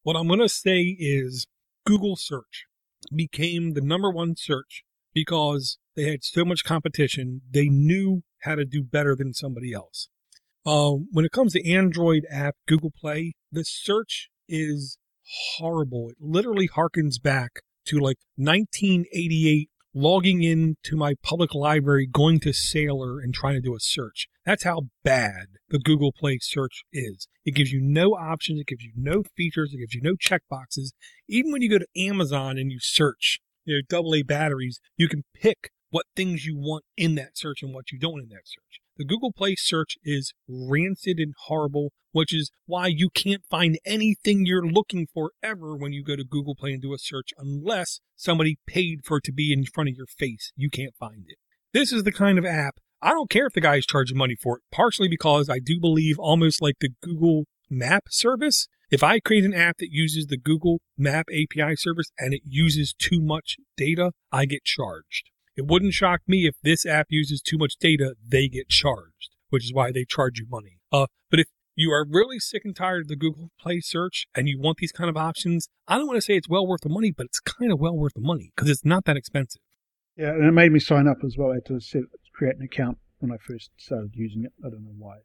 what 0.03 0.15
I'm 0.15 0.27
going 0.27 0.39
to 0.39 0.49
say 0.49 0.95
is 0.97 1.45
Google 1.85 2.15
search 2.15 2.65
became 3.13 3.73
the 3.73 3.81
number 3.81 4.09
one 4.09 4.35
search 4.35 4.83
because 5.13 5.77
they 5.95 6.09
had 6.09 6.23
so 6.23 6.45
much 6.45 6.63
competition. 6.63 7.41
They 7.49 7.67
knew 7.67 8.23
how 8.43 8.55
to 8.55 8.65
do 8.65 8.83
better 8.83 9.15
than 9.15 9.33
somebody 9.33 9.73
else. 9.73 10.09
Uh, 10.65 10.91
when 11.11 11.25
it 11.25 11.31
comes 11.31 11.53
to 11.53 11.71
Android 11.71 12.25
app, 12.31 12.55
Google 12.67 12.91
Play, 12.91 13.33
the 13.51 13.63
search 13.63 14.29
is 14.47 14.97
horrible. 15.57 16.09
It 16.09 16.17
literally 16.19 16.67
harkens 16.67 17.21
back 17.21 17.61
to 17.89 17.99
like 17.99 18.17
1988 18.35 19.69
logging 19.93 20.43
into 20.43 20.95
my 20.95 21.15
public 21.23 21.53
library, 21.55 22.07
going 22.07 22.39
to 22.39 22.53
Sailor 22.53 23.19
and 23.19 23.33
trying 23.33 23.55
to 23.55 23.61
do 23.61 23.75
a 23.75 23.79
search. 23.79 24.27
That's 24.45 24.63
how 24.63 24.83
bad 25.03 25.47
the 25.69 25.79
Google 25.79 26.11
Play 26.11 26.39
search 26.41 26.83
is. 26.93 27.27
It 27.45 27.55
gives 27.55 27.71
you 27.71 27.81
no 27.81 28.11
options. 28.11 28.61
It 28.61 28.67
gives 28.67 28.83
you 28.83 28.91
no 28.95 29.23
features. 29.35 29.73
It 29.73 29.79
gives 29.79 29.93
you 29.93 30.01
no 30.01 30.13
checkboxes. 30.13 30.91
Even 31.27 31.51
when 31.51 31.61
you 31.61 31.69
go 31.69 31.79
to 31.79 32.07
Amazon 32.07 32.57
and 32.57 32.71
you 32.71 32.77
search, 32.79 33.39
you 33.65 33.75
know, 33.75 33.81
double 33.87 34.13
A 34.15 34.21
batteries, 34.21 34.79
you 34.95 35.07
can 35.07 35.23
pick 35.33 35.71
what 35.89 36.05
things 36.15 36.45
you 36.45 36.55
want 36.55 36.85
in 36.95 37.15
that 37.15 37.37
search 37.37 37.63
and 37.63 37.73
what 37.73 37.91
you 37.91 37.97
don't 37.97 38.21
in 38.21 38.29
that 38.29 38.45
search. 38.45 38.81
The 38.99 39.05
Google 39.05 39.31
Play 39.31 39.55
search 39.55 39.95
is 40.03 40.33
rancid 40.45 41.19
and 41.19 41.33
horrible, 41.45 41.93
which 42.11 42.33
is 42.33 42.51
why 42.65 42.87
you 42.87 43.09
can't 43.09 43.45
find 43.49 43.79
anything 43.85 44.45
you're 44.45 44.67
looking 44.67 45.07
for 45.13 45.31
ever 45.41 45.73
when 45.73 45.93
you 45.93 46.03
go 46.03 46.17
to 46.17 46.25
Google 46.25 46.53
Play 46.53 46.73
and 46.73 46.81
do 46.81 46.93
a 46.93 46.97
search 46.97 47.29
unless 47.37 48.01
somebody 48.17 48.57
paid 48.67 49.05
for 49.05 49.19
it 49.19 49.23
to 49.23 49.31
be 49.31 49.53
in 49.53 49.63
front 49.63 49.87
of 49.89 49.95
your 49.95 50.05
face. 50.05 50.51
You 50.57 50.69
can't 50.69 50.97
find 50.99 51.23
it. 51.29 51.37
This 51.71 51.93
is 51.93 52.03
the 52.03 52.11
kind 52.11 52.37
of 52.37 52.45
app, 52.45 52.75
I 53.01 53.11
don't 53.11 53.29
care 53.29 53.47
if 53.47 53.53
the 53.53 53.61
guy 53.61 53.77
is 53.77 53.85
charging 53.85 54.17
money 54.17 54.35
for 54.35 54.57
it, 54.57 54.63
partially 54.69 55.07
because 55.07 55.49
I 55.49 55.59
do 55.59 55.79
believe 55.79 56.19
almost 56.19 56.61
like 56.61 56.75
the 56.81 56.89
Google 57.01 57.45
Map 57.69 58.03
service. 58.09 58.67
If 58.91 59.01
I 59.01 59.21
create 59.21 59.45
an 59.45 59.53
app 59.53 59.77
that 59.77 59.93
uses 59.93 60.25
the 60.25 60.37
Google 60.37 60.81
Map 60.97 61.27
API 61.29 61.77
service 61.77 62.11
and 62.17 62.33
it 62.33 62.41
uses 62.43 62.93
too 62.93 63.21
much 63.21 63.55
data, 63.77 64.11
I 64.29 64.43
get 64.43 64.65
charged. 64.65 65.29
It 65.59 65.67
wouldn't 65.67 65.91
shock 65.91 66.21
me 66.25 66.47
if 66.47 66.55
this 66.63 66.85
app 66.85 67.07
uses 67.09 67.41
too 67.41 67.57
much 67.57 67.75
data, 67.75 68.15
they 68.25 68.47
get 68.47 68.69
charged, 68.69 69.35
which 69.49 69.65
is 69.65 69.73
why 69.73 69.91
they 69.91 70.05
charge 70.05 70.39
you 70.39 70.47
money. 70.49 70.79
Uh, 70.89 71.07
but 71.29 71.41
if 71.41 71.47
you 71.75 71.91
are 71.91 72.05
really 72.09 72.39
sick 72.39 72.61
and 72.63 72.73
tired 72.73 73.01
of 73.01 73.07
the 73.09 73.17
Google 73.17 73.49
Play 73.59 73.81
search 73.81 74.25
and 74.33 74.47
you 74.47 74.57
want 74.57 74.77
these 74.77 74.93
kind 74.93 75.09
of 75.09 75.17
options, 75.17 75.67
I 75.85 75.97
don't 75.97 76.07
want 76.07 76.15
to 76.15 76.21
say 76.21 76.37
it's 76.37 76.47
well 76.47 76.65
worth 76.65 76.79
the 76.79 76.89
money, 76.89 77.11
but 77.11 77.25
it's 77.25 77.41
kind 77.41 77.73
of 77.73 77.79
well 77.81 77.97
worth 77.97 78.13
the 78.13 78.21
money 78.21 78.53
because 78.55 78.69
it's 78.69 78.85
not 78.85 79.03
that 79.03 79.17
expensive. 79.17 79.61
Yeah, 80.15 80.29
and 80.29 80.45
it 80.45 80.53
made 80.53 80.71
me 80.71 80.79
sign 80.79 81.09
up 81.09 81.25
as 81.25 81.35
well. 81.37 81.51
I 81.51 81.55
had 81.55 81.65
to 81.65 81.81
set, 81.81 82.03
create 82.33 82.55
an 82.55 82.61
account 82.61 82.97
when 83.17 83.29
I 83.29 83.35
first 83.45 83.71
started 83.75 84.11
using 84.13 84.45
it. 84.45 84.53
I 84.65 84.69
don't 84.69 84.85
know 84.85 84.95
why. 84.97 85.17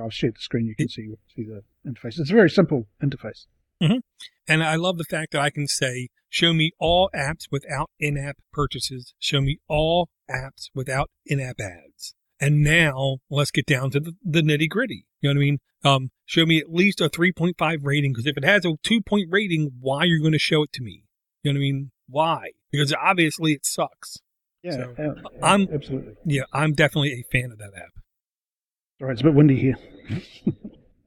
I'll 0.00 0.10
share 0.10 0.30
the 0.30 0.38
screen. 0.38 0.66
You 0.66 0.76
can 0.76 0.88
see 0.88 1.08
see 1.34 1.42
the 1.42 1.62
interface. 1.84 2.20
It's 2.20 2.30
a 2.30 2.34
very 2.34 2.50
simple 2.50 2.86
interface. 3.02 3.46
Mm-hmm. 3.84 3.98
And 4.46 4.62
I 4.62 4.74
love 4.76 4.98
the 4.98 5.04
fact 5.04 5.32
that 5.32 5.40
I 5.40 5.50
can 5.50 5.66
say, 5.66 6.08
show 6.28 6.52
me 6.52 6.72
all 6.78 7.10
apps 7.14 7.44
without 7.50 7.90
in 7.98 8.16
app 8.18 8.36
purchases. 8.52 9.14
Show 9.18 9.40
me 9.40 9.58
all 9.68 10.08
apps 10.30 10.68
without 10.74 11.10
in 11.24 11.40
app 11.40 11.60
ads. 11.60 12.14
And 12.40 12.62
now 12.62 13.18
let's 13.30 13.50
get 13.50 13.66
down 13.66 13.90
to 13.92 14.00
the, 14.00 14.12
the 14.22 14.42
nitty 14.42 14.68
gritty. 14.68 15.06
You 15.20 15.28
know 15.32 15.38
what 15.38 15.42
I 15.42 15.46
mean? 15.46 15.58
Um, 15.84 16.10
show 16.26 16.44
me 16.44 16.58
at 16.58 16.72
least 16.72 17.00
a 17.00 17.08
3.5 17.08 17.78
rating 17.82 18.12
because 18.12 18.26
if 18.26 18.36
it 18.36 18.44
has 18.44 18.64
a 18.64 18.74
two 18.82 19.00
point 19.00 19.28
rating, 19.30 19.70
why 19.80 19.98
are 20.00 20.06
you 20.06 20.20
going 20.20 20.32
to 20.32 20.38
show 20.38 20.62
it 20.62 20.72
to 20.74 20.82
me? 20.82 21.04
You 21.42 21.52
know 21.52 21.58
what 21.58 21.62
I 21.62 21.66
mean? 21.72 21.90
Why? 22.08 22.50
Because 22.70 22.92
obviously 23.00 23.52
it 23.52 23.64
sucks. 23.64 24.18
Yeah, 24.62 24.72
So, 24.72 24.94
yeah, 24.98 25.12
I'm- 25.42 25.68
absolutely. 25.72 26.14
Yeah, 26.24 26.42
I'm 26.52 26.72
definitely 26.72 27.12
a 27.12 27.22
fan 27.30 27.50
of 27.52 27.58
that 27.58 27.72
app. 27.76 27.92
All 29.00 29.08
right, 29.08 29.12
it's 29.12 29.20
a 29.20 29.24
bit 29.24 29.34
windy 29.34 29.56
here. 29.58 29.76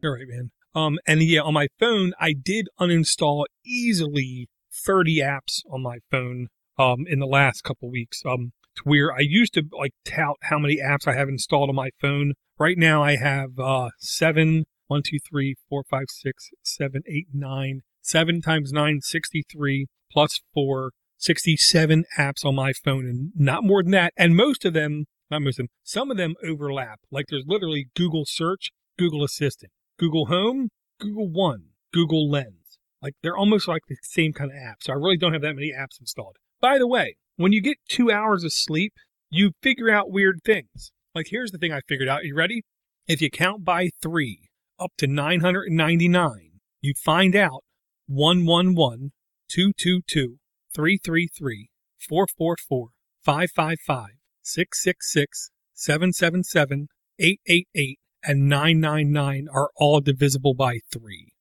All 0.03 0.11
right, 0.11 0.27
man. 0.27 0.51
Um, 0.77 0.99
and 1.07 1.23
yeah, 1.23 1.41
on 1.41 1.55
my 1.55 1.69
phone, 1.79 2.13
I 2.19 2.33
did 2.33 2.67
uninstall 2.79 3.45
easily 3.65 4.47
30 4.85 5.17
apps 5.17 5.63
on 5.71 5.81
my 5.81 5.97
phone, 6.11 6.49
um, 6.77 7.05
in 7.07 7.17
the 7.17 7.25
last 7.25 7.63
couple 7.63 7.89
weeks. 7.89 8.21
Um, 8.23 8.51
to 8.75 8.83
where 8.83 9.11
I 9.11 9.21
used 9.21 9.55
to 9.55 9.63
like 9.71 9.93
tout 10.05 10.35
how 10.43 10.59
many 10.59 10.77
apps 10.77 11.07
I 11.07 11.15
have 11.15 11.29
installed 11.29 11.69
on 11.69 11.75
my 11.75 11.89
phone. 11.99 12.33
Right 12.59 12.77
now 12.77 13.01
I 13.01 13.15
have, 13.15 13.57
uh, 13.57 13.89
seven, 13.97 14.65
one, 14.85 15.01
two, 15.03 15.17
three, 15.27 15.55
four, 15.67 15.83
five, 15.89 16.05
six, 16.09 16.51
seven, 16.63 17.01
eight, 17.07 17.25
nine, 17.33 17.81
seven 18.03 18.39
times 18.39 18.71
nine, 18.71 19.01
63 19.01 19.87
plus 20.11 20.41
four, 20.53 20.91
67 21.17 22.05
apps 22.19 22.45
on 22.45 22.53
my 22.53 22.71
phone 22.71 23.07
and 23.07 23.31
not 23.35 23.63
more 23.63 23.81
than 23.81 23.93
that. 23.93 24.13
And 24.15 24.35
most 24.35 24.63
of 24.63 24.73
them, 24.73 25.05
not 25.31 25.41
most 25.41 25.59
of 25.59 25.63
them, 25.63 25.69
some 25.83 26.11
of 26.11 26.17
them 26.17 26.35
overlap. 26.45 26.99
Like 27.09 27.25
there's 27.29 27.45
literally 27.47 27.87
Google 27.95 28.25
search, 28.27 28.69
Google 28.99 29.23
assistant. 29.23 29.71
Google 29.97 30.27
Home, 30.27 30.69
Google 30.99 31.29
One, 31.29 31.65
Google 31.93 32.29
Lens. 32.29 32.77
Like 33.01 33.13
they're 33.21 33.37
almost 33.37 33.67
like 33.67 33.83
the 33.87 33.97
same 34.01 34.33
kind 34.33 34.51
of 34.51 34.57
app. 34.57 34.77
So 34.81 34.93
I 34.93 34.95
really 34.95 35.17
don't 35.17 35.33
have 35.33 35.41
that 35.41 35.55
many 35.55 35.71
apps 35.71 35.99
installed. 35.99 36.37
By 36.59 36.77
the 36.77 36.87
way, 36.87 37.17
when 37.35 37.53
you 37.53 37.61
get 37.61 37.77
two 37.87 38.11
hours 38.11 38.43
of 38.43 38.51
sleep, 38.53 38.93
you 39.29 39.51
figure 39.61 39.89
out 39.89 40.11
weird 40.11 40.39
things. 40.43 40.91
Like 41.13 41.27
here's 41.29 41.51
the 41.51 41.57
thing 41.57 41.71
I 41.71 41.81
figured 41.87 42.09
out. 42.09 42.25
You 42.25 42.35
ready? 42.35 42.63
If 43.07 43.21
you 43.21 43.29
count 43.29 43.63
by 43.63 43.89
three 44.01 44.49
up 44.79 44.91
to 44.97 45.07
999, 45.07 46.51
you 46.81 46.93
find 46.95 47.35
out 47.35 47.63
111, 48.07 49.11
222, 49.49 50.37
333, 50.73 51.69
444, 51.99 52.89
555, 53.23 54.05
666, 54.41 55.51
777, 55.73 56.87
888, 57.19 57.99
and 58.27 58.49
999 58.49 59.47
are 59.53 59.69
all 59.77 60.01
divisible 60.01 60.53
by 60.53 60.79
3. 60.91 61.31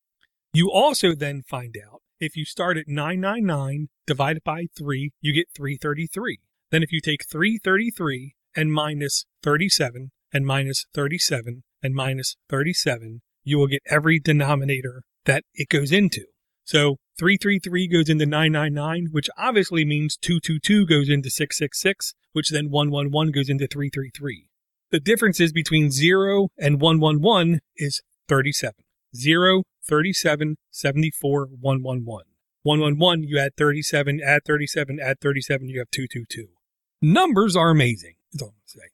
You 0.52 0.70
also 0.70 1.14
then 1.14 1.42
find 1.42 1.76
out 1.76 2.00
if 2.20 2.36
you 2.36 2.44
start 2.44 2.78
at 2.78 2.86
999 2.86 3.88
divided 4.06 4.44
by 4.44 4.66
3, 4.78 5.10
you 5.20 5.34
get 5.34 5.48
333. 5.54 6.38
Then 6.70 6.84
if 6.84 6.92
you 6.92 7.00
take 7.00 7.26
333 7.28 8.34
and 8.54 8.72
minus 8.72 9.26
37 9.42 10.12
and 10.32 10.46
minus 10.46 10.86
37 10.94 11.64
and 11.82 11.94
minus 11.94 12.36
37, 12.48 13.20
you 13.42 13.58
will 13.58 13.66
get 13.66 13.82
every 13.90 14.20
denominator 14.20 15.02
that 15.24 15.42
it 15.54 15.68
goes 15.68 15.90
into. 15.90 16.24
So 16.64 16.96
333 17.18 17.88
goes 17.88 18.08
into 18.08 18.26
999, 18.26 19.08
which 19.10 19.28
obviously 19.36 19.84
means 19.84 20.16
222 20.16 20.86
goes 20.86 21.08
into 21.08 21.30
666, 21.30 22.14
which 22.32 22.50
then 22.50 22.70
111 22.70 23.32
goes 23.32 23.48
into 23.48 23.66
333. 23.66 24.48
The 24.90 25.00
differences 25.00 25.52
between 25.52 25.90
0 25.90 26.48
and 26.58 26.80
111 26.80 27.60
is 27.76 28.02
37. 28.28 28.72
0, 29.14 29.62
37, 29.88 30.56
74, 30.70 31.48
111. 31.60 32.24
111, 32.62 33.24
you 33.28 33.38
add 33.38 33.52
37, 33.56 34.20
add 34.24 34.42
37, 34.44 34.98
add 35.00 35.20
37, 35.20 35.68
you 35.68 35.78
have 35.78 35.90
222. 35.90 36.48
Numbers 37.02 37.54
are 37.56 37.70
amazing, 37.70 38.14
is 38.32 38.42
all 38.42 38.48
I'm 38.48 38.54
saying. 38.66 38.88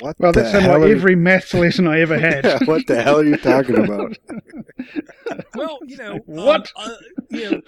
What 0.00 0.16
Well, 0.18 0.32
the 0.32 0.42
that 0.42 0.50
sounded 0.52 0.68
hell 0.68 0.78
like 0.80 0.86
are 0.86 0.88
you- 0.90 0.96
every 0.96 1.14
maths 1.16 1.54
lesson 1.54 1.86
I 1.86 2.00
ever 2.00 2.18
had. 2.18 2.44
Yeah, 2.44 2.58
what 2.64 2.86
the 2.88 3.00
hell 3.02 3.20
are 3.20 3.24
you 3.24 3.36
talking 3.36 3.78
about? 3.78 4.16
Well, 5.54 5.78
you 5.86 5.96
know, 5.96 6.18
What? 6.26 6.70
um, 6.76 6.90
uh, 6.90 6.96
you 7.30 7.50
know, 7.50 7.60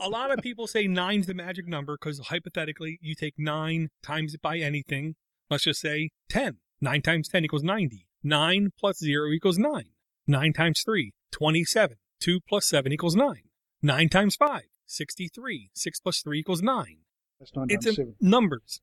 a, 0.00 0.06
a 0.06 0.08
lot 0.08 0.30
of 0.32 0.38
people 0.40 0.66
say 0.66 0.86
nine's 0.86 1.26
the 1.26 1.34
magic 1.34 1.66
number 1.66 1.96
because 2.00 2.18
hypothetically, 2.18 2.98
you 3.02 3.14
take 3.14 3.34
nine 3.38 3.88
times 4.02 4.34
it 4.34 4.40
by 4.42 4.58
anything. 4.58 5.14
Let's 5.50 5.64
just 5.64 5.80
say 5.80 6.10
ten. 6.28 6.58
Nine 6.82 7.00
times 7.00 7.28
ten 7.28 7.44
equals 7.44 7.62
ninety. 7.62 8.06
Nine 8.24 8.70
plus 8.78 8.98
zero 8.98 9.30
equals 9.30 9.56
nine. 9.56 9.90
Nine 10.26 10.52
times 10.52 10.82
three, 10.84 11.14
27. 11.30 11.96
Two 12.20 12.40
plus 12.48 12.68
seven 12.68 12.92
equals 12.92 13.16
nine. 13.16 13.42
Nine 13.82 14.08
times 14.08 14.36
five, 14.36 14.64
63. 14.86 15.70
Six 15.74 16.00
plus 16.00 16.20
three 16.22 16.40
equals 16.40 16.60
nine. 16.62 16.98
That's 17.38 17.52
nine 17.56 17.66
It's 17.70 17.84
times 17.86 17.98
a 17.98 18.02
seven. 18.02 18.14
numbers. 18.20 18.80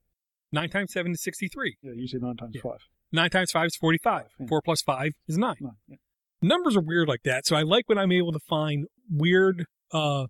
Nine 0.51 0.69
times 0.69 0.93
seven 0.93 1.11
is 1.11 1.21
63. 1.21 1.77
Yeah, 1.81 1.91
usually 1.93 2.21
nine 2.21 2.35
times 2.37 2.55
Yeah. 2.55 2.61
five. 2.63 2.79
Nine 3.11 3.29
times 3.29 3.51
five 3.51 3.67
is 3.67 3.75
45. 3.75 4.25
Yeah. 4.39 4.45
Four 4.47 4.61
plus 4.61 4.81
five 4.81 5.11
is 5.27 5.37
nine. 5.37 5.55
Nine. 5.59 5.73
Yeah. 5.87 5.97
numbers 6.41 6.75
are 6.77 6.81
weird 6.81 7.07
like 7.09 7.23
that. 7.23 7.45
So 7.45 7.55
I 7.57 7.63
like 7.63 7.87
when 7.89 7.97
I'm 7.97 8.11
able 8.13 8.31
to 8.31 8.39
find 8.39 8.87
weird 9.11 9.65
uh 9.91 10.27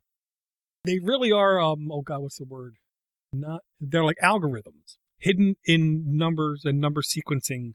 they 0.86 0.98
really 1.00 1.32
are 1.32 1.60
um 1.60 1.92
oh 1.92 2.02
god, 2.02 2.22
what's 2.22 2.38
the 2.40 2.46
word? 2.46 2.76
Not 3.32 3.62
they're 3.80 4.04
like 4.06 4.18
algorithms 4.24 4.98
hidden 5.20 5.56
in 5.66 6.18
numbers 6.18 6.64
and 6.66 6.80
number 6.80 7.02
sequencing 7.02 7.74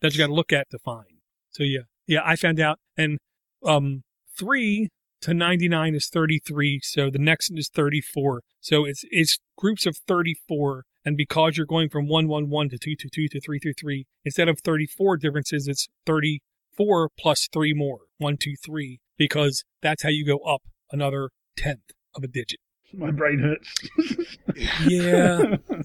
that 0.00 0.12
you 0.12 0.18
gotta 0.18 0.32
look 0.32 0.52
at 0.52 0.70
to 0.70 0.78
find. 0.78 1.20
So 1.50 1.62
yeah. 1.62 1.82
Yeah, 2.06 2.20
I 2.24 2.36
found 2.36 2.60
out 2.60 2.78
and 2.96 3.18
um 3.64 4.02
three 4.38 4.88
to 5.22 5.32
99 5.32 5.94
is 5.94 6.08
33 6.08 6.80
so 6.82 7.08
the 7.08 7.18
next 7.18 7.50
one 7.50 7.58
is 7.58 7.70
34 7.70 8.42
so 8.60 8.84
it's 8.84 9.02
it's 9.10 9.38
groups 9.56 9.86
of 9.86 9.96
34 10.06 10.84
and 11.06 11.16
because 11.16 11.56
you're 11.56 11.64
going 11.64 11.88
from 11.88 12.06
111 12.06 12.68
to 12.68 12.78
222 12.78 13.28
to 13.28 13.40
333 13.40 14.06
instead 14.26 14.46
of 14.46 14.60
34 14.60 15.16
differences 15.16 15.68
it's 15.68 15.88
thirty 16.04 16.42
four 16.76 17.08
plus 17.08 17.36
plus 17.36 17.48
three 17.52 17.74
more. 17.74 18.00
One, 18.18 18.36
two, 18.36 18.54
three, 18.64 19.00
because 19.18 19.64
that's 19.82 20.02
how 20.02 20.10
you 20.10 20.24
go 20.24 20.38
up 20.38 20.62
another 20.92 21.30
tenth 21.56 21.90
of 22.14 22.22
a 22.22 22.28
digit. 22.28 22.60
My 22.94 23.10
brain 23.10 23.40
hurts. 23.40 24.38
Yeah. 24.86 25.56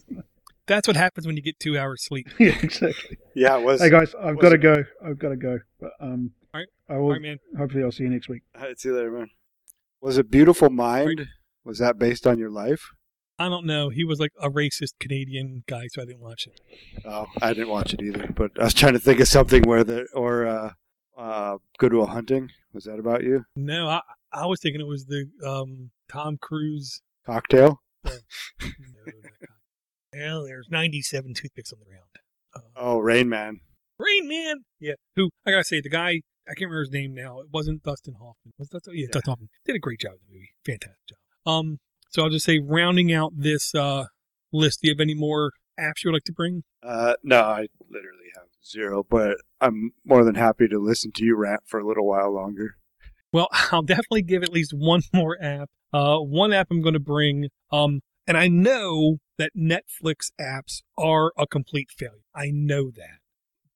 That's 0.72 0.88
what 0.88 0.96
happens 0.96 1.28
when 1.28 1.36
you 1.36 1.42
get 1.42 1.60
two 1.60 1.78
hours 1.78 2.02
sleep. 2.02 2.30
yeah, 2.40 2.58
exactly. 2.64 3.18
Yeah, 3.36 3.58
it 3.58 3.66
was. 3.66 3.82
Hey 3.82 3.90
guys, 3.90 4.16
I've 4.18 4.40
got 4.40 4.52
to 4.52 4.58
go. 4.58 4.86
I've 5.06 5.20
got 5.20 5.30
to 5.30 5.36
go. 5.36 5.60
But 5.82 5.92
um, 6.00 6.32
All 6.54 6.62
right. 6.62 6.68
I 6.88 6.98
will. 6.98 7.10
right, 7.10 7.22
man. 7.22 7.40
Hopefully, 7.58 7.84
I'll 7.84 7.92
see 7.92 8.04
you 8.04 8.10
next 8.10 8.30
week. 8.30 8.44
All 8.56 8.62
right, 8.62 8.80
see 8.80 8.88
you 8.88 8.96
later, 8.96 9.12
man. 9.12 9.28
Was 10.00 10.18
it 10.18 10.32
Beautiful 10.32 10.70
Mind? 10.70 11.28
Was 11.66 11.80
that 11.80 12.00
based 12.00 12.26
on 12.26 12.40
your 12.40 12.50
life? 12.50 12.86
I 13.38 13.50
don't 13.50 13.66
know. 13.66 13.90
He 13.90 14.06
was 14.06 14.22
like 14.22 14.32
a 14.42 14.50
racist 14.50 14.94
Canadian 15.02 15.66
guy, 15.68 15.88
so 15.90 16.04
I 16.04 16.06
didn't 16.06 16.22
watch 16.22 16.48
it. 16.48 16.62
Oh, 17.04 17.26
I 17.42 17.54
didn't 17.54 17.70
watch 17.70 17.94
it 17.94 18.02
either, 18.02 18.30
but 18.34 18.52
I 18.58 18.64
was 18.64 18.74
trying 18.74 18.94
to 18.94 19.00
think 19.00 19.20
of 19.20 19.28
something 19.28 19.64
where 19.64 19.84
the 19.84 20.08
or 20.14 20.48
uh, 20.48 20.72
uh, 21.18 21.58
Goodwill 21.80 22.08
Hunting. 22.08 22.50
Was 22.74 22.86
that 22.86 22.98
about 22.98 23.24
you? 23.24 23.44
No, 23.58 23.90
I 23.90 24.00
I 24.32 24.46
was 24.46 24.62
thinking 24.62 24.80
it 24.80 24.88
was 24.88 25.06
the 25.06 25.26
um 25.46 25.92
Tom 26.10 26.38
Cruise. 26.42 27.02
Cocktail? 27.26 27.82
No, 28.06 28.12
not 28.12 29.06
that 29.06 29.32
guy. 29.42 29.51
Well, 30.14 30.44
there's 30.46 30.68
97 30.70 31.34
toothpicks 31.34 31.72
on 31.74 31.80
the 31.80 31.86
ground. 31.86 32.06
Uh, 32.56 32.60
Oh, 32.76 33.00
Rain 33.00 33.30
Man. 33.30 33.60
Rain 34.00 34.28
Man. 34.28 34.58
Yeah. 34.80 34.94
Who 35.16 35.30
I 35.46 35.52
gotta 35.52 35.64
say, 35.64 35.82
the 35.82 35.90
guy 35.90 36.22
I 36.48 36.54
can't 36.56 36.62
remember 36.72 36.82
his 36.82 36.92
name 36.92 37.14
now. 37.14 37.40
It 37.40 37.48
wasn't 37.52 37.84
Dustin 37.84 38.16
Hoffman. 38.16 38.54
Was 38.58 38.70
that? 38.70 38.82
Yeah, 38.92 39.08
Dustin 39.12 39.32
Hoffman 39.32 39.50
did 39.66 39.76
a 39.76 39.80
great 39.80 40.00
job 40.00 40.14
in 40.14 40.20
the 40.28 40.34
movie. 40.34 40.50
Fantastic 40.66 41.08
job. 41.10 41.18
Um. 41.46 41.78
So 42.10 42.24
I'll 42.24 42.30
just 42.30 42.46
say, 42.46 42.60
rounding 42.60 43.14
out 43.14 43.32
this 43.38 43.74
uh 43.76 44.06
list. 44.52 44.82
Do 44.82 44.88
you 44.88 44.94
have 44.94 45.00
any 45.00 45.14
more 45.14 45.52
apps 45.80 46.04
you 46.04 46.10
would 46.10 46.16
like 46.16 46.24
to 46.26 46.34
bring? 46.34 46.64
Uh, 46.84 47.14
no, 47.24 47.40
I 47.42 47.68
literally 47.90 48.32
have 48.36 48.48
zero, 48.66 49.06
but 49.08 49.38
I'm 49.62 49.92
more 50.04 50.24
than 50.26 50.36
happy 50.36 50.68
to 50.68 50.80
listen 50.80 51.12
to 51.14 51.24
you 51.24 51.38
rant 51.38 51.62
for 51.68 51.80
a 51.80 51.88
little 51.88 52.08
while 52.08 52.34
longer. 52.34 52.76
Well, 53.32 53.48
I'll 53.72 53.84
definitely 53.84 54.24
give 54.24 54.44
at 54.44 54.52
least 54.52 54.74
one 54.76 55.04
more 55.14 55.38
app. 55.42 55.70
Uh, 55.94 56.18
one 56.18 56.52
app 56.54 56.68
I'm 56.72 56.82
going 56.82 56.94
to 56.96 57.00
bring. 57.00 57.50
Um, 57.72 58.02
and 58.32 58.38
I 58.38 58.48
know 58.48 59.18
that 59.38 59.58
Netflix 59.58 60.32
apps 60.40 60.84
are 60.98 61.34
a 61.38 61.46
complete 61.46 61.90
failure. 61.92 62.24
I 62.34 62.50
know 62.50 62.90
that. 62.90 63.20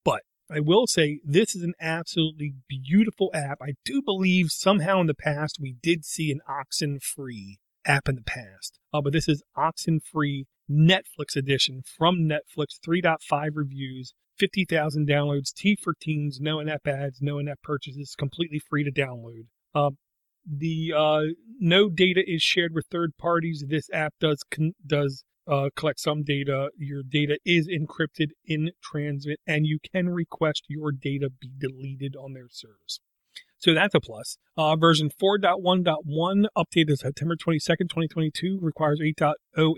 But 0.06 0.22
I 0.50 0.62
will 0.62 0.88
say 0.88 1.20
this 1.26 1.58
is 1.58 1.64
an 1.64 1.74
absolutely 1.78 2.54
beautiful 2.70 3.32
app. 3.34 3.58
I 3.62 3.74
do 3.84 4.02
believe 4.02 4.52
somehow 4.52 5.02
in 5.02 5.08
the 5.08 5.14
past 5.14 5.58
we 5.60 5.76
did 5.84 6.06
see 6.06 6.32
an 6.32 6.40
Oxenfree 6.50 7.56
app 7.86 8.08
in 8.08 8.16
the 8.16 8.22
past. 8.22 8.80
Uh, 8.94 9.02
but 9.02 9.12
this 9.12 9.28
is 9.28 9.44
Oxenfree 9.58 10.46
Netflix 10.72 11.36
edition 11.36 11.82
from 11.86 12.20
Netflix, 12.20 12.80
3.5 12.80 13.50
reviews, 13.56 14.14
50,000 14.40 15.06
downloads, 15.06 15.54
T 15.54 15.76
for 15.76 15.94
teens, 16.00 16.40
no 16.40 16.62
in-app 16.62 16.88
ads, 16.88 17.22
no 17.22 17.40
in-app 17.40 17.62
purchases, 17.62 18.16
completely 18.18 18.60
free 18.60 18.86
to 18.86 18.92
download. 18.92 19.48
Um, 19.74 19.98
the 20.46 20.94
uh, 20.96 21.22
no 21.60 21.90
data 21.90 22.24
is 22.26 22.42
shared 22.42 22.74
with 22.74 22.86
third 22.92 23.18
parties. 23.18 23.66
This 23.68 23.90
app 23.92 24.14
does 24.20 24.44
con- 24.50 24.74
does 24.86 25.24
uh, 25.48 25.70
collect 25.76 26.00
some 26.00 26.24
data. 26.24 26.70
Your 26.78 27.04
data 27.04 27.38
is 27.46 27.68
encrypted 27.68 28.30
in 28.46 28.72
transit, 28.84 29.40
and 29.48 29.66
you 29.66 29.80
can 29.92 30.10
request 30.10 30.64
your 30.68 30.92
data 30.92 31.30
be 31.30 31.52
deleted 31.58 32.16
on 32.16 32.34
their 32.34 32.50
service. 32.50 33.00
So 33.58 33.74
that's 33.74 33.96
a 33.96 34.00
plus. 34.00 34.38
Uh, 34.58 34.76
version 34.76 35.10
4.1.1 35.10 36.46
updated 36.56 36.98
September 36.98 37.36
22nd, 37.36 37.90
2022 37.90 38.60
requires 38.62 39.00
8.0 39.02 39.34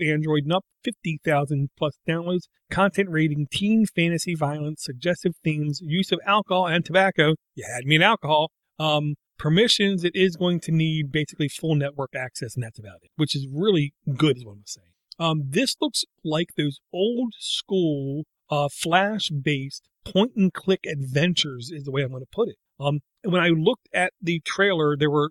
Android 0.06 0.42
and 0.44 0.52
up, 0.52 0.64
50,000 0.84 1.70
plus 1.76 1.98
downloads. 2.06 2.48
Content 2.70 3.08
rating 3.08 3.46
teen 3.50 3.86
fantasy 3.86 4.34
violence, 4.34 4.82
suggestive 4.84 5.32
themes, 5.42 5.80
use 5.82 6.12
of 6.12 6.20
alcohol 6.26 6.66
and 6.66 6.84
tobacco. 6.84 7.34
You 7.54 7.64
had 7.72 7.86
me 7.86 7.96
in 7.96 8.02
alcohol. 8.02 8.50
Um, 8.78 9.14
permissions, 9.38 10.04
it 10.04 10.14
is 10.14 10.36
going 10.36 10.60
to 10.60 10.72
need 10.72 11.12
basically 11.12 11.48
full 11.48 11.74
network 11.74 12.14
access, 12.14 12.54
and 12.54 12.62
that's 12.62 12.78
about 12.78 12.98
it, 13.02 13.10
which 13.16 13.34
is 13.34 13.46
really 13.52 13.94
good, 14.16 14.36
is 14.36 14.44
what 14.44 14.52
I'm 14.52 14.62
saying. 14.66 14.88
Um, 15.18 15.42
this 15.48 15.76
looks 15.80 16.04
like 16.24 16.50
those 16.56 16.80
old 16.92 17.34
school 17.38 18.24
uh, 18.50 18.68
flash 18.70 19.30
based 19.30 19.88
point 20.04 20.32
and 20.36 20.52
click 20.52 20.80
adventures, 20.86 21.70
is 21.72 21.84
the 21.84 21.90
way 21.90 22.02
I'm 22.02 22.10
going 22.10 22.22
to 22.22 22.28
put 22.30 22.48
it. 22.48 22.56
Um, 22.80 23.00
and 23.24 23.32
when 23.32 23.42
I 23.42 23.48
looked 23.48 23.88
at 23.92 24.12
the 24.20 24.40
trailer, 24.40 24.96
there 24.96 25.10
were 25.10 25.30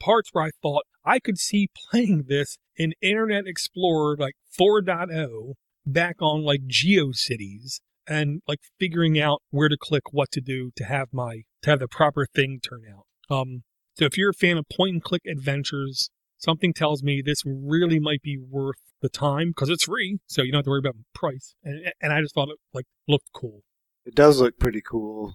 parts 0.00 0.30
where 0.32 0.44
I 0.44 0.50
thought 0.62 0.84
I 1.04 1.18
could 1.20 1.38
see 1.38 1.68
playing 1.90 2.24
this 2.28 2.58
in 2.76 2.92
Internet 3.00 3.46
Explorer 3.46 4.16
like 4.18 4.34
4.0 4.58 5.54
back 5.86 6.16
on 6.20 6.42
like 6.42 6.62
GeoCities 6.66 7.80
and 8.06 8.42
like 8.48 8.60
figuring 8.78 9.20
out 9.20 9.42
where 9.50 9.68
to 9.68 9.76
click, 9.78 10.12
what 10.12 10.30
to 10.32 10.40
do 10.40 10.70
to 10.76 10.84
have 10.84 11.08
my 11.12 11.42
to 11.62 11.70
have 11.70 11.78
the 11.78 11.88
proper 11.88 12.26
thing 12.26 12.58
turn 12.62 12.82
out. 12.90 13.04
Um, 13.30 13.62
so 13.94 14.04
if 14.04 14.18
you're 14.18 14.30
a 14.30 14.34
fan 14.34 14.56
of 14.58 14.68
point 14.68 14.92
and 14.94 15.02
click 15.02 15.22
adventures, 15.26 16.10
something 16.38 16.72
tells 16.72 17.02
me 17.02 17.22
this 17.24 17.42
really 17.46 18.00
might 18.00 18.22
be 18.22 18.38
worth 18.38 18.80
the 19.00 19.08
time 19.08 19.50
because 19.50 19.70
it's 19.70 19.84
free, 19.84 20.18
so 20.26 20.42
you 20.42 20.52
don't 20.52 20.58
have 20.58 20.64
to 20.64 20.70
worry 20.70 20.80
about 20.80 20.96
price. 21.14 21.54
And 21.62 21.92
and 22.00 22.12
I 22.12 22.20
just 22.20 22.34
thought 22.34 22.48
it 22.48 22.58
like 22.74 22.86
looked 23.08 23.30
cool. 23.32 23.62
It 24.04 24.14
does 24.14 24.40
look 24.40 24.58
pretty 24.58 24.82
cool. 24.82 25.34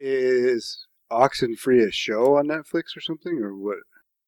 Is 0.00 0.86
Oxenfree 1.10 1.86
a 1.86 1.92
show 1.92 2.36
on 2.36 2.48
Netflix 2.48 2.96
or 2.96 3.00
something, 3.00 3.38
or 3.38 3.54
what? 3.54 3.78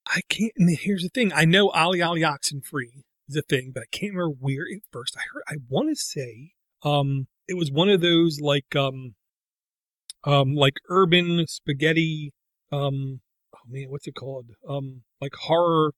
I 0.07 0.21
can't. 0.29 0.53
And 0.57 0.77
here's 0.79 1.03
the 1.03 1.09
thing: 1.09 1.33
I 1.33 1.45
know 1.45 1.71
Ali 1.71 2.03
Ali 2.03 2.23
Oxen 2.25 2.61
Free 2.61 3.05
is 3.29 3.37
a 3.37 3.43
thing, 3.43 3.73
but 3.75 3.83
I 3.83 3.87
can't 3.91 4.15
remember 4.15 4.37
where 4.39 4.65
it 4.67 4.83
first. 4.93 5.17
I 5.17 5.23
heard. 5.33 5.43
I 5.49 5.57
want 5.69 5.89
to 5.89 5.97
say, 5.97 6.53
um, 6.83 7.27
it 7.49 7.57
was 7.57 7.71
one 7.71 7.89
of 7.89 8.01
those 8.01 8.39
like, 8.41 8.77
um, 8.77 9.15
um, 10.25 10.55
like 10.55 10.75
urban 10.89 11.45
spaghetti. 11.49 12.33
Um, 12.73 13.21
oh 13.55 13.59
man, 13.69 13.87
what's 13.91 14.07
it 14.07 14.15
called? 14.15 14.47
Um, 14.69 15.03
like 15.21 15.35
horror, 15.35 15.93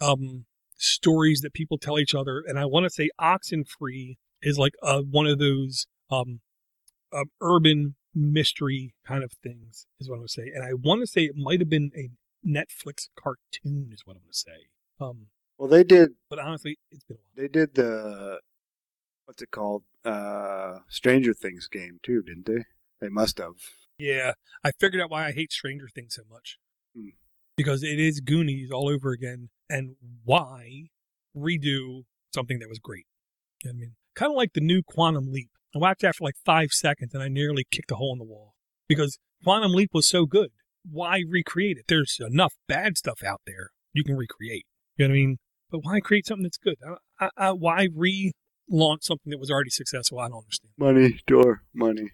um, 0.00 0.44
stories 0.76 1.40
that 1.42 1.52
people 1.54 1.78
tell 1.78 1.98
each 1.98 2.14
other. 2.14 2.42
And 2.46 2.58
I 2.58 2.64
want 2.66 2.84
to 2.84 2.90
say 2.90 3.10
Oxen 3.18 3.64
Free 3.64 4.18
is 4.42 4.58
like 4.58 4.72
uh 4.82 5.00
one 5.02 5.26
of 5.26 5.38
those 5.38 5.86
um, 6.10 6.40
um 7.12 7.26
urban 7.40 7.94
mystery 8.14 8.94
kind 9.06 9.22
of 9.24 9.32
things 9.42 9.86
is 10.00 10.08
what 10.08 10.16
I'm 10.16 10.20
gonna 10.22 10.28
say. 10.28 10.50
And 10.54 10.64
I 10.64 10.74
want 10.74 11.00
to 11.00 11.06
say 11.06 11.22
it 11.22 11.36
might 11.36 11.60
have 11.60 11.70
been 11.70 11.90
a 11.96 12.10
Netflix 12.46 13.08
cartoon 13.16 13.90
is 13.92 14.02
what 14.04 14.16
I'm 14.16 14.22
gonna 14.22 14.32
say. 14.32 14.66
Um, 15.00 15.26
Well, 15.58 15.68
they 15.68 15.84
did. 15.84 16.10
but 16.28 16.38
honestly, 16.38 16.78
it's 16.90 17.04
been 17.04 17.16
a 17.16 17.20
while. 17.20 17.32
They 17.36 17.48
did 17.48 17.74
the 17.74 18.40
what's 19.24 19.40
it 19.42 19.50
called? 19.50 19.84
Uh, 20.04 20.80
Stranger 20.88 21.32
Things 21.32 21.68
game 21.68 22.00
too, 22.02 22.22
didn't 22.22 22.46
they? 22.46 22.64
They 23.00 23.08
must 23.08 23.38
have. 23.38 23.54
Yeah, 23.98 24.32
I 24.64 24.72
figured 24.78 25.02
out 25.02 25.10
why 25.10 25.26
I 25.26 25.32
hate 25.32 25.52
Stranger 25.52 25.88
Things 25.94 26.14
so 26.14 26.22
much. 26.30 26.58
Hmm. 26.96 27.10
Because 27.56 27.82
it 27.82 27.98
is 27.98 28.20
Goonies 28.20 28.70
all 28.70 28.88
over 28.88 29.10
again, 29.10 29.50
and 29.68 29.96
why 30.24 30.88
redo 31.36 32.04
something 32.34 32.58
that 32.58 32.68
was 32.68 32.78
great? 32.78 33.06
You 33.62 33.70
know 33.70 33.74
what 33.74 33.76
I 33.76 33.80
mean, 33.80 33.94
kind 34.14 34.32
of 34.32 34.36
like 34.36 34.52
the 34.54 34.60
new 34.60 34.82
Quantum 34.82 35.30
Leap. 35.30 35.50
I 35.74 35.78
watched 35.78 36.02
that 36.02 36.16
for 36.16 36.24
like 36.24 36.36
five 36.44 36.72
seconds, 36.72 37.14
and 37.14 37.22
I 37.22 37.28
nearly 37.28 37.66
kicked 37.70 37.90
a 37.90 37.96
hole 37.96 38.12
in 38.12 38.18
the 38.18 38.24
wall 38.24 38.54
because 38.88 39.18
Quantum 39.44 39.72
Leap 39.72 39.90
was 39.92 40.08
so 40.08 40.26
good. 40.26 40.50
Why 40.90 41.22
recreate 41.28 41.78
it? 41.78 41.84
There's 41.88 42.18
enough 42.20 42.54
bad 42.66 42.98
stuff 42.98 43.22
out 43.22 43.42
there 43.46 43.70
you 43.92 44.04
can 44.04 44.16
recreate. 44.16 44.66
You 44.96 45.06
know 45.06 45.12
what 45.12 45.16
I 45.16 45.18
mean? 45.18 45.38
But 45.70 45.80
why 45.82 46.00
create 46.00 46.26
something 46.26 46.42
that's 46.42 46.58
good? 46.58 46.76
I, 47.20 47.24
I, 47.24 47.48
I, 47.48 47.52
why 47.52 47.88
relaunch 47.88 49.02
something 49.02 49.30
that 49.30 49.38
was 49.38 49.50
already 49.50 49.70
successful? 49.70 50.18
I 50.18 50.28
don't 50.28 50.38
understand. 50.38 50.72
Money, 50.78 51.20
door, 51.26 51.62
money. 51.74 52.10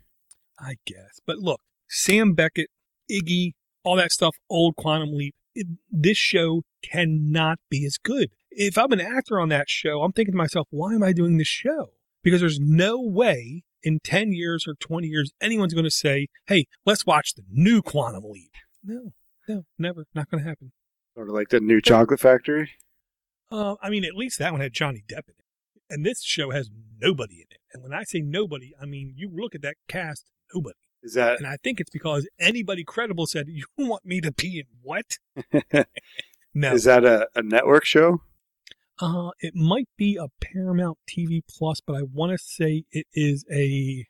I 0.59 0.77
guess. 0.87 1.21
But 1.27 1.39
look, 1.39 1.61
Sam 1.89 2.35
Beckett, 2.35 2.69
Ziggy, 3.11 3.53
all 3.85 3.97
that 3.97 4.13
stuff, 4.13 4.37
old 4.49 4.77
Quantum 4.77 5.13
Leap. 5.13 5.35
It, 5.55 5.67
this 5.91 6.17
show 6.17 6.63
cannot 6.83 7.59
be 7.71 7.85
as 7.85 7.97
good. 7.99 8.31
If 8.51 8.79
I'm 8.79 8.93
an 8.93 9.01
actor 9.01 9.41
on 9.41 9.49
that 9.49 9.69
show, 9.69 10.03
I'm 10.03 10.13
thinking 10.13 10.33
to 10.33 10.39
myself, 10.39 10.69
why 10.71 10.95
am 10.95 11.03
I 11.03 11.13
doing 11.13 11.39
this 11.39 11.49
show? 11.49 11.91
Because 12.23 12.41
there's 12.41 12.61
no 12.61 13.01
way 13.01 13.63
in 13.83 14.01
10 14.03 14.33
years 14.33 14.67
or 14.67 14.75
20 14.75 15.07
years 15.07 15.33
anyone's 15.41 15.75
going 15.75 15.85
to 15.85 15.91
say, 15.91 16.29
hey, 16.47 16.67
let's 16.85 17.07
watch 17.07 17.35
the 17.35 17.45
new 17.51 17.83
Quantum 17.83 18.25
Leap. 18.25 18.53
No, 18.85 19.13
no, 19.49 19.65
never. 19.79 20.05
Not 20.15 20.31
going 20.31 20.43
to 20.43 20.49
happen. 20.49 20.73
Sort 21.15 21.29
of 21.29 21.35
like 21.35 21.49
the 21.49 21.61
new 21.61 21.81
Chocolate 21.81 22.21
Factory. 22.21 22.71
Uh, 23.51 23.77
I 23.83 23.91
mean, 23.91 24.05
at 24.05 24.15
least 24.15 24.39
that 24.39 24.53
one 24.53 24.61
had 24.61 24.73
Johnny 24.73 25.03
Depp 25.09 25.29
in 25.29 25.35
it. 25.39 25.45
And 25.91 26.05
this 26.05 26.23
show 26.23 26.51
has 26.51 26.71
nobody 27.01 27.37
in 27.37 27.47
it. 27.51 27.61
And 27.73 27.83
when 27.83 27.95
I 27.95 28.05
say 28.05 28.21
nobody, 28.21 28.73
I 28.81 28.85
mean, 28.85 29.15
you 29.17 29.31
look 29.33 29.55
at 29.55 29.63
that 29.63 29.77
cast, 29.89 30.27
nobody. 30.55 30.77
Is 31.03 31.15
that 31.15 31.39
And 31.39 31.47
I 31.47 31.57
think 31.63 31.81
it's 31.81 31.91
because 31.91 32.29
anybody 32.41 32.85
credible 32.85 33.27
said, 33.27 33.47
You 33.49 33.65
want 33.79 34.05
me 34.05 34.21
to 34.21 34.33
be 34.33 34.59
in 34.61 34.67
what? 34.83 35.19
No. 36.55 36.73
is 36.73 36.85
that 36.85 37.05
a, 37.05 37.29
a 37.37 37.43
network 37.43 37.85
show? 37.85 38.23
uh, 39.01 39.31
it 39.39 39.55
might 39.55 39.87
be 39.97 40.17
a 40.17 40.27
Paramount 40.45 40.99
TV 41.09 41.41
Plus, 41.49 41.81
but 41.87 41.95
I 41.95 42.03
want 42.03 42.33
to 42.33 42.39
say 42.39 42.83
it 42.91 43.07
is 43.15 43.45
a 43.53 44.07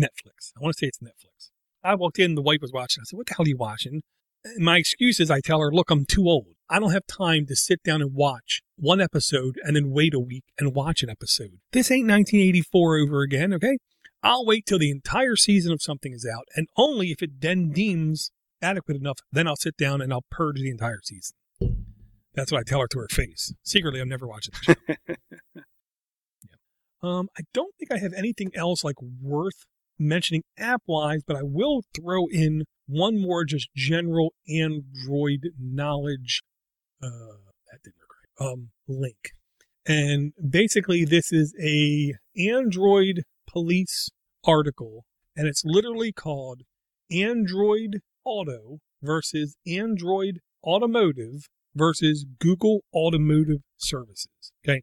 Netflix. 0.00 0.52
I 0.56 0.60
want 0.62 0.74
to 0.74 0.78
say 0.78 0.86
it's 0.86 1.00
Netflix. 1.00 1.50
I 1.84 1.94
walked 1.96 2.18
in, 2.18 2.34
the 2.34 2.40
wife 2.40 2.60
was 2.62 2.72
watching. 2.72 3.02
I 3.02 3.04
said, 3.04 3.16
What 3.18 3.26
the 3.26 3.34
hell 3.34 3.44
are 3.44 3.48
you 3.48 3.56
watching? 3.58 4.02
And 4.44 4.64
my 4.64 4.78
excuse 4.78 5.20
is 5.20 5.30
I 5.30 5.40
tell 5.40 5.60
her, 5.60 5.70
Look, 5.70 5.90
I'm 5.90 6.06
too 6.06 6.28
old. 6.28 6.54
I 6.70 6.78
don't 6.78 6.92
have 6.92 7.06
time 7.06 7.44
to 7.46 7.56
sit 7.56 7.82
down 7.82 8.00
and 8.00 8.14
watch 8.14 8.62
one 8.76 9.00
episode 9.00 9.56
and 9.64 9.76
then 9.76 9.90
wait 9.90 10.14
a 10.14 10.20
week 10.20 10.44
and 10.58 10.74
watch 10.74 11.02
an 11.02 11.10
episode. 11.10 11.58
This 11.72 11.90
ain't 11.90 12.08
1984 12.08 12.98
over 13.00 13.20
again, 13.20 13.52
okay? 13.52 13.76
I'll 14.22 14.46
wait 14.46 14.66
till 14.66 14.78
the 14.78 14.90
entire 14.90 15.36
season 15.36 15.72
of 15.72 15.82
something 15.82 16.12
is 16.12 16.26
out, 16.26 16.44
and 16.54 16.68
only 16.76 17.08
if 17.08 17.22
it 17.22 17.40
then 17.40 17.70
deems 17.70 18.30
adequate 18.62 18.96
enough, 18.96 19.18
then 19.32 19.48
I'll 19.48 19.56
sit 19.56 19.76
down 19.76 20.00
and 20.00 20.12
I'll 20.12 20.24
purge 20.30 20.56
the 20.56 20.70
entire 20.70 21.00
season. 21.02 21.36
That's 22.34 22.50
what 22.50 22.60
I 22.60 22.62
tell 22.62 22.80
her 22.80 22.86
to 22.88 22.98
her 23.00 23.08
face. 23.10 23.52
Secretly, 23.62 24.00
I'm 24.00 24.08
never 24.08 24.26
watching 24.26 24.54
the 24.66 24.74
show. 24.74 25.14
Yeah. 26.44 27.08
Um, 27.08 27.28
I 27.36 27.42
don't 27.52 27.74
think 27.78 27.90
I 27.90 27.98
have 27.98 28.12
anything 28.16 28.50
else 28.54 28.84
like 28.84 28.96
worth 29.20 29.66
mentioning 29.98 30.42
app 30.58 30.82
wise, 30.86 31.22
but 31.26 31.36
I 31.36 31.42
will 31.42 31.82
throw 31.94 32.26
in 32.30 32.64
one 32.86 33.20
more 33.20 33.44
just 33.44 33.68
general 33.74 34.34
Android 34.48 35.50
knowledge. 35.58 36.42
Uh, 37.02 37.42
that 37.70 37.82
didn't 37.82 37.96
work 37.98 38.40
right. 38.40 38.52
Um, 38.52 38.70
link. 38.86 39.32
And 39.86 40.32
basically, 40.48 41.04
this 41.04 41.32
is 41.32 41.54
a 41.60 42.14
Android 42.36 43.22
police 43.48 44.10
article, 44.44 45.04
and 45.36 45.46
it's 45.46 45.62
literally 45.64 46.12
called 46.12 46.62
Android 47.10 48.00
Auto 48.24 48.78
versus 49.02 49.56
Android 49.66 50.40
Automotive 50.64 51.48
versus 51.74 52.24
Google 52.38 52.80
Automotive 52.94 53.60
Services. 53.76 54.52
Okay. 54.64 54.82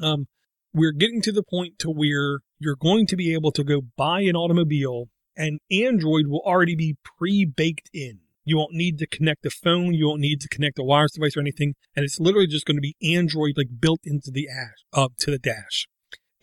Um, 0.00 0.26
we're 0.72 0.92
getting 0.92 1.22
to 1.22 1.32
the 1.32 1.42
point 1.42 1.78
to 1.78 1.90
where 1.90 2.40
you're 2.58 2.76
going 2.76 3.06
to 3.06 3.16
be 3.16 3.32
able 3.32 3.50
to 3.52 3.64
go 3.64 3.80
buy 3.96 4.20
an 4.20 4.36
automobile 4.36 5.08
and 5.36 5.60
Android 5.70 6.26
will 6.26 6.42
already 6.44 6.74
be 6.74 6.96
pre-baked 7.18 7.90
in. 7.92 8.20
You 8.44 8.58
won't 8.58 8.74
need 8.74 8.98
to 8.98 9.06
connect 9.06 9.42
the 9.42 9.50
phone. 9.50 9.92
You 9.92 10.06
won't 10.06 10.20
need 10.20 10.40
to 10.40 10.48
connect 10.48 10.78
a 10.78 10.84
wireless 10.84 11.12
device 11.12 11.36
or 11.36 11.40
anything. 11.40 11.74
And 11.94 12.04
it's 12.04 12.20
literally 12.20 12.46
just 12.46 12.64
going 12.64 12.76
to 12.76 12.80
be 12.80 12.96
Android 13.02 13.54
like 13.56 13.80
built 13.80 14.00
into 14.04 14.30
the 14.30 14.48
ash, 14.48 14.84
uh, 14.92 15.08
to 15.20 15.30
the 15.30 15.38
dash. 15.38 15.88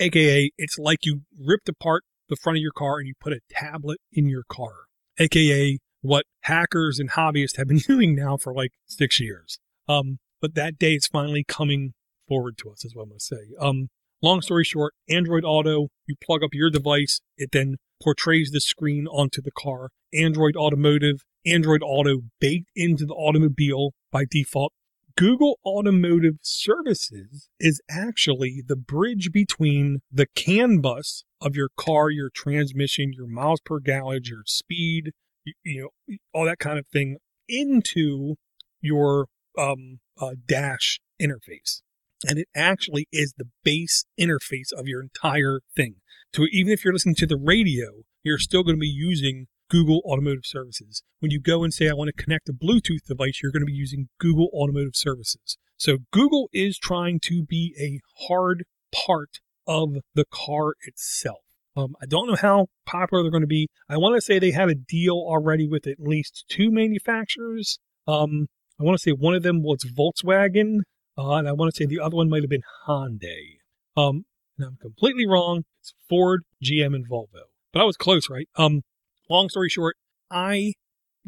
AKA, 0.04 0.52
it's 0.58 0.78
like 0.78 1.06
you 1.06 1.22
ripped 1.40 1.70
apart 1.70 2.04
the 2.28 2.36
front 2.36 2.58
of 2.58 2.62
your 2.62 2.72
car 2.72 2.98
and 2.98 3.08
you 3.08 3.14
put 3.20 3.32
a 3.32 3.40
tablet 3.50 4.00
in 4.12 4.28
your 4.28 4.44
car. 4.50 4.86
AKA 5.18 5.80
what 6.02 6.26
hackers 6.42 7.00
and 7.00 7.12
hobbyists 7.12 7.56
have 7.58 7.68
been 7.68 7.78
doing 7.88 8.16
now 8.16 8.36
for 8.36 8.54
like 8.54 8.72
six 8.86 9.20
years. 9.20 9.58
Um, 9.88 10.20
but 10.42 10.56
that 10.56 10.78
day 10.78 10.96
is 10.96 11.08
finally 11.08 11.46
coming 11.48 11.94
forward 12.28 12.58
to 12.60 12.70
us, 12.70 12.84
is 12.84 12.94
what 12.94 13.04
I'm 13.04 13.10
going 13.10 13.20
to 13.20 13.26
say. 13.26 13.56
Um, 13.60 13.88
long 14.22 14.42
story 14.42 14.66
short, 14.66 14.94
Android 15.10 15.46
Auto, 15.46 15.88
you 16.06 16.16
plug 16.22 16.44
up 16.44 16.50
your 16.54 16.70
device, 16.70 17.22
it 17.38 17.52
then 17.54 17.78
portrays 18.02 18.52
the 18.52 18.60
screen 18.60 19.08
onto 19.08 19.42
the 19.42 19.52
car. 19.52 19.90
Android 20.14 20.58
Automotive, 20.58 21.22
Android 21.46 21.82
Auto 21.82 22.20
baked 22.40 22.70
into 22.76 23.06
the 23.06 23.14
automobile 23.14 23.94
by 24.12 24.26
default. 24.30 24.74
Google 25.16 25.60
Automotive 25.64 26.38
Services 26.42 27.50
is 27.60 27.82
actually 27.90 28.64
the 28.66 28.76
bridge 28.76 29.32
between 29.32 30.00
the 30.12 30.26
CAN 30.36 30.80
bus 30.80 31.24
of 31.40 31.56
your 31.56 31.70
car, 31.78 32.10
your 32.10 32.32
transmission, 32.34 33.12
your 33.14 33.28
miles 33.28 33.60
per 33.64 33.80
gallon, 33.80 34.22
your 34.24 34.42
speed, 34.46 35.12
you, 35.46 35.54
you 35.64 35.82
know, 35.82 36.16
all 36.34 36.46
that 36.46 36.58
kind 36.58 36.80
of 36.80 36.88
thing 36.88 37.18
into 37.48 38.36
your 38.82 39.28
um, 39.58 40.00
uh, 40.20 40.32
dash 40.48 41.00
interface. 41.22 41.82
And 42.28 42.40
it 42.40 42.48
actually 42.56 43.08
is 43.12 43.34
the 43.38 43.50
base 43.64 44.06
interface 44.20 44.72
of 44.76 44.88
your 44.88 45.02
entire 45.02 45.60
thing. 45.76 45.96
So 46.34 46.46
even 46.52 46.72
if 46.74 46.84
you're 46.84 46.94
listening 46.94 47.16
to 47.16 47.28
the 47.28 47.38
radio, 47.38 48.04
you're 48.24 48.40
still 48.40 48.64
going 48.64 48.78
to 48.78 48.80
be 48.80 48.88
using 48.88 49.48
Google 49.70 50.02
Automotive 50.06 50.46
Services. 50.46 51.04
When 51.20 51.32
you 51.32 51.40
go 51.40 51.64
and 51.64 51.74
say, 51.74 51.90
I 51.90 51.94
want 51.94 52.10
to 52.16 52.24
connect 52.24 52.50
a 52.50 52.54
Bluetooth 52.54 53.06
device, 53.08 53.40
you're 53.42 53.52
going 53.52 53.62
to 53.62 53.68
be 53.68 53.74
using 53.74 54.10
Google 54.20 54.50
Automotive 54.54 54.96
Services. 54.96 55.58
So 55.78 55.98
Google 56.12 56.50
is 56.54 56.78
trying 56.78 57.20
to 57.22 57.44
be 57.44 57.76
a 57.80 58.00
hard 58.28 58.66
part 58.94 59.40
of 59.68 59.96
the 60.14 60.26
car 60.32 60.76
itself. 60.86 61.40
Um, 61.76 61.96
I 62.02 62.06
don't 62.06 62.28
know 62.28 62.36
how 62.36 62.68
popular 62.86 63.24
they're 63.24 63.32
going 63.32 63.42
to 63.42 63.48
be. 63.48 63.68
I 63.90 63.98
want 63.98 64.16
to 64.16 64.22
say 64.22 64.38
they 64.38 64.52
had 64.52 64.70
a 64.70 64.76
deal 64.76 65.16
already 65.16 65.68
with 65.68 65.88
at 65.88 66.00
least 66.00 66.46
two 66.48 66.72
manufacturers. 66.72 67.80
Um, 68.08 68.48
I 68.80 68.84
want 68.84 68.98
to 68.98 69.02
say 69.02 69.12
one 69.12 69.34
of 69.34 69.44
them 69.44 69.64
was 69.64 69.84
Volkswagen, 69.84 70.80
uh, 71.18 71.34
and 71.36 71.48
I 71.48 71.54
want 71.54 71.74
to 71.74 71.78
say 71.78 71.86
the 71.86 72.00
other 72.00 72.16
one 72.16 72.30
might 72.30 72.44
have 72.44 72.50
been 72.50 72.64
Hyundai. 72.88 73.58
Um, 73.98 74.26
and 74.58 74.68
I'm 74.68 74.78
completely 74.80 75.28
wrong. 75.28 75.64
It's 75.82 75.94
Ford, 76.08 76.44
GM, 76.64 76.96
and 76.96 77.10
Volvo. 77.10 77.48
But 77.72 77.82
I 77.82 77.86
was 77.86 77.98
close, 77.98 78.30
right? 78.30 78.48
Um, 78.56 78.82
long 79.30 79.50
story 79.50 79.70
short, 79.70 79.96
I 80.30 80.74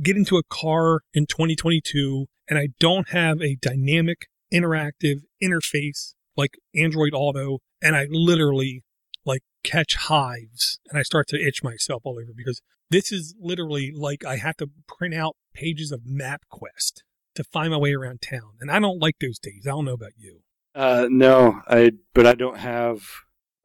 get 0.02 0.18
into 0.18 0.38
a 0.38 0.43
car 0.43 1.02
in 1.14 1.26
2022 1.26 2.26
and 2.50 2.60
I 2.60 2.70
don't 2.80 3.10
have 3.10 3.41
a 3.41 3.56
dynamic, 3.56 4.28
interactive 4.54 5.22
interface 5.41 6.14
like 6.38 6.52
Android 6.76 7.14
Auto, 7.14 7.60
and 7.82 7.96
I 7.96 8.08
literally 8.10 8.84
like 9.26 9.41
catch 9.64 9.96
hives 9.96 10.80
and 10.89 11.00
I 11.00 11.04
start 11.04 11.28
to 11.30 11.41
itch 11.41 11.64
myself 11.64 12.02
all 12.06 12.20
over 12.22 12.32
because 12.36 12.62
this 12.89 13.12
is 13.12 13.36
literally 13.39 13.91
like 13.96 14.26
I 14.26 14.38
have 14.38 14.58
to 14.58 14.70
print 14.88 15.16
out 15.16 15.36
pages 15.54 15.91
of 15.91 16.02
MapQuest 16.02 17.02
to 17.36 17.43
find 17.43 17.72
my 17.72 17.78
way 17.78 17.93
around 17.93 18.22
town. 18.22 18.54
And 18.60 18.70
I 18.72 18.80
don't 18.80 19.02
like 19.02 19.16
those 19.20 19.39
days. 19.39 19.64
I 19.66 19.72
don't 19.72 19.86
know 19.86 19.93
about 19.93 20.14
you. 20.18 20.41
Uh, 20.74 21.08
no, 21.10 21.62
I 21.68 21.91
but 22.14 22.28
I 22.28 22.36
don't 22.36 22.58
have. 22.58 23.02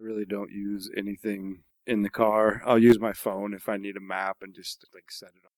I 0.01 0.05
really 0.05 0.25
don't 0.25 0.51
use 0.51 0.91
anything 0.97 1.63
in 1.87 2.03
the 2.03 2.11
car. 2.11 2.63
I'll 2.65 2.79
use 2.79 2.99
my 2.99 3.13
phone 3.13 3.55
if 3.55 3.69
I 3.69 3.77
need 3.77 3.97
a 3.97 4.01
map 4.01 4.39
and 4.43 4.55
just 4.55 4.85
like 4.95 5.11
set 5.11 5.31
it 5.31 5.45
up. 5.45 5.53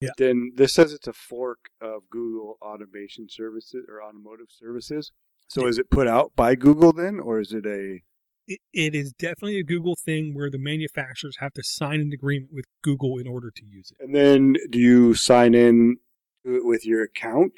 Yeah. 0.00 0.10
Then 0.18 0.52
this 0.56 0.74
says 0.74 0.92
it's 0.92 1.06
a 1.06 1.12
fork 1.12 1.70
of 1.80 2.02
Google 2.10 2.58
Automation 2.60 3.28
Services 3.28 3.86
or 3.88 4.02
Automotive 4.02 4.48
Services. 4.50 5.12
So 5.48 5.66
is 5.66 5.78
it 5.78 5.90
put 5.90 6.08
out 6.08 6.32
by 6.34 6.54
Google 6.54 6.92
then, 6.92 7.20
or 7.20 7.40
is 7.40 7.52
it 7.52 7.66
a? 7.66 8.00
It, 8.46 8.60
it 8.72 8.94
is 8.94 9.12
definitely 9.12 9.58
a 9.58 9.64
Google 9.64 9.96
thing 9.96 10.34
where 10.34 10.50
the 10.50 10.58
manufacturers 10.58 11.36
have 11.38 11.52
to 11.54 11.62
sign 11.62 12.00
an 12.00 12.12
agreement 12.12 12.50
with 12.52 12.66
Google 12.82 13.18
in 13.18 13.26
order 13.26 13.50
to 13.50 13.64
use 13.64 13.90
it. 13.90 14.04
And 14.04 14.14
then 14.14 14.56
do 14.70 14.78
you 14.78 15.14
sign 15.14 15.54
in 15.54 15.96
to 16.44 16.56
it 16.56 16.64
with 16.66 16.84
your 16.84 17.02
account? 17.02 17.52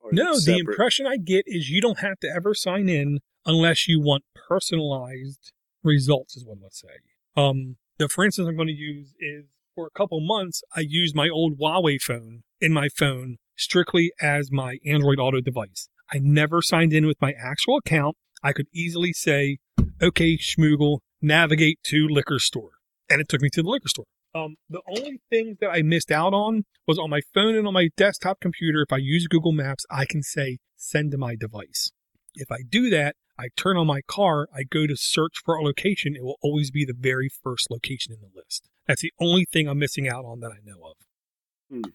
Or 0.00 0.10
No, 0.12 0.34
the 0.40 0.58
impression 0.58 1.06
I 1.06 1.16
get 1.16 1.44
is 1.46 1.70
you 1.70 1.80
don't 1.80 2.00
have 2.00 2.18
to 2.20 2.28
ever 2.28 2.54
sign 2.54 2.88
in 2.88 3.20
unless 3.46 3.86
you 3.86 4.00
want 4.00 4.24
personalized 4.34 5.52
results, 5.84 6.36
is 6.36 6.44
what 6.44 6.58
let's 6.60 6.80
say. 6.80 6.88
Um, 7.36 7.76
the 7.98 8.08
for 8.08 8.24
instance 8.24 8.48
I'm 8.48 8.56
going 8.56 8.68
to 8.68 8.74
use 8.74 9.14
is 9.20 9.46
for 9.74 9.86
a 9.86 9.98
couple 9.98 10.20
months, 10.20 10.62
I 10.76 10.80
used 10.80 11.14
my 11.14 11.28
old 11.28 11.58
Huawei 11.58 12.00
phone 12.00 12.42
in 12.60 12.72
my 12.72 12.88
phone 12.88 13.36
strictly 13.56 14.12
as 14.20 14.50
my 14.50 14.78
Android 14.84 15.18
Auto 15.18 15.40
device. 15.40 15.88
I 16.12 16.18
never 16.18 16.60
signed 16.60 16.92
in 16.92 17.06
with 17.06 17.20
my 17.20 17.32
actual 17.32 17.78
account. 17.78 18.16
I 18.42 18.52
could 18.52 18.66
easily 18.74 19.12
say, 19.12 19.58
okay, 20.02 20.36
Schmoogle, 20.36 20.98
navigate 21.22 21.78
to 21.84 22.06
liquor 22.08 22.38
store. 22.38 22.72
And 23.08 23.20
it 23.20 23.28
took 23.28 23.40
me 23.40 23.48
to 23.50 23.62
the 23.62 23.68
liquor 23.68 23.88
store. 23.88 24.04
Um, 24.34 24.56
the 24.68 24.80
only 24.88 25.20
thing 25.30 25.56
that 25.60 25.70
I 25.70 25.82
missed 25.82 26.10
out 26.10 26.32
on 26.32 26.64
was 26.86 26.98
on 26.98 27.10
my 27.10 27.20
phone 27.34 27.54
and 27.54 27.66
on 27.66 27.74
my 27.74 27.90
desktop 27.96 28.40
computer. 28.40 28.82
If 28.82 28.92
I 28.92 28.96
use 28.96 29.26
Google 29.26 29.52
Maps, 29.52 29.84
I 29.90 30.06
can 30.06 30.22
say 30.22 30.58
send 30.76 31.12
to 31.12 31.18
my 31.18 31.36
device. 31.36 31.92
If 32.34 32.50
I 32.50 32.58
do 32.66 32.88
that, 32.90 33.14
I 33.38 33.48
turn 33.56 33.76
on 33.76 33.86
my 33.86 34.02
car, 34.02 34.48
I 34.54 34.62
go 34.62 34.86
to 34.86 34.96
search 34.96 35.34
for 35.44 35.56
a 35.56 35.62
location. 35.62 36.14
It 36.14 36.22
will 36.22 36.38
always 36.42 36.70
be 36.70 36.84
the 36.84 36.94
very 36.96 37.28
first 37.28 37.70
location 37.70 38.12
in 38.12 38.20
the 38.20 38.30
list. 38.34 38.68
That's 38.86 39.02
the 39.02 39.12
only 39.20 39.46
thing 39.50 39.68
I'm 39.68 39.78
missing 39.78 40.08
out 40.08 40.24
on 40.24 40.40
that 40.40 40.52
I 40.52 40.58
know 40.64 40.78
of. 40.84 41.90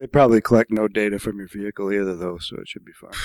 They 0.00 0.06
probably 0.06 0.40
collect 0.40 0.70
no 0.70 0.88
data 0.88 1.18
from 1.18 1.38
your 1.38 1.48
vehicle 1.48 1.92
either, 1.92 2.16
though, 2.16 2.38
so 2.38 2.56
it 2.56 2.68
should 2.68 2.84
be 2.84 2.92
fine. 2.92 3.12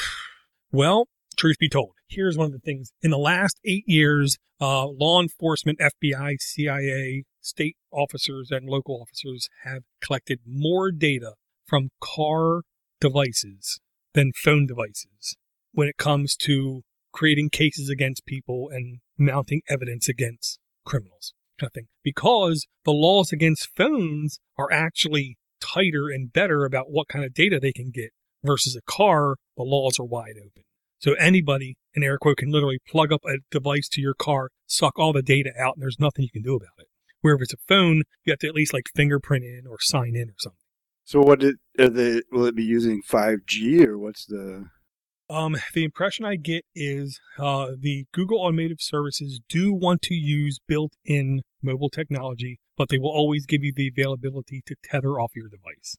Well, 0.72 1.08
truth 1.38 1.58
be 1.58 1.70
told, 1.70 1.92
here's 2.10 2.38
one 2.38 2.48
of 2.48 2.52
the 2.52 2.60
things. 2.60 2.92
In 3.02 3.10
the 3.10 3.18
last 3.18 3.62
eight 3.64 3.86
years, 3.88 4.38
uh, 4.60 4.88
law 4.88 5.22
enforcement, 5.22 5.80
FBI, 5.80 6.36
CIA, 6.42 7.24
state 7.40 7.78
officers, 7.92 8.50
and 8.52 8.68
local 8.68 9.00
officers 9.02 9.48
have 9.64 9.84
collected 10.02 10.40
more 10.46 10.92
data 10.92 11.34
from 11.66 11.92
car 12.02 12.64
devices 13.00 13.80
than 14.14 14.34
phone 14.36 14.66
devices 14.66 15.38
when 15.72 15.88
it 15.88 15.98
comes 15.98 16.36
to 16.38 16.82
creating 17.16 17.50
cases 17.50 17.90
against 17.90 18.26
people 18.26 18.70
and 18.72 19.00
mounting 19.18 19.62
evidence 19.70 20.08
against 20.08 20.60
criminals 20.86 21.34
kind 21.60 21.70
of 21.70 21.74
thing. 21.74 21.88
Because 22.04 22.68
the 22.84 22.92
laws 22.92 23.32
against 23.32 23.70
phones 23.76 24.40
are 24.58 24.72
actually 24.72 25.38
tighter 25.62 26.10
and 26.10 26.32
better 26.32 26.66
about 26.66 26.88
what 26.90 27.08
kind 27.08 27.26
of 27.26 27.34
data 27.34 27.60
they 27.60 27.72
can 27.72 27.90
get 27.92 28.12
versus 28.44 28.76
a 28.76 28.92
car 28.92 29.38
the 29.58 29.64
laws 29.64 30.00
are 30.00 30.06
wide 30.06 30.36
open. 30.38 30.64
So 31.00 31.14
anybody 31.14 31.78
in 31.94 32.04
air 32.04 32.18
quote 32.18 32.38
can 32.38 32.52
literally 32.52 32.80
plug 32.88 33.12
up 33.12 33.22
a 33.26 33.38
device 33.50 33.88
to 33.90 34.02
your 34.02 34.14
car 34.14 34.50
suck 34.68 35.00
all 35.00 35.14
the 35.14 35.22
data 35.22 35.52
out 35.60 35.76
and 35.76 35.84
there's 35.84 36.00
nothing 36.00 36.24
you 36.24 36.32
can 36.32 36.42
do 36.42 36.56
about 36.56 36.70
it. 36.80 36.88
Where 37.22 37.36
if 37.36 37.42
it's 37.42 37.54
a 37.54 37.58
phone 37.68 38.04
you 38.26 38.32
have 38.32 38.40
to 38.40 38.48
at 38.48 38.56
least 38.56 38.74
like 38.74 38.86
fingerprint 38.94 39.46
in 39.46 39.64
or 39.68 39.78
sign 39.80 40.16
in 40.16 40.30
or 40.30 40.36
something. 40.38 40.60
So, 41.06 41.22
what 41.22 41.40
did, 41.40 41.58
they, 41.78 42.24
will 42.32 42.46
it 42.46 42.56
be 42.56 42.64
using 42.64 43.04
5G 43.08 43.86
or 43.86 43.98
what's 43.98 44.26
the? 44.26 44.66
Um, 45.30 45.58
the 45.74 45.84
impression 45.84 46.26
I 46.26 46.36
get 46.36 46.66
is 46.76 47.20
uh, 47.40 47.70
the 47.78 48.06
Google 48.14 48.40
Automotive 48.40 48.78
Services 48.80 49.40
do 49.50 49.74
want 49.74 50.02
to 50.04 50.14
use 50.14 50.60
built-in 50.68 51.42
mobile 51.64 51.90
technology, 51.90 52.60
but 52.78 52.90
they 52.90 53.00
will 53.00 53.10
always 53.10 53.46
give 53.46 53.64
you 53.64 53.74
the 53.76 53.88
availability 53.88 54.62
to 54.68 54.76
tether 54.84 55.20
off 55.20 55.36
your 55.36 55.50
device, 55.50 55.98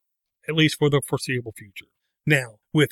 at 0.49 0.55
least 0.55 0.77
for 0.79 0.89
the 0.89 1.03
foreseeable 1.05 1.53
future. 1.57 1.87
Now, 2.25 2.57
with 2.73 2.91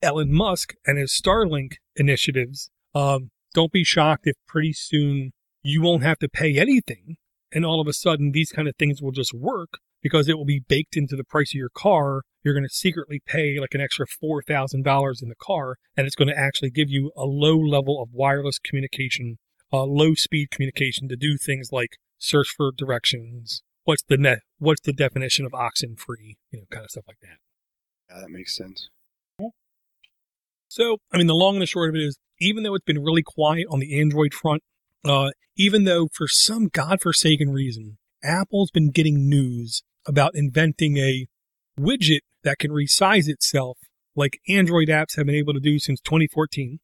Elon 0.00 0.32
Musk 0.32 0.74
and 0.86 0.98
his 0.98 1.12
Starlink 1.12 1.74
initiatives, 1.96 2.70
um, 2.94 3.30
don't 3.52 3.72
be 3.72 3.84
shocked 3.84 4.26
if 4.26 4.36
pretty 4.46 4.72
soon 4.72 5.32
you 5.62 5.82
won't 5.82 6.04
have 6.04 6.18
to 6.18 6.28
pay 6.28 6.58
anything, 6.58 7.16
and 7.52 7.66
all 7.66 7.80
of 7.80 7.88
a 7.88 7.92
sudden 7.92 8.30
these 8.30 8.52
kind 8.52 8.68
of 8.68 8.76
things 8.76 9.02
will 9.02 9.12
just 9.12 9.34
work 9.34 9.78
because 10.02 10.28
it 10.28 10.36
will 10.36 10.44
be 10.44 10.62
baked 10.66 10.96
into 10.96 11.16
the 11.16 11.24
price 11.24 11.52
of 11.52 11.58
your 11.58 11.70
car. 11.74 12.22
You're 12.42 12.54
going 12.54 12.66
to 12.66 12.74
secretly 12.74 13.22
pay 13.24 13.58
like 13.60 13.74
an 13.74 13.80
extra 13.80 14.06
$4,000 14.06 15.22
in 15.22 15.28
the 15.28 15.34
car, 15.40 15.76
and 15.96 16.06
it's 16.06 16.16
going 16.16 16.28
to 16.28 16.38
actually 16.38 16.70
give 16.70 16.90
you 16.90 17.12
a 17.16 17.24
low 17.24 17.56
level 17.56 18.02
of 18.02 18.08
wireless 18.12 18.58
communication 18.58 19.38
uh, 19.72 19.84
low 19.84 20.14
speed 20.14 20.50
communication 20.50 21.08
to 21.08 21.16
do 21.16 21.36
things 21.38 21.70
like 21.72 21.96
search 22.18 22.48
for 22.56 22.72
directions. 22.76 23.62
What's 23.84 24.02
the 24.06 24.16
net? 24.16 24.40
What's 24.58 24.82
the 24.82 24.92
definition 24.92 25.46
of 25.46 25.54
oxen 25.54 25.96
free? 25.96 26.36
You 26.50 26.60
know, 26.60 26.64
kind 26.70 26.84
of 26.84 26.90
stuff 26.90 27.04
like 27.08 27.18
that. 27.22 27.38
Yeah, 28.10 28.20
that 28.20 28.30
makes 28.30 28.56
sense. 28.56 28.90
So, 30.68 30.98
I 31.12 31.18
mean, 31.18 31.26
the 31.26 31.34
long 31.34 31.56
and 31.56 31.62
the 31.62 31.66
short 31.66 31.90
of 31.90 31.96
it 31.96 32.02
is, 32.02 32.18
even 32.40 32.62
though 32.62 32.74
it's 32.74 32.84
been 32.84 33.02
really 33.02 33.22
quiet 33.22 33.66
on 33.70 33.78
the 33.78 34.00
Android 34.00 34.32
front, 34.32 34.62
uh, 35.04 35.30
even 35.56 35.84
though 35.84 36.08
for 36.12 36.26
some 36.26 36.68
godforsaken 36.68 37.50
reason, 37.50 37.98
Apple's 38.22 38.70
been 38.70 38.90
getting 38.90 39.28
news 39.28 39.82
about 40.06 40.32
inventing 40.34 40.96
a 40.96 41.26
widget 41.78 42.20
that 42.44 42.58
can 42.58 42.70
resize 42.70 43.28
itself 43.28 43.78
like 44.14 44.40
Android 44.48 44.88
apps 44.88 45.16
have 45.16 45.26
been 45.26 45.34
able 45.34 45.54
to 45.54 45.60
do 45.60 45.78
since 45.78 46.00
2014, 46.00 46.80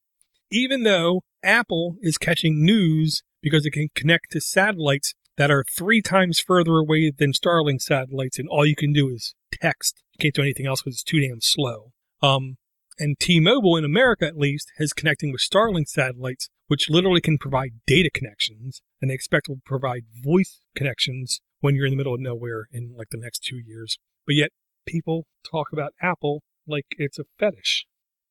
even 0.50 0.82
though 0.82 1.22
Apple 1.42 1.96
is 2.00 2.18
catching 2.18 2.64
news 2.64 3.22
because 3.42 3.66
it 3.66 3.72
can 3.72 3.88
connect 3.94 4.32
to 4.32 4.40
satellites 4.40 5.14
that 5.36 5.50
are 5.50 5.64
three 5.76 6.02
times 6.02 6.40
further 6.40 6.78
away 6.78 7.12
than 7.16 7.32
Starlink 7.32 7.80
satellites, 7.80 8.38
and 8.38 8.48
all 8.48 8.66
you 8.66 8.74
can 8.74 8.92
do 8.92 9.08
is 9.08 9.34
text. 9.52 10.02
You 10.14 10.22
can't 10.22 10.34
do 10.34 10.42
anything 10.42 10.66
else 10.66 10.82
because 10.82 10.96
it's 10.96 11.04
too 11.04 11.20
damn 11.20 11.40
slow. 11.40 11.92
Um, 12.20 12.56
and 12.98 13.18
T-Mobile 13.20 13.76
in 13.76 13.84
America, 13.84 14.26
at 14.26 14.36
least, 14.36 14.72
is 14.78 14.92
connecting 14.92 15.30
with 15.30 15.40
Starlink 15.40 15.86
satellites, 15.86 16.48
which 16.66 16.90
literally 16.90 17.20
can 17.20 17.38
provide 17.38 17.70
data 17.86 18.10
connections, 18.12 18.82
and 19.00 19.08
they 19.08 19.14
expect 19.14 19.48
will 19.48 19.60
provide 19.64 20.02
voice 20.24 20.60
connections 20.74 21.40
when 21.60 21.74
you're 21.74 21.86
in 21.86 21.92
the 21.92 21.96
middle 21.96 22.14
of 22.14 22.20
nowhere 22.20 22.68
in 22.72 22.94
like 22.96 23.08
the 23.10 23.18
next 23.18 23.44
two 23.44 23.58
years. 23.58 23.98
But 24.26 24.36
yet, 24.36 24.50
people 24.86 25.26
talk 25.50 25.68
about 25.72 25.92
Apple 26.00 26.42
like 26.66 26.86
it's 26.98 27.18
a 27.18 27.24
fetish. 27.38 27.86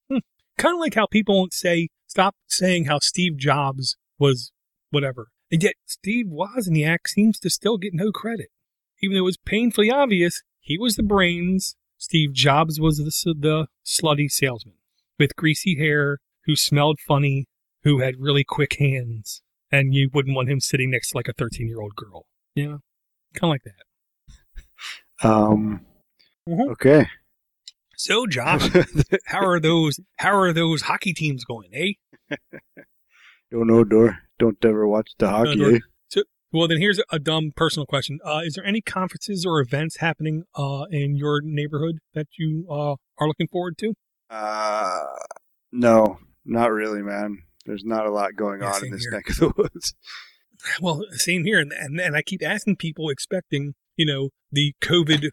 Hmm. 0.09 0.19
Kind 0.57 0.75
of 0.75 0.80
like 0.80 0.93
how 0.93 1.07
people 1.07 1.36
won't 1.36 1.53
say, 1.53 1.89
stop 2.07 2.36
saying 2.47 2.86
how 2.86 2.99
Steve 2.99 3.38
Jobs 3.38 3.97
was 4.19 4.51
whatever. 4.89 5.28
And 5.51 5.63
yet, 5.63 5.73
Steve 5.86 6.28
Wozniak 6.28 7.07
seems 7.07 7.39
to 7.39 7.49
still 7.49 7.78
get 7.78 7.93
no 7.93 8.11
credit. 8.11 8.49
Even 9.01 9.15
though 9.15 9.21
it 9.21 9.25
was 9.25 9.38
painfully 9.38 9.91
obvious 9.91 10.41
he 10.59 10.78
was 10.78 10.95
the 10.95 11.03
brains, 11.03 11.75
Steve 11.97 12.34
Jobs 12.34 12.80
was 12.80 12.97
the, 12.97 13.34
the 13.34 13.67
slutty 13.86 14.30
salesman 14.30 14.75
with 15.17 15.36
greasy 15.36 15.78
hair 15.78 16.19
who 16.45 16.55
smelled 16.55 16.99
funny, 16.99 17.47
who 17.84 17.99
had 17.99 18.15
really 18.19 18.43
quick 18.43 18.75
hands, 18.78 19.41
and 19.71 19.93
you 19.93 20.09
wouldn't 20.13 20.36
want 20.36 20.49
him 20.49 20.59
sitting 20.59 20.91
next 20.91 21.11
to 21.11 21.17
like 21.17 21.28
a 21.28 21.34
13 21.34 21.67
year 21.67 21.82
old 21.82 21.95
girl. 21.95 22.25
Yeah, 22.53 22.78
kind 23.34 23.43
of 23.43 23.49
like 23.49 23.63
that. 23.63 25.28
Um. 25.28 25.82
Mhm. 26.47 26.71
Okay. 26.71 27.07
So, 27.95 28.28
Josh, 28.28 28.69
how 29.25 29.45
are 29.45 29.59
those? 29.59 29.99
How 30.17 30.38
are 30.38 30.53
those 30.53 30.84
hockey 30.84 31.13
teams 31.13 31.43
going? 31.45 31.69
Eh? 31.73 31.93
Don't 33.51 33.67
know, 33.67 33.84
Door. 33.84 34.19
Don't 34.39 34.57
ever 34.63 34.88
watch 34.88 35.11
the 35.17 35.30
hockey. 35.30 35.55
Door. 35.57 35.71
eh? 35.75 35.80
Well, 36.53 36.69
then 36.69 36.78
here's 36.80 37.01
a 37.11 37.19
dumb 37.19 37.51
personal 37.55 37.86
question. 37.86 38.19
Uh, 38.23 38.39
is 38.45 38.53
there 38.53 38.65
any 38.65 38.80
conferences 38.80 39.45
or 39.45 39.59
events 39.59 39.97
happening 39.97 40.43
uh, 40.55 40.86
in 40.89 41.17
your 41.17 41.41
neighborhood 41.43 41.97
that 42.13 42.28
you 42.39 42.65
uh, 42.71 42.95
are 43.17 43.28
looking 43.28 43.47
forward 43.49 43.78
to? 43.80 43.93
Uh, 44.30 44.97
no, 45.73 46.19
not 46.45 46.71
really, 46.71 47.01
man. 47.01 47.39
There's 47.65 47.84
not 47.84 48.05
a 48.05 48.11
lot 48.11 48.36
going 48.38 48.61
Yeah, 48.61 48.71
on 48.71 48.86
in 48.86 48.91
this 48.91 49.01
here. 49.03 49.11
neck 49.11 49.30
of 49.30 49.36
the 49.36 49.53
woods. 49.57 49.93
Well, 50.82 51.03
same 51.11 51.43
here, 51.43 51.59
and 51.59 51.71
and, 51.71 51.99
and 51.99 52.15
I 52.15 52.21
keep 52.21 52.43
asking 52.43 52.78
people, 52.78 53.09
expecting 53.09 53.73
you 53.95 54.05
know 54.05 54.30
the 54.51 54.73
COVID 54.82 55.30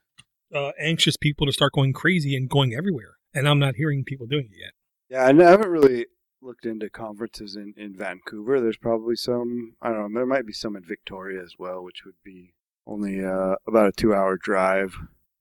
uh, 0.55 0.73
anxious 0.79 1.17
people 1.17 1.47
to 1.47 1.53
start 1.53 1.73
going 1.73 1.93
crazy 1.93 2.37
and 2.37 2.49
going 2.49 2.75
everywhere, 2.75 3.17
and 3.35 3.49
I'm 3.49 3.59
not 3.59 3.77
hearing 3.77 4.05
people 4.05 4.27
doing 4.27 4.49
it 4.51 4.59
yet. 4.59 4.73
Yeah, 5.11 5.25
I 5.27 5.51
haven't 5.51 5.71
really 5.71 6.07
looked 6.41 6.67
into 6.67 6.91
conferences 6.91 7.57
in, 7.57 7.75
in 7.77 7.97
Vancouver. 7.97 8.61
There's 8.61 8.77
probably 8.77 9.17
some, 9.17 9.75
I 9.81 9.89
don't 9.89 10.13
know, 10.13 10.21
there 10.21 10.27
might 10.27 10.47
be 10.47 10.53
some 10.53 10.77
in 10.77 10.85
Victoria 10.85 11.43
as 11.43 11.55
well, 11.59 11.83
which 11.83 12.03
would 12.05 12.17
be 12.25 12.53
only 12.87 13.25
uh, 13.25 13.55
about 13.67 13.89
a 13.89 13.93
two 13.93 14.15
hour 14.15 14.37
drive, 14.37 14.95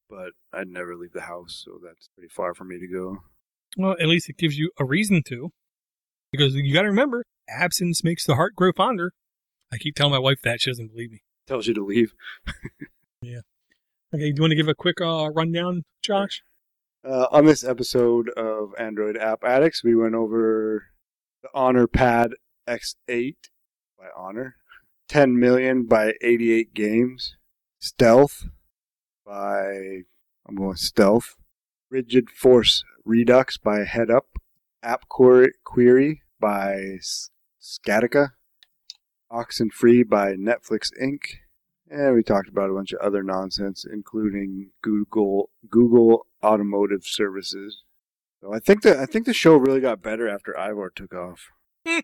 but 0.10 0.32
I'd 0.54 0.68
never 0.68 0.95
leave 0.95 1.14
the 1.14 1.22
house, 1.22 1.64
so 1.66 1.80
that's 1.84 2.10
pretty 2.16 2.30
far 2.30 2.54
for 2.54 2.64
me 2.64 2.80
to 2.80 2.88
go. 2.88 3.18
Well, 3.78 3.95
at 3.99 4.08
least 4.08 4.30
it 4.30 4.38
gives 4.38 4.58
you 4.58 4.72
a 4.80 4.86
reason 4.86 5.24
to, 5.28 5.51
because 6.32 6.56
you 6.56 6.74
got 6.74 6.84
to 6.84 6.89
remember, 6.89 7.26
absence 7.49 8.04
makes 8.04 8.26
the 8.26 8.36
heart 8.36 8.56
grow 8.56 8.72
fonder. 8.76 9.12
I 9.74 9.78
keep 9.78 9.95
telling 9.95 10.11
my 10.13 10.19
wife 10.19 10.39
that 10.43 10.61
she 10.61 10.69
doesn't 10.69 10.91
believe 10.91 11.11
me. 11.11 11.24
Tells 11.47 11.67
you 11.67 11.74
to 11.74 11.84
leave. 11.86 12.13
Yeah. 13.21 13.39
Okay, 14.13 14.32
do 14.32 14.36
you 14.36 14.41
want 14.41 14.51
to 14.51 14.55
give 14.57 14.67
a 14.67 14.76
quick 14.76 14.99
uh, 14.99 15.30
rundown, 15.34 15.84
Josh? 16.03 16.43
Uh, 17.07 17.28
on 17.32 17.45
this 17.45 17.63
episode 17.63 18.30
of 18.32 18.74
Android 18.78 19.15
App 19.15 19.45
Addicts, 19.45 19.82
we 19.82 19.95
went 19.95 20.13
over 20.13 20.88
the 21.41 21.47
Honor 21.53 21.88
Pad 21.88 22.34
X8 22.67 23.36
by 23.97 24.07
Honor, 24.13 24.57
10 25.07 25.39
million 25.39 25.86
by 25.86 26.15
88 26.21 26.74
games, 26.74 27.38
Stealth 27.80 28.43
by, 29.26 30.01
I'm 30.45 30.55
going 30.57 30.76
Stealth, 30.76 31.38
Rigid 31.89 32.30
Force 32.30 32.84
Redux 33.05 33.57
by 33.57 33.86
Head 33.86 34.11
Up, 34.11 34.28
App 34.84 35.07
Query, 35.07 35.53
Query 35.63 36.24
by 36.41 36.97
S- 36.97 37.30
Scatica, 39.34 39.46
Oxenfree 39.46 40.08
by 40.08 40.34
Netflix 40.34 40.90
Inc., 41.02 41.20
and 41.90 42.16
we 42.16 42.24
talked 42.24 42.50
about 42.50 42.70
a 42.70 42.74
bunch 42.74 42.92
of 42.92 43.00
other 43.00 43.24
nonsense, 43.24 43.86
including 43.92 44.72
Google 44.82 45.50
Google 45.70 46.26
Automotive 46.44 47.04
Services. 47.04 47.84
So 48.42 48.54
I 48.54 48.60
think 48.60 48.82
that 48.82 48.98
I 48.98 49.06
think 49.06 49.26
the 49.26 49.34
show 49.34 49.56
really 49.56 49.80
got 49.80 50.02
better 50.02 50.28
after 50.28 50.58
Ivor 50.58 50.92
took 50.96 51.14
off. 51.14 51.50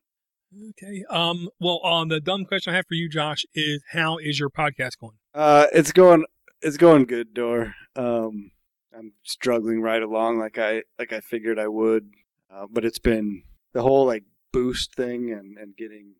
Okay. 0.71 1.03
Um. 1.11 1.49
Well, 1.59 1.79
um, 1.85 2.07
the 2.09 2.19
dumb 2.19 2.43
question 2.43 2.73
I 2.73 2.77
have 2.77 2.87
for 2.87 2.95
you, 2.95 3.07
Josh, 3.07 3.45
is 3.53 3.83
how 3.91 4.17
is 4.17 4.39
your 4.39 4.49
podcast 4.49 4.97
going? 4.99 5.17
Uh, 5.31 5.67
it's 5.71 5.91
going 5.91 6.25
it's 6.63 6.77
going 6.77 7.05
good, 7.05 7.35
Door. 7.35 7.75
Um, 7.95 8.49
I'm 8.97 9.13
struggling 9.23 9.81
right 9.81 10.01
along 10.01 10.39
like 10.39 10.57
I 10.57 10.83
like 10.97 11.13
I 11.13 11.19
figured 11.19 11.59
I 11.59 11.67
would, 11.67 12.09
uh, 12.51 12.65
but 12.67 12.83
it's 12.83 12.97
been 12.97 13.43
the 13.73 13.83
whole 13.83 14.07
like 14.07 14.23
boost 14.51 14.95
thing 14.95 15.31
and 15.31 15.55
and 15.57 15.77
getting 15.77 16.15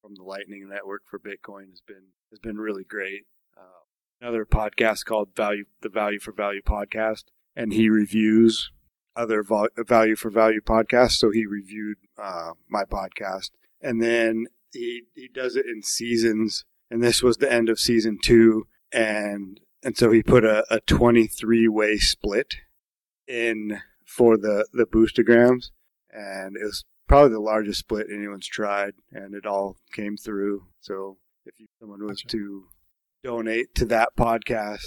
from 0.00 0.14
the 0.14 0.22
Lightning 0.22 0.68
Network 0.68 1.02
for 1.06 1.18
Bitcoin 1.18 1.70
has 1.70 1.82
been 1.86 2.12
has 2.30 2.38
been 2.38 2.58
really 2.58 2.84
great. 2.84 3.26
Uh, 3.56 3.84
another 4.20 4.44
podcast 4.44 5.04
called 5.04 5.34
Value 5.36 5.64
the 5.82 5.88
Value 5.88 6.20
for 6.20 6.32
Value 6.32 6.62
podcast, 6.62 7.24
and 7.54 7.72
he 7.72 7.88
reviews 7.88 8.70
other 9.16 9.42
Value 9.42 10.16
for 10.16 10.30
Value 10.30 10.60
podcasts. 10.60 11.18
So 11.18 11.30
he 11.30 11.46
reviewed 11.46 11.98
uh, 12.18 12.52
my 12.68 12.84
podcast, 12.84 13.50
and 13.80 14.02
then 14.02 14.46
he 14.72 15.02
he 15.14 15.28
does 15.28 15.56
it 15.56 15.66
in 15.66 15.82
seasons. 15.82 16.64
And 16.90 17.02
this 17.02 17.22
was 17.22 17.36
the 17.36 17.52
end 17.52 17.68
of 17.68 17.78
season 17.78 18.18
two, 18.20 18.66
and 18.92 19.60
and 19.82 19.96
so 19.96 20.10
he 20.10 20.22
put 20.22 20.44
a, 20.44 20.64
a 20.74 20.80
23 20.80 21.68
way 21.68 21.96
split 21.98 22.56
in 23.28 23.80
for 24.04 24.36
the 24.36 24.66
the 24.72 24.86
boostograms, 24.86 25.70
and 26.10 26.56
it 26.56 26.64
was 26.64 26.84
probably 27.10 27.32
the 27.32 27.40
largest 27.40 27.80
split 27.80 28.06
anyone's 28.08 28.46
tried, 28.46 28.92
and 29.10 29.34
it 29.34 29.44
all 29.44 29.76
came 29.92 30.16
through. 30.16 30.66
So 30.80 31.16
if 31.44 31.54
someone 31.80 32.04
was 32.06 32.22
Gotcha. 32.22 32.36
to 32.36 32.68
donate 33.24 33.74
to 33.74 33.84
that 33.86 34.10
podcast, 34.16 34.86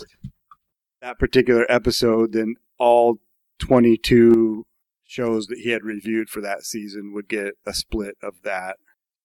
that 1.01 1.19
particular 1.19 1.65
episode, 1.69 2.31
then 2.31 2.55
all 2.79 3.17
22 3.59 4.65
shows 5.03 5.47
that 5.47 5.59
he 5.59 5.71
had 5.71 5.83
reviewed 5.83 6.29
for 6.29 6.39
that 6.39 6.63
season 6.63 7.11
would 7.13 7.27
get 7.27 7.55
a 7.65 7.73
split 7.73 8.15
of 8.23 8.35
that. 8.43 8.77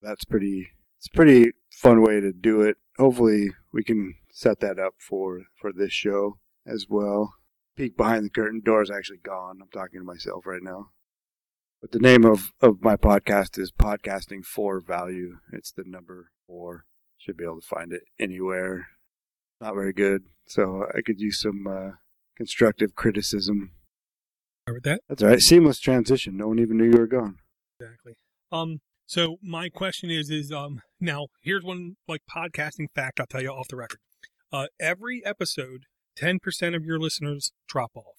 That's 0.02 0.24
pretty. 0.24 0.70
It's 0.96 1.06
a 1.06 1.16
pretty 1.16 1.52
fun 1.70 2.02
way 2.02 2.18
to 2.18 2.32
do 2.32 2.62
it. 2.62 2.78
Hopefully, 2.96 3.52
we 3.72 3.84
can 3.84 4.16
set 4.32 4.58
that 4.58 4.80
up 4.80 4.94
for 4.98 5.42
for 5.60 5.72
this 5.72 5.92
show 5.92 6.38
as 6.66 6.86
well. 6.88 7.34
Peek 7.76 7.96
behind 7.96 8.24
the 8.24 8.30
curtain. 8.30 8.60
Door's 8.64 8.90
actually 8.90 9.18
gone. 9.18 9.60
I'm 9.62 9.68
talking 9.68 10.00
to 10.00 10.04
myself 10.04 10.46
right 10.46 10.64
now. 10.64 10.90
But 11.80 11.92
the 11.92 12.00
name 12.00 12.24
of, 12.24 12.50
of 12.60 12.82
my 12.82 12.96
podcast 12.96 13.56
is 13.56 13.70
Podcasting 13.70 14.44
for 14.44 14.80
Value. 14.80 15.36
It's 15.52 15.70
the 15.70 15.84
number 15.86 16.32
four. 16.46 16.84
Should 17.18 17.36
be 17.36 17.44
able 17.44 17.60
to 17.60 17.66
find 17.66 17.92
it 17.92 18.02
anywhere. 18.18 18.88
Not 19.60 19.74
very 19.74 19.92
good. 19.92 20.22
So 20.46 20.86
I 20.92 21.02
could 21.02 21.20
use 21.20 21.40
some 21.40 21.66
uh, 21.68 21.90
constructive 22.36 22.96
criticism. 22.96 23.72
With 24.66 24.82
that. 24.82 25.02
That's 25.08 25.22
all 25.22 25.28
right. 25.28 25.40
Seamless 25.40 25.78
transition. 25.78 26.36
No 26.36 26.48
one 26.48 26.58
even 26.58 26.78
knew 26.78 26.90
you 26.90 26.98
were 26.98 27.06
gone. 27.06 27.36
Exactly. 27.80 28.14
Um. 28.50 28.78
So 29.06 29.36
my 29.42 29.68
question 29.68 30.10
is, 30.10 30.30
is 30.30 30.52
um. 30.52 30.82
Now 31.00 31.28
here's 31.42 31.64
one 31.64 31.96
like 32.06 32.22
podcasting 32.30 32.86
fact. 32.94 33.20
I'll 33.20 33.26
tell 33.26 33.42
you 33.42 33.50
off 33.50 33.68
the 33.68 33.76
record. 33.76 34.00
Uh, 34.52 34.66
every 34.80 35.24
episode, 35.24 35.84
ten 36.16 36.38
percent 36.38 36.74
of 36.74 36.84
your 36.84 36.98
listeners 36.98 37.52
drop 37.68 37.92
off. 37.94 38.16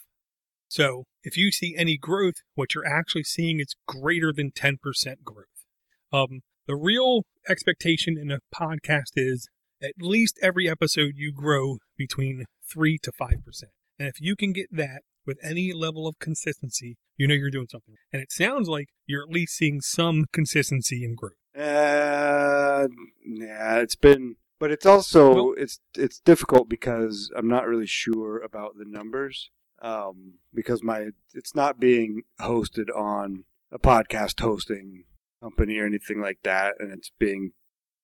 So 0.70 1.04
if 1.24 1.36
you 1.36 1.52
see 1.52 1.76
any 1.76 1.98
growth, 1.98 2.36
what 2.56 2.74
you're 2.74 2.88
actually 2.88 3.26
seeing 3.26 3.60
is 3.60 3.76
greater 3.88 4.32
than 4.32 4.52
ten 4.52 4.78
percent 4.82 5.24
growth. 5.26 5.66
Um. 6.14 6.42
The 6.68 6.76
real 6.76 7.24
expectation 7.50 8.16
in 8.16 8.30
a 8.30 8.42
podcast 8.54 9.14
is 9.16 9.50
at 9.82 9.94
least 10.00 10.38
every 10.40 10.70
episode 10.70 11.14
you 11.16 11.32
grow 11.34 11.80
between 11.98 12.46
three 12.72 13.00
to 13.02 13.12
five 13.12 13.44
percent. 13.44 13.72
And 13.98 14.08
if 14.08 14.22
you 14.22 14.36
can 14.36 14.54
get 14.54 14.68
that 14.72 15.02
with 15.26 15.40
any 15.42 15.74
level 15.74 16.06
of 16.06 16.20
consistency, 16.20 16.98
you 17.18 17.28
know 17.28 17.34
you're 17.34 17.50
doing 17.50 17.70
something. 17.72 17.96
And 18.14 18.22
it 18.22 18.32
sounds 18.32 18.70
like 18.70 18.90
you're 19.08 19.24
at 19.24 19.30
least 19.34 19.56
seeing 19.58 19.82
some 19.82 20.26
consistency 20.32 21.04
in 21.04 21.16
growth. 21.16 21.34
Uh, 21.58 22.88
yeah, 23.26 23.78
it's 23.78 23.96
been, 23.96 24.36
but 24.60 24.70
it's 24.70 24.86
also 24.86 25.34
Well- 25.34 25.56
it's 25.58 25.80
it's 25.98 26.20
difficult 26.20 26.70
because 26.70 27.32
I'm 27.36 27.48
not 27.48 27.66
really 27.68 27.88
sure 27.88 28.38
about 28.44 28.78
the 28.78 28.86
numbers. 28.86 29.50
Um, 29.82 30.36
because 30.54 30.84
my 30.84 31.10
it's 31.34 31.56
not 31.56 31.80
being 31.80 32.24
hosted 32.42 32.90
on 32.96 33.46
a 33.72 33.80
podcast 33.80 34.40
hosting 34.42 35.06
company 35.42 35.78
or 35.78 35.86
anything 35.86 36.22
like 36.22 36.40
that, 36.44 36.76
and 36.80 36.92
it's 36.92 37.12
being 37.18 37.52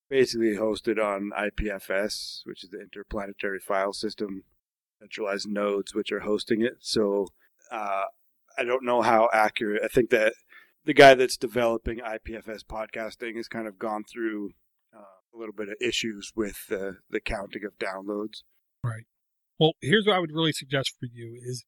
basically 0.09 0.55
hosted 0.55 1.03
on 1.03 1.31
IPFS, 1.37 2.41
which 2.45 2.63
is 2.63 2.69
the 2.69 2.79
Interplanetary 2.79 3.59
File 3.59 3.93
System, 3.93 4.43
centralized 4.99 5.47
nodes 5.47 5.93
which 5.93 6.11
are 6.11 6.21
hosting 6.21 6.61
it. 6.61 6.77
So 6.79 7.27
uh, 7.71 8.05
I 8.57 8.63
don't 8.63 8.85
know 8.85 9.01
how 9.01 9.29
accurate. 9.33 9.81
I 9.83 9.87
think 9.87 10.09
that 10.11 10.33
the 10.85 10.93
guy 10.93 11.15
that's 11.15 11.37
developing 11.37 11.99
IPFS 11.99 12.63
podcasting 12.63 13.35
has 13.35 13.47
kind 13.47 13.67
of 13.67 13.79
gone 13.79 14.03
through 14.03 14.51
uh, 14.95 14.99
a 15.33 15.37
little 15.37 15.53
bit 15.53 15.69
of 15.69 15.75
issues 15.81 16.31
with 16.35 16.67
the 16.69 16.97
the 17.09 17.19
counting 17.19 17.65
of 17.65 17.77
downloads. 17.79 18.43
Well, 19.59 19.73
here's 19.81 20.05
what 20.05 20.15
I 20.15 20.19
would 20.19 20.33
really 20.33 20.51
suggest 20.51 20.93
for 20.99 21.07
you 21.11 21.39
is 21.41 21.63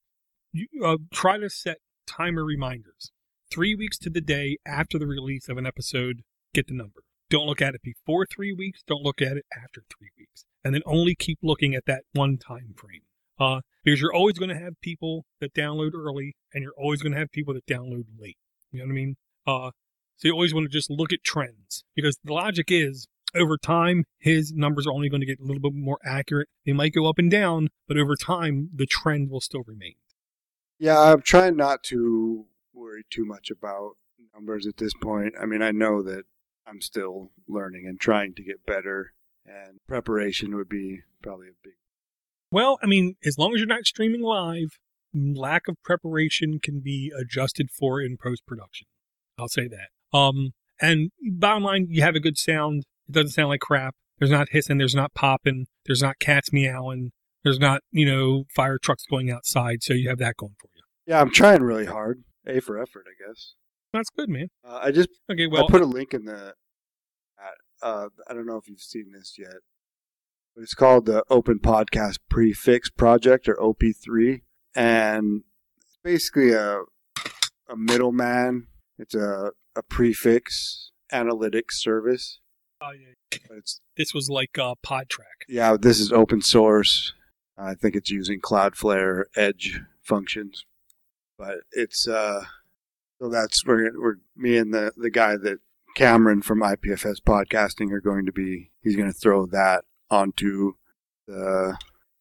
you 0.51 0.67
uh, 0.83 0.97
try 1.11 1.37
to 1.37 1.49
set 1.49 1.77
timer 2.05 2.43
reminders. 2.43 3.11
Three 3.49 3.75
weeks 3.75 3.97
to 3.99 4.09
the 4.09 4.21
day 4.21 4.57
after 4.65 4.99
the 4.99 5.07
release 5.07 5.47
of 5.47 5.57
an 5.57 5.65
episode, 5.65 6.23
get 6.53 6.67
the 6.67 6.73
number. 6.73 7.03
Don't 7.29 7.45
look 7.45 7.61
at 7.61 7.75
it 7.75 7.81
before 7.81 8.25
three 8.25 8.53
weeks. 8.53 8.83
Don't 8.85 9.03
look 9.03 9.21
at 9.21 9.37
it 9.37 9.45
after 9.55 9.81
three 9.89 10.09
weeks. 10.17 10.45
And 10.63 10.73
then 10.73 10.81
only 10.85 11.15
keep 11.15 11.39
looking 11.41 11.75
at 11.75 11.85
that 11.85 12.03
one 12.13 12.37
time 12.37 12.73
frame. 12.75 13.01
Uh, 13.39 13.61
because 13.83 14.01
you're 14.01 14.13
always 14.13 14.37
going 14.37 14.49
to 14.49 14.57
have 14.57 14.73
people 14.81 15.25
that 15.39 15.53
download 15.53 15.93
early 15.93 16.35
and 16.53 16.63
you're 16.63 16.73
always 16.77 17.01
going 17.01 17.13
to 17.13 17.19
have 17.19 17.31
people 17.31 17.53
that 17.53 17.65
download 17.67 18.05
late. 18.19 18.37
You 18.71 18.79
know 18.79 18.85
what 18.85 18.91
I 18.91 18.95
mean? 18.95 19.15
Uh, 19.45 19.71
so 20.17 20.27
you 20.27 20.33
always 20.33 20.53
want 20.53 20.65
to 20.65 20.69
just 20.69 20.89
look 20.89 21.13
at 21.13 21.23
trends 21.23 21.83
because 21.95 22.17
the 22.23 22.33
logic 22.33 22.65
is 22.69 23.07
over 23.35 23.57
time, 23.57 24.05
his 24.19 24.53
numbers 24.53 24.87
are 24.87 24.93
only 24.93 25.09
going 25.09 25.21
to 25.21 25.27
get 25.27 25.39
a 25.39 25.43
little 25.43 25.61
bit 25.61 25.73
more 25.73 25.99
accurate. 26.03 26.49
They 26.65 26.73
might 26.73 26.93
go 26.93 27.07
up 27.07 27.19
and 27.19 27.29
down, 27.29 27.69
but 27.87 27.97
over 27.97 28.15
time, 28.15 28.69
the 28.73 28.85
trend 28.85 29.29
will 29.29 29.41
still 29.41 29.63
remain. 29.65 29.95
Yeah, 30.79 30.99
I'm 30.99 31.21
trying 31.21 31.57
not 31.57 31.83
to 31.83 32.45
worry 32.73 33.03
too 33.09 33.25
much 33.25 33.49
about 33.49 33.97
numbers 34.33 34.67
at 34.67 34.77
this 34.77 34.93
point. 34.93 35.33
I 35.41 35.45
mean, 35.45 35.61
I 35.61 35.71
know 35.71 36.03
that 36.03 36.23
I'm 36.67 36.81
still 36.81 37.31
learning 37.47 37.85
and 37.87 37.99
trying 37.99 38.33
to 38.35 38.43
get 38.43 38.65
better, 38.65 39.13
and 39.45 39.79
preparation 39.87 40.55
would 40.55 40.69
be 40.69 41.01
probably 41.21 41.47
a 41.47 41.57
big. 41.63 41.73
Well, 42.51 42.77
I 42.81 42.85
mean, 42.85 43.15
as 43.25 43.37
long 43.37 43.53
as 43.53 43.59
you're 43.59 43.67
not 43.67 43.85
streaming 43.85 44.21
live, 44.21 44.77
lack 45.13 45.67
of 45.67 45.81
preparation 45.83 46.59
can 46.61 46.79
be 46.79 47.11
adjusted 47.17 47.69
for 47.71 48.01
in 48.01 48.17
post 48.21 48.45
production. 48.45 48.87
I'll 49.37 49.47
say 49.47 49.67
that. 49.67 50.17
Um, 50.17 50.51
and 50.79 51.11
bottom 51.31 51.63
line, 51.63 51.87
you 51.89 52.01
have 52.03 52.15
a 52.15 52.19
good 52.19 52.37
sound. 52.37 52.83
It 53.07 53.13
doesn't 53.13 53.31
sound 53.31 53.49
like 53.49 53.61
crap. 53.61 53.95
There's 54.19 54.31
not 54.31 54.49
hissing. 54.51 54.77
There's 54.77 54.95
not 54.95 55.13
popping. 55.13 55.67
There's 55.85 56.01
not 56.01 56.19
cats 56.19 56.51
meowing. 56.51 57.11
There's 57.43 57.59
not, 57.59 57.81
you 57.91 58.05
know, 58.05 58.45
fire 58.55 58.77
trucks 58.77 59.05
going 59.09 59.31
outside. 59.31 59.83
So 59.83 59.93
you 59.93 60.09
have 60.09 60.17
that 60.17 60.37
going 60.37 60.55
for 60.59 60.69
you. 60.75 60.81
Yeah, 61.05 61.21
I'm 61.21 61.31
trying 61.31 61.63
really 61.63 61.85
hard. 61.85 62.23
A 62.45 62.59
for 62.59 62.81
effort, 62.81 63.05
I 63.07 63.27
guess. 63.27 63.53
That's 63.93 64.09
good, 64.09 64.29
man. 64.29 64.47
Uh, 64.67 64.79
I 64.83 64.91
just 64.91 65.09
Okay, 65.31 65.47
well, 65.47 65.65
I 65.65 65.67
put 65.69 65.81
a 65.81 65.85
link 65.85 66.13
in 66.13 66.25
the. 66.25 66.53
Uh, 67.81 68.07
I 68.27 68.33
don't 68.33 68.47
know 68.47 68.57
if 68.57 68.67
you've 68.67 68.79
seen 68.79 69.11
this 69.13 69.35
yet, 69.37 69.57
but 70.55 70.63
it's 70.63 70.73
called 70.73 71.05
the 71.05 71.23
Open 71.29 71.59
Podcast 71.59 72.17
Prefix 72.27 72.89
Project 72.89 73.47
or 73.47 73.55
OP3, 73.55 74.41
and 74.75 75.43
it's 75.77 75.99
basically 76.03 76.53
a 76.53 76.79
a 77.69 77.75
middleman. 77.77 78.67
It's 78.97 79.13
a 79.13 79.51
a 79.75 79.83
prefix 79.83 80.91
analytics 81.13 81.73
service. 81.73 82.39
Oh, 82.81 82.91
yeah. 82.91 83.39
But 83.47 83.57
it's 83.57 83.81
this 83.95 84.13
was 84.13 84.29
like 84.29 84.57
uh, 84.57 84.75
Podtrac. 84.85 85.45
yeah, 85.47 85.77
this 85.79 85.99
is 85.99 86.11
open 86.11 86.41
source. 86.41 87.13
I 87.57 87.73
think 87.73 87.95
it's 87.95 88.11
using 88.11 88.39
Cloudflare 88.39 89.23
Edge 89.35 89.81
functions, 90.03 90.65
but 91.37 91.57
it's 91.71 92.07
uh, 92.07 92.43
so 93.19 93.29
that's 93.29 93.65
where 93.65 93.91
we're 93.95 94.15
me 94.35 94.57
and 94.57 94.73
the 94.73 94.91
the 94.95 95.09
guy 95.09 95.37
that 95.37 95.59
Cameron 95.95 96.43
from 96.43 96.61
IPFS 96.61 97.17
Podcasting 97.25 97.91
are 97.91 98.01
going 98.01 98.25
to 98.27 98.31
be. 98.31 98.71
He's 98.83 98.95
going 98.95 99.11
to 99.11 99.17
throw 99.17 99.45
that 99.47 99.85
onto 100.09 100.73
the 101.27 101.77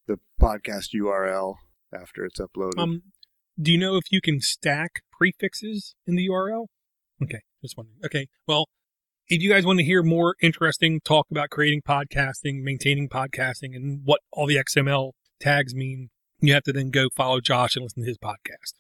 the 0.07 0.19
podcast 0.41 0.95
URL 0.95 1.57
after 1.95 2.25
it's 2.25 2.41
uploaded. 2.41 2.79
Um, 2.79 3.03
do 3.61 3.73
you 3.73 3.79
know 3.79 3.97
if 3.97 4.11
you 4.11 4.21
can 4.21 4.41
stack 4.41 5.03
prefixes 5.13 5.95
in 6.07 6.17
the 6.17 6.29
URL? 6.29 6.67
Okay, 7.23 7.41
just 7.63 7.77
wondering. 7.77 7.99
Okay, 8.05 8.29
well, 8.47 8.69
if 9.29 9.43
you 9.43 9.51
guys 9.51 9.67
want 9.67 9.79
to 9.79 9.85
hear 9.85 10.03
more 10.03 10.37
interesting 10.41 11.01
talk 11.01 11.27
about 11.31 11.51
creating 11.51 11.83
podcasting, 11.83 12.63
maintaining 12.63 13.09
podcasting, 13.09 13.75
and 13.75 14.03
what 14.05 14.21
all 14.33 14.47
the 14.47 14.57
XML 14.57 15.13
tags 15.41 15.75
mean, 15.75 16.11
you 16.41 16.55
have 16.55 16.63
to 16.65 16.73
then 16.73 16.91
go 16.91 17.09
follow 17.15 17.41
Josh 17.41 17.77
and 17.77 17.83
listen 17.83 18.03
to 18.03 18.09
his 18.09 18.19
podcast. 18.19 18.75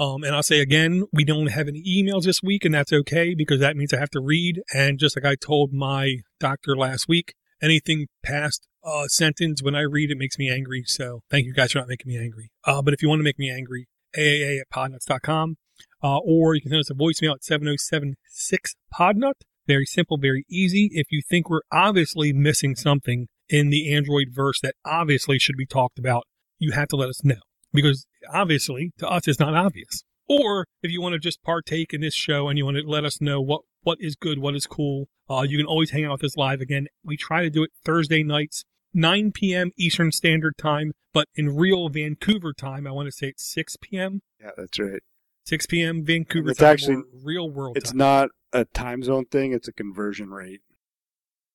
Um, 0.00 0.24
and 0.24 0.34
I'll 0.34 0.42
say 0.42 0.60
again, 0.60 1.04
we 1.12 1.24
don't 1.24 1.48
have 1.48 1.68
any 1.68 1.82
emails 1.86 2.24
this 2.24 2.42
week, 2.42 2.64
and 2.64 2.74
that's 2.74 2.92
okay 2.92 3.34
because 3.34 3.60
that 3.60 3.76
means 3.76 3.94
I 3.94 3.98
have 3.98 4.10
to 4.10 4.20
read. 4.20 4.62
And 4.74 4.98
just 4.98 5.16
like 5.16 5.24
I 5.24 5.36
told 5.36 5.72
my 5.72 6.16
doctor 6.40 6.76
last 6.76 7.06
week, 7.08 7.34
anything 7.62 8.08
past 8.24 8.66
a 8.84 9.04
sentence 9.08 9.62
when 9.62 9.76
I 9.76 9.82
read 9.82 10.10
it 10.10 10.18
makes 10.18 10.38
me 10.38 10.50
angry. 10.50 10.82
So 10.86 11.20
thank 11.30 11.46
you 11.46 11.54
guys 11.54 11.72
for 11.72 11.78
not 11.78 11.88
making 11.88 12.12
me 12.12 12.18
angry. 12.18 12.50
Uh, 12.64 12.82
but 12.82 12.94
if 12.94 13.02
you 13.02 13.08
want 13.08 13.20
to 13.20 13.24
make 13.24 13.38
me 13.38 13.48
angry, 13.48 13.86
AAA 14.16 14.60
at 14.60 14.70
podnuts.com. 14.74 15.56
Uh, 16.02 16.18
or 16.18 16.54
you 16.54 16.60
can 16.60 16.70
send 16.70 16.80
us 16.80 16.90
a 16.90 16.94
voicemail 16.94 17.34
at 17.34 17.44
7076 17.44 18.74
podnut. 18.92 19.34
Very 19.72 19.86
simple, 19.86 20.18
very 20.18 20.44
easy. 20.50 20.90
If 20.92 21.06
you 21.10 21.22
think 21.26 21.48
we're 21.48 21.62
obviously 21.72 22.30
missing 22.34 22.74
something 22.76 23.28
in 23.48 23.70
the 23.70 23.94
Android 23.94 24.26
verse 24.30 24.60
that 24.60 24.74
obviously 24.84 25.38
should 25.38 25.56
be 25.56 25.64
talked 25.64 25.98
about, 25.98 26.24
you 26.58 26.72
have 26.72 26.88
to 26.88 26.96
let 26.96 27.08
us 27.08 27.24
know 27.24 27.40
because 27.72 28.06
obviously 28.30 28.92
to 28.98 29.08
us 29.08 29.26
it's 29.26 29.40
not 29.40 29.54
obvious. 29.54 30.04
Or 30.28 30.66
if 30.82 30.90
you 30.90 31.00
want 31.00 31.14
to 31.14 31.18
just 31.18 31.42
partake 31.42 31.94
in 31.94 32.02
this 32.02 32.14
show 32.14 32.48
and 32.48 32.58
you 32.58 32.66
want 32.66 32.76
to 32.76 32.82
let 32.86 33.04
us 33.06 33.18
know 33.22 33.40
what, 33.40 33.62
what 33.82 33.96
is 34.00 34.14
good, 34.14 34.38
what 34.40 34.54
is 34.54 34.66
cool, 34.66 35.06
uh, 35.30 35.42
you 35.48 35.56
can 35.56 35.66
always 35.66 35.90
hang 35.90 36.04
out 36.04 36.12
with 36.12 36.24
us 36.24 36.36
live 36.36 36.60
again. 36.60 36.86
We 37.02 37.16
try 37.16 37.42
to 37.42 37.48
do 37.50 37.62
it 37.62 37.70
Thursday 37.82 38.22
nights, 38.22 38.64
9 38.92 39.32
p.m. 39.32 39.70
Eastern 39.78 40.12
Standard 40.12 40.58
Time, 40.58 40.92
but 41.14 41.28
in 41.34 41.56
real 41.56 41.88
Vancouver 41.88 42.52
time, 42.52 42.86
I 42.86 42.90
want 42.90 43.06
to 43.06 43.12
say 43.12 43.28
it's 43.28 43.50
6 43.52 43.76
p.m. 43.80 44.20
yeah, 44.38 44.50
that's 44.56 44.78
right. 44.78 45.00
6 45.46 45.66
p.m. 45.66 46.04
Vancouver 46.04 46.50
It's 46.50 46.58
time, 46.58 46.68
actually- 46.74 47.02
real 47.24 47.48
world 47.50 47.76
It's 47.78 47.90
time. 47.90 47.98
not 47.98 48.28
a 48.52 48.64
time 48.64 49.02
zone 49.02 49.26
thing; 49.26 49.52
it's 49.52 49.68
a 49.68 49.72
conversion 49.72 50.30
rate. 50.30 50.60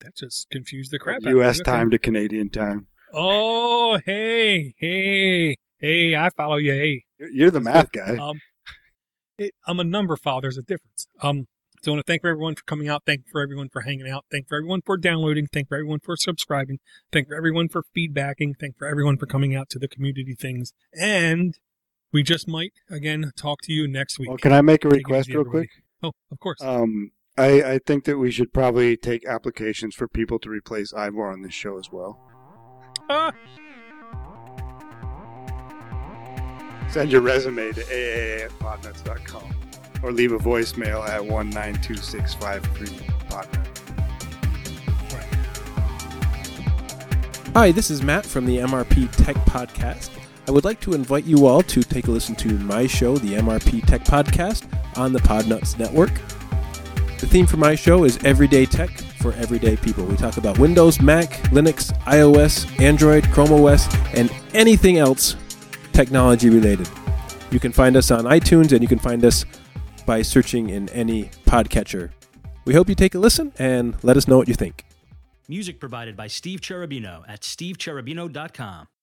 that 0.01 0.15
just 0.15 0.49
confused 0.49 0.91
the 0.91 0.99
crap 0.99 1.17
out 1.17 1.27
of 1.27 1.29
U.S. 1.37 1.59
me. 1.59 1.63
Time 1.63 1.89
to 1.91 1.97
Canadian 1.97 2.49
time. 2.49 2.87
Oh, 3.13 3.99
hey, 4.05 4.73
hey, 4.77 5.55
hey! 5.79 6.15
I 6.15 6.29
follow 6.35 6.57
you. 6.57 6.73
Hey, 6.73 7.03
You're, 7.17 7.29
you're 7.29 7.51
the 7.51 7.61
math 7.61 7.91
guy. 7.91 8.17
um, 8.17 8.39
it, 9.37 9.53
I'm 9.65 9.79
a 9.79 9.83
numberphile. 9.83 10.41
There's 10.41 10.57
a 10.57 10.63
difference. 10.63 11.07
Um, 11.21 11.47
so 11.83 11.91
I 11.91 11.95
want 11.95 12.05
to 12.05 12.11
thank 12.11 12.25
everyone 12.25 12.55
for 12.55 12.63
coming 12.63 12.89
out. 12.89 13.03
Thank 13.05 13.27
for 13.31 13.41
everyone 13.41 13.69
for 13.69 13.81
hanging 13.81 14.09
out. 14.09 14.25
Thank 14.31 14.47
for 14.47 14.57
everyone 14.57 14.81
for 14.85 14.97
downloading. 14.97 15.47
Thank 15.51 15.69
for 15.69 15.75
everyone 15.75 15.99
for 15.99 16.17
subscribing. 16.17 16.79
Thank 17.11 17.27
for 17.27 17.35
everyone 17.35 17.69
for 17.69 17.83
feedbacking. 17.95 18.53
Thank 18.59 18.77
for 18.77 18.87
everyone 18.87 19.17
for 19.17 19.27
coming 19.27 19.55
out 19.55 19.69
to 19.69 19.79
the 19.79 19.87
community 19.87 20.33
things. 20.33 20.73
And 20.99 21.53
we 22.11 22.23
just 22.23 22.47
might 22.47 22.73
again 22.89 23.31
talk 23.37 23.61
to 23.63 23.73
you 23.73 23.87
next 23.87 24.17
week. 24.17 24.29
Well, 24.29 24.37
can 24.37 24.53
I 24.53 24.61
make 24.61 24.85
a 24.85 24.89
Take 24.89 24.97
request 24.97 25.29
real 25.29 25.45
quick? 25.45 25.69
Oh, 26.03 26.11
of 26.31 26.39
course. 26.39 26.61
Um, 26.61 27.11
I, 27.37 27.61
I 27.73 27.79
think 27.85 28.05
that 28.05 28.17
we 28.17 28.31
should 28.31 28.53
probably 28.53 28.97
take 28.97 29.25
applications 29.25 29.95
for 29.95 30.07
people 30.07 30.39
to 30.39 30.49
replace 30.49 30.93
Ivor 30.93 31.27
on 31.31 31.41
this 31.41 31.53
show 31.53 31.77
as 31.77 31.91
well. 31.91 32.19
Ah, 33.09 33.31
Send 36.89 37.11
your 37.11 37.21
resume 37.21 37.71
to 37.73 37.81
aa 37.81 38.45
at 38.45 38.51
podnuts.com 38.59 39.43
or 40.01 40.11
leave 40.11 40.31
a 40.31 40.37
voicemail 40.37 41.07
at 41.07 41.23
192653 41.25 42.87
podnuts. 43.29 43.63
Hi, 47.53 47.71
this 47.71 47.89
is 47.91 48.01
Matt 48.03 48.25
from 48.25 48.45
the 48.45 48.57
MRP 48.57 49.11
Tech 49.17 49.35
Podcast. 49.47 50.11
I 50.47 50.51
would 50.51 50.63
like 50.63 50.79
to 50.81 50.93
invite 50.93 51.25
you 51.25 51.45
all 51.45 51.61
to 51.63 51.83
take 51.83 52.07
a 52.07 52.11
listen 52.11 52.33
to 52.35 52.57
my 52.59 52.87
show, 52.87 53.17
the 53.17 53.33
MRP 53.33 53.85
Tech 53.85 54.05
Podcast, 54.05 54.65
on 54.97 55.11
the 55.11 55.19
Podnuts 55.19 55.77
Network. 55.77 56.13
The 57.19 57.27
theme 57.27 57.45
for 57.45 57.57
my 57.57 57.75
show 57.75 58.05
is 58.05 58.17
Everyday 58.23 58.65
Tech 58.65 58.89
for 59.19 59.33
Everyday 59.33 59.75
People. 59.75 60.05
We 60.05 60.15
talk 60.15 60.37
about 60.37 60.57
Windows, 60.57 61.01
Mac, 61.01 61.31
Linux, 61.51 61.91
iOS, 62.03 62.79
Android, 62.79 63.29
Chrome 63.31 63.51
OS, 63.51 63.93
and 64.13 64.31
anything 64.53 64.97
else 64.97 65.35
technology 65.91 66.49
related. 66.49 66.89
You 67.51 67.59
can 67.59 67.73
find 67.73 67.97
us 67.97 68.09
on 68.09 68.23
iTunes 68.23 68.71
and 68.71 68.81
you 68.81 68.87
can 68.87 68.99
find 68.99 69.25
us 69.25 69.43
by 70.05 70.21
searching 70.21 70.69
in 70.69 70.87
any 70.89 71.25
podcatcher. 71.45 72.11
We 72.63 72.73
hope 72.73 72.87
you 72.87 72.95
take 72.95 73.15
a 73.15 73.19
listen 73.19 73.51
and 73.59 74.01
let 74.01 74.15
us 74.15 74.29
know 74.29 74.37
what 74.37 74.47
you 74.47 74.53
think. 74.53 74.85
Music 75.49 75.79
provided 75.79 76.15
by 76.15 76.27
Steve 76.27 76.61
Cherubino 76.61 77.23
at 77.27 77.41
stevecherubino.com. 77.41 78.87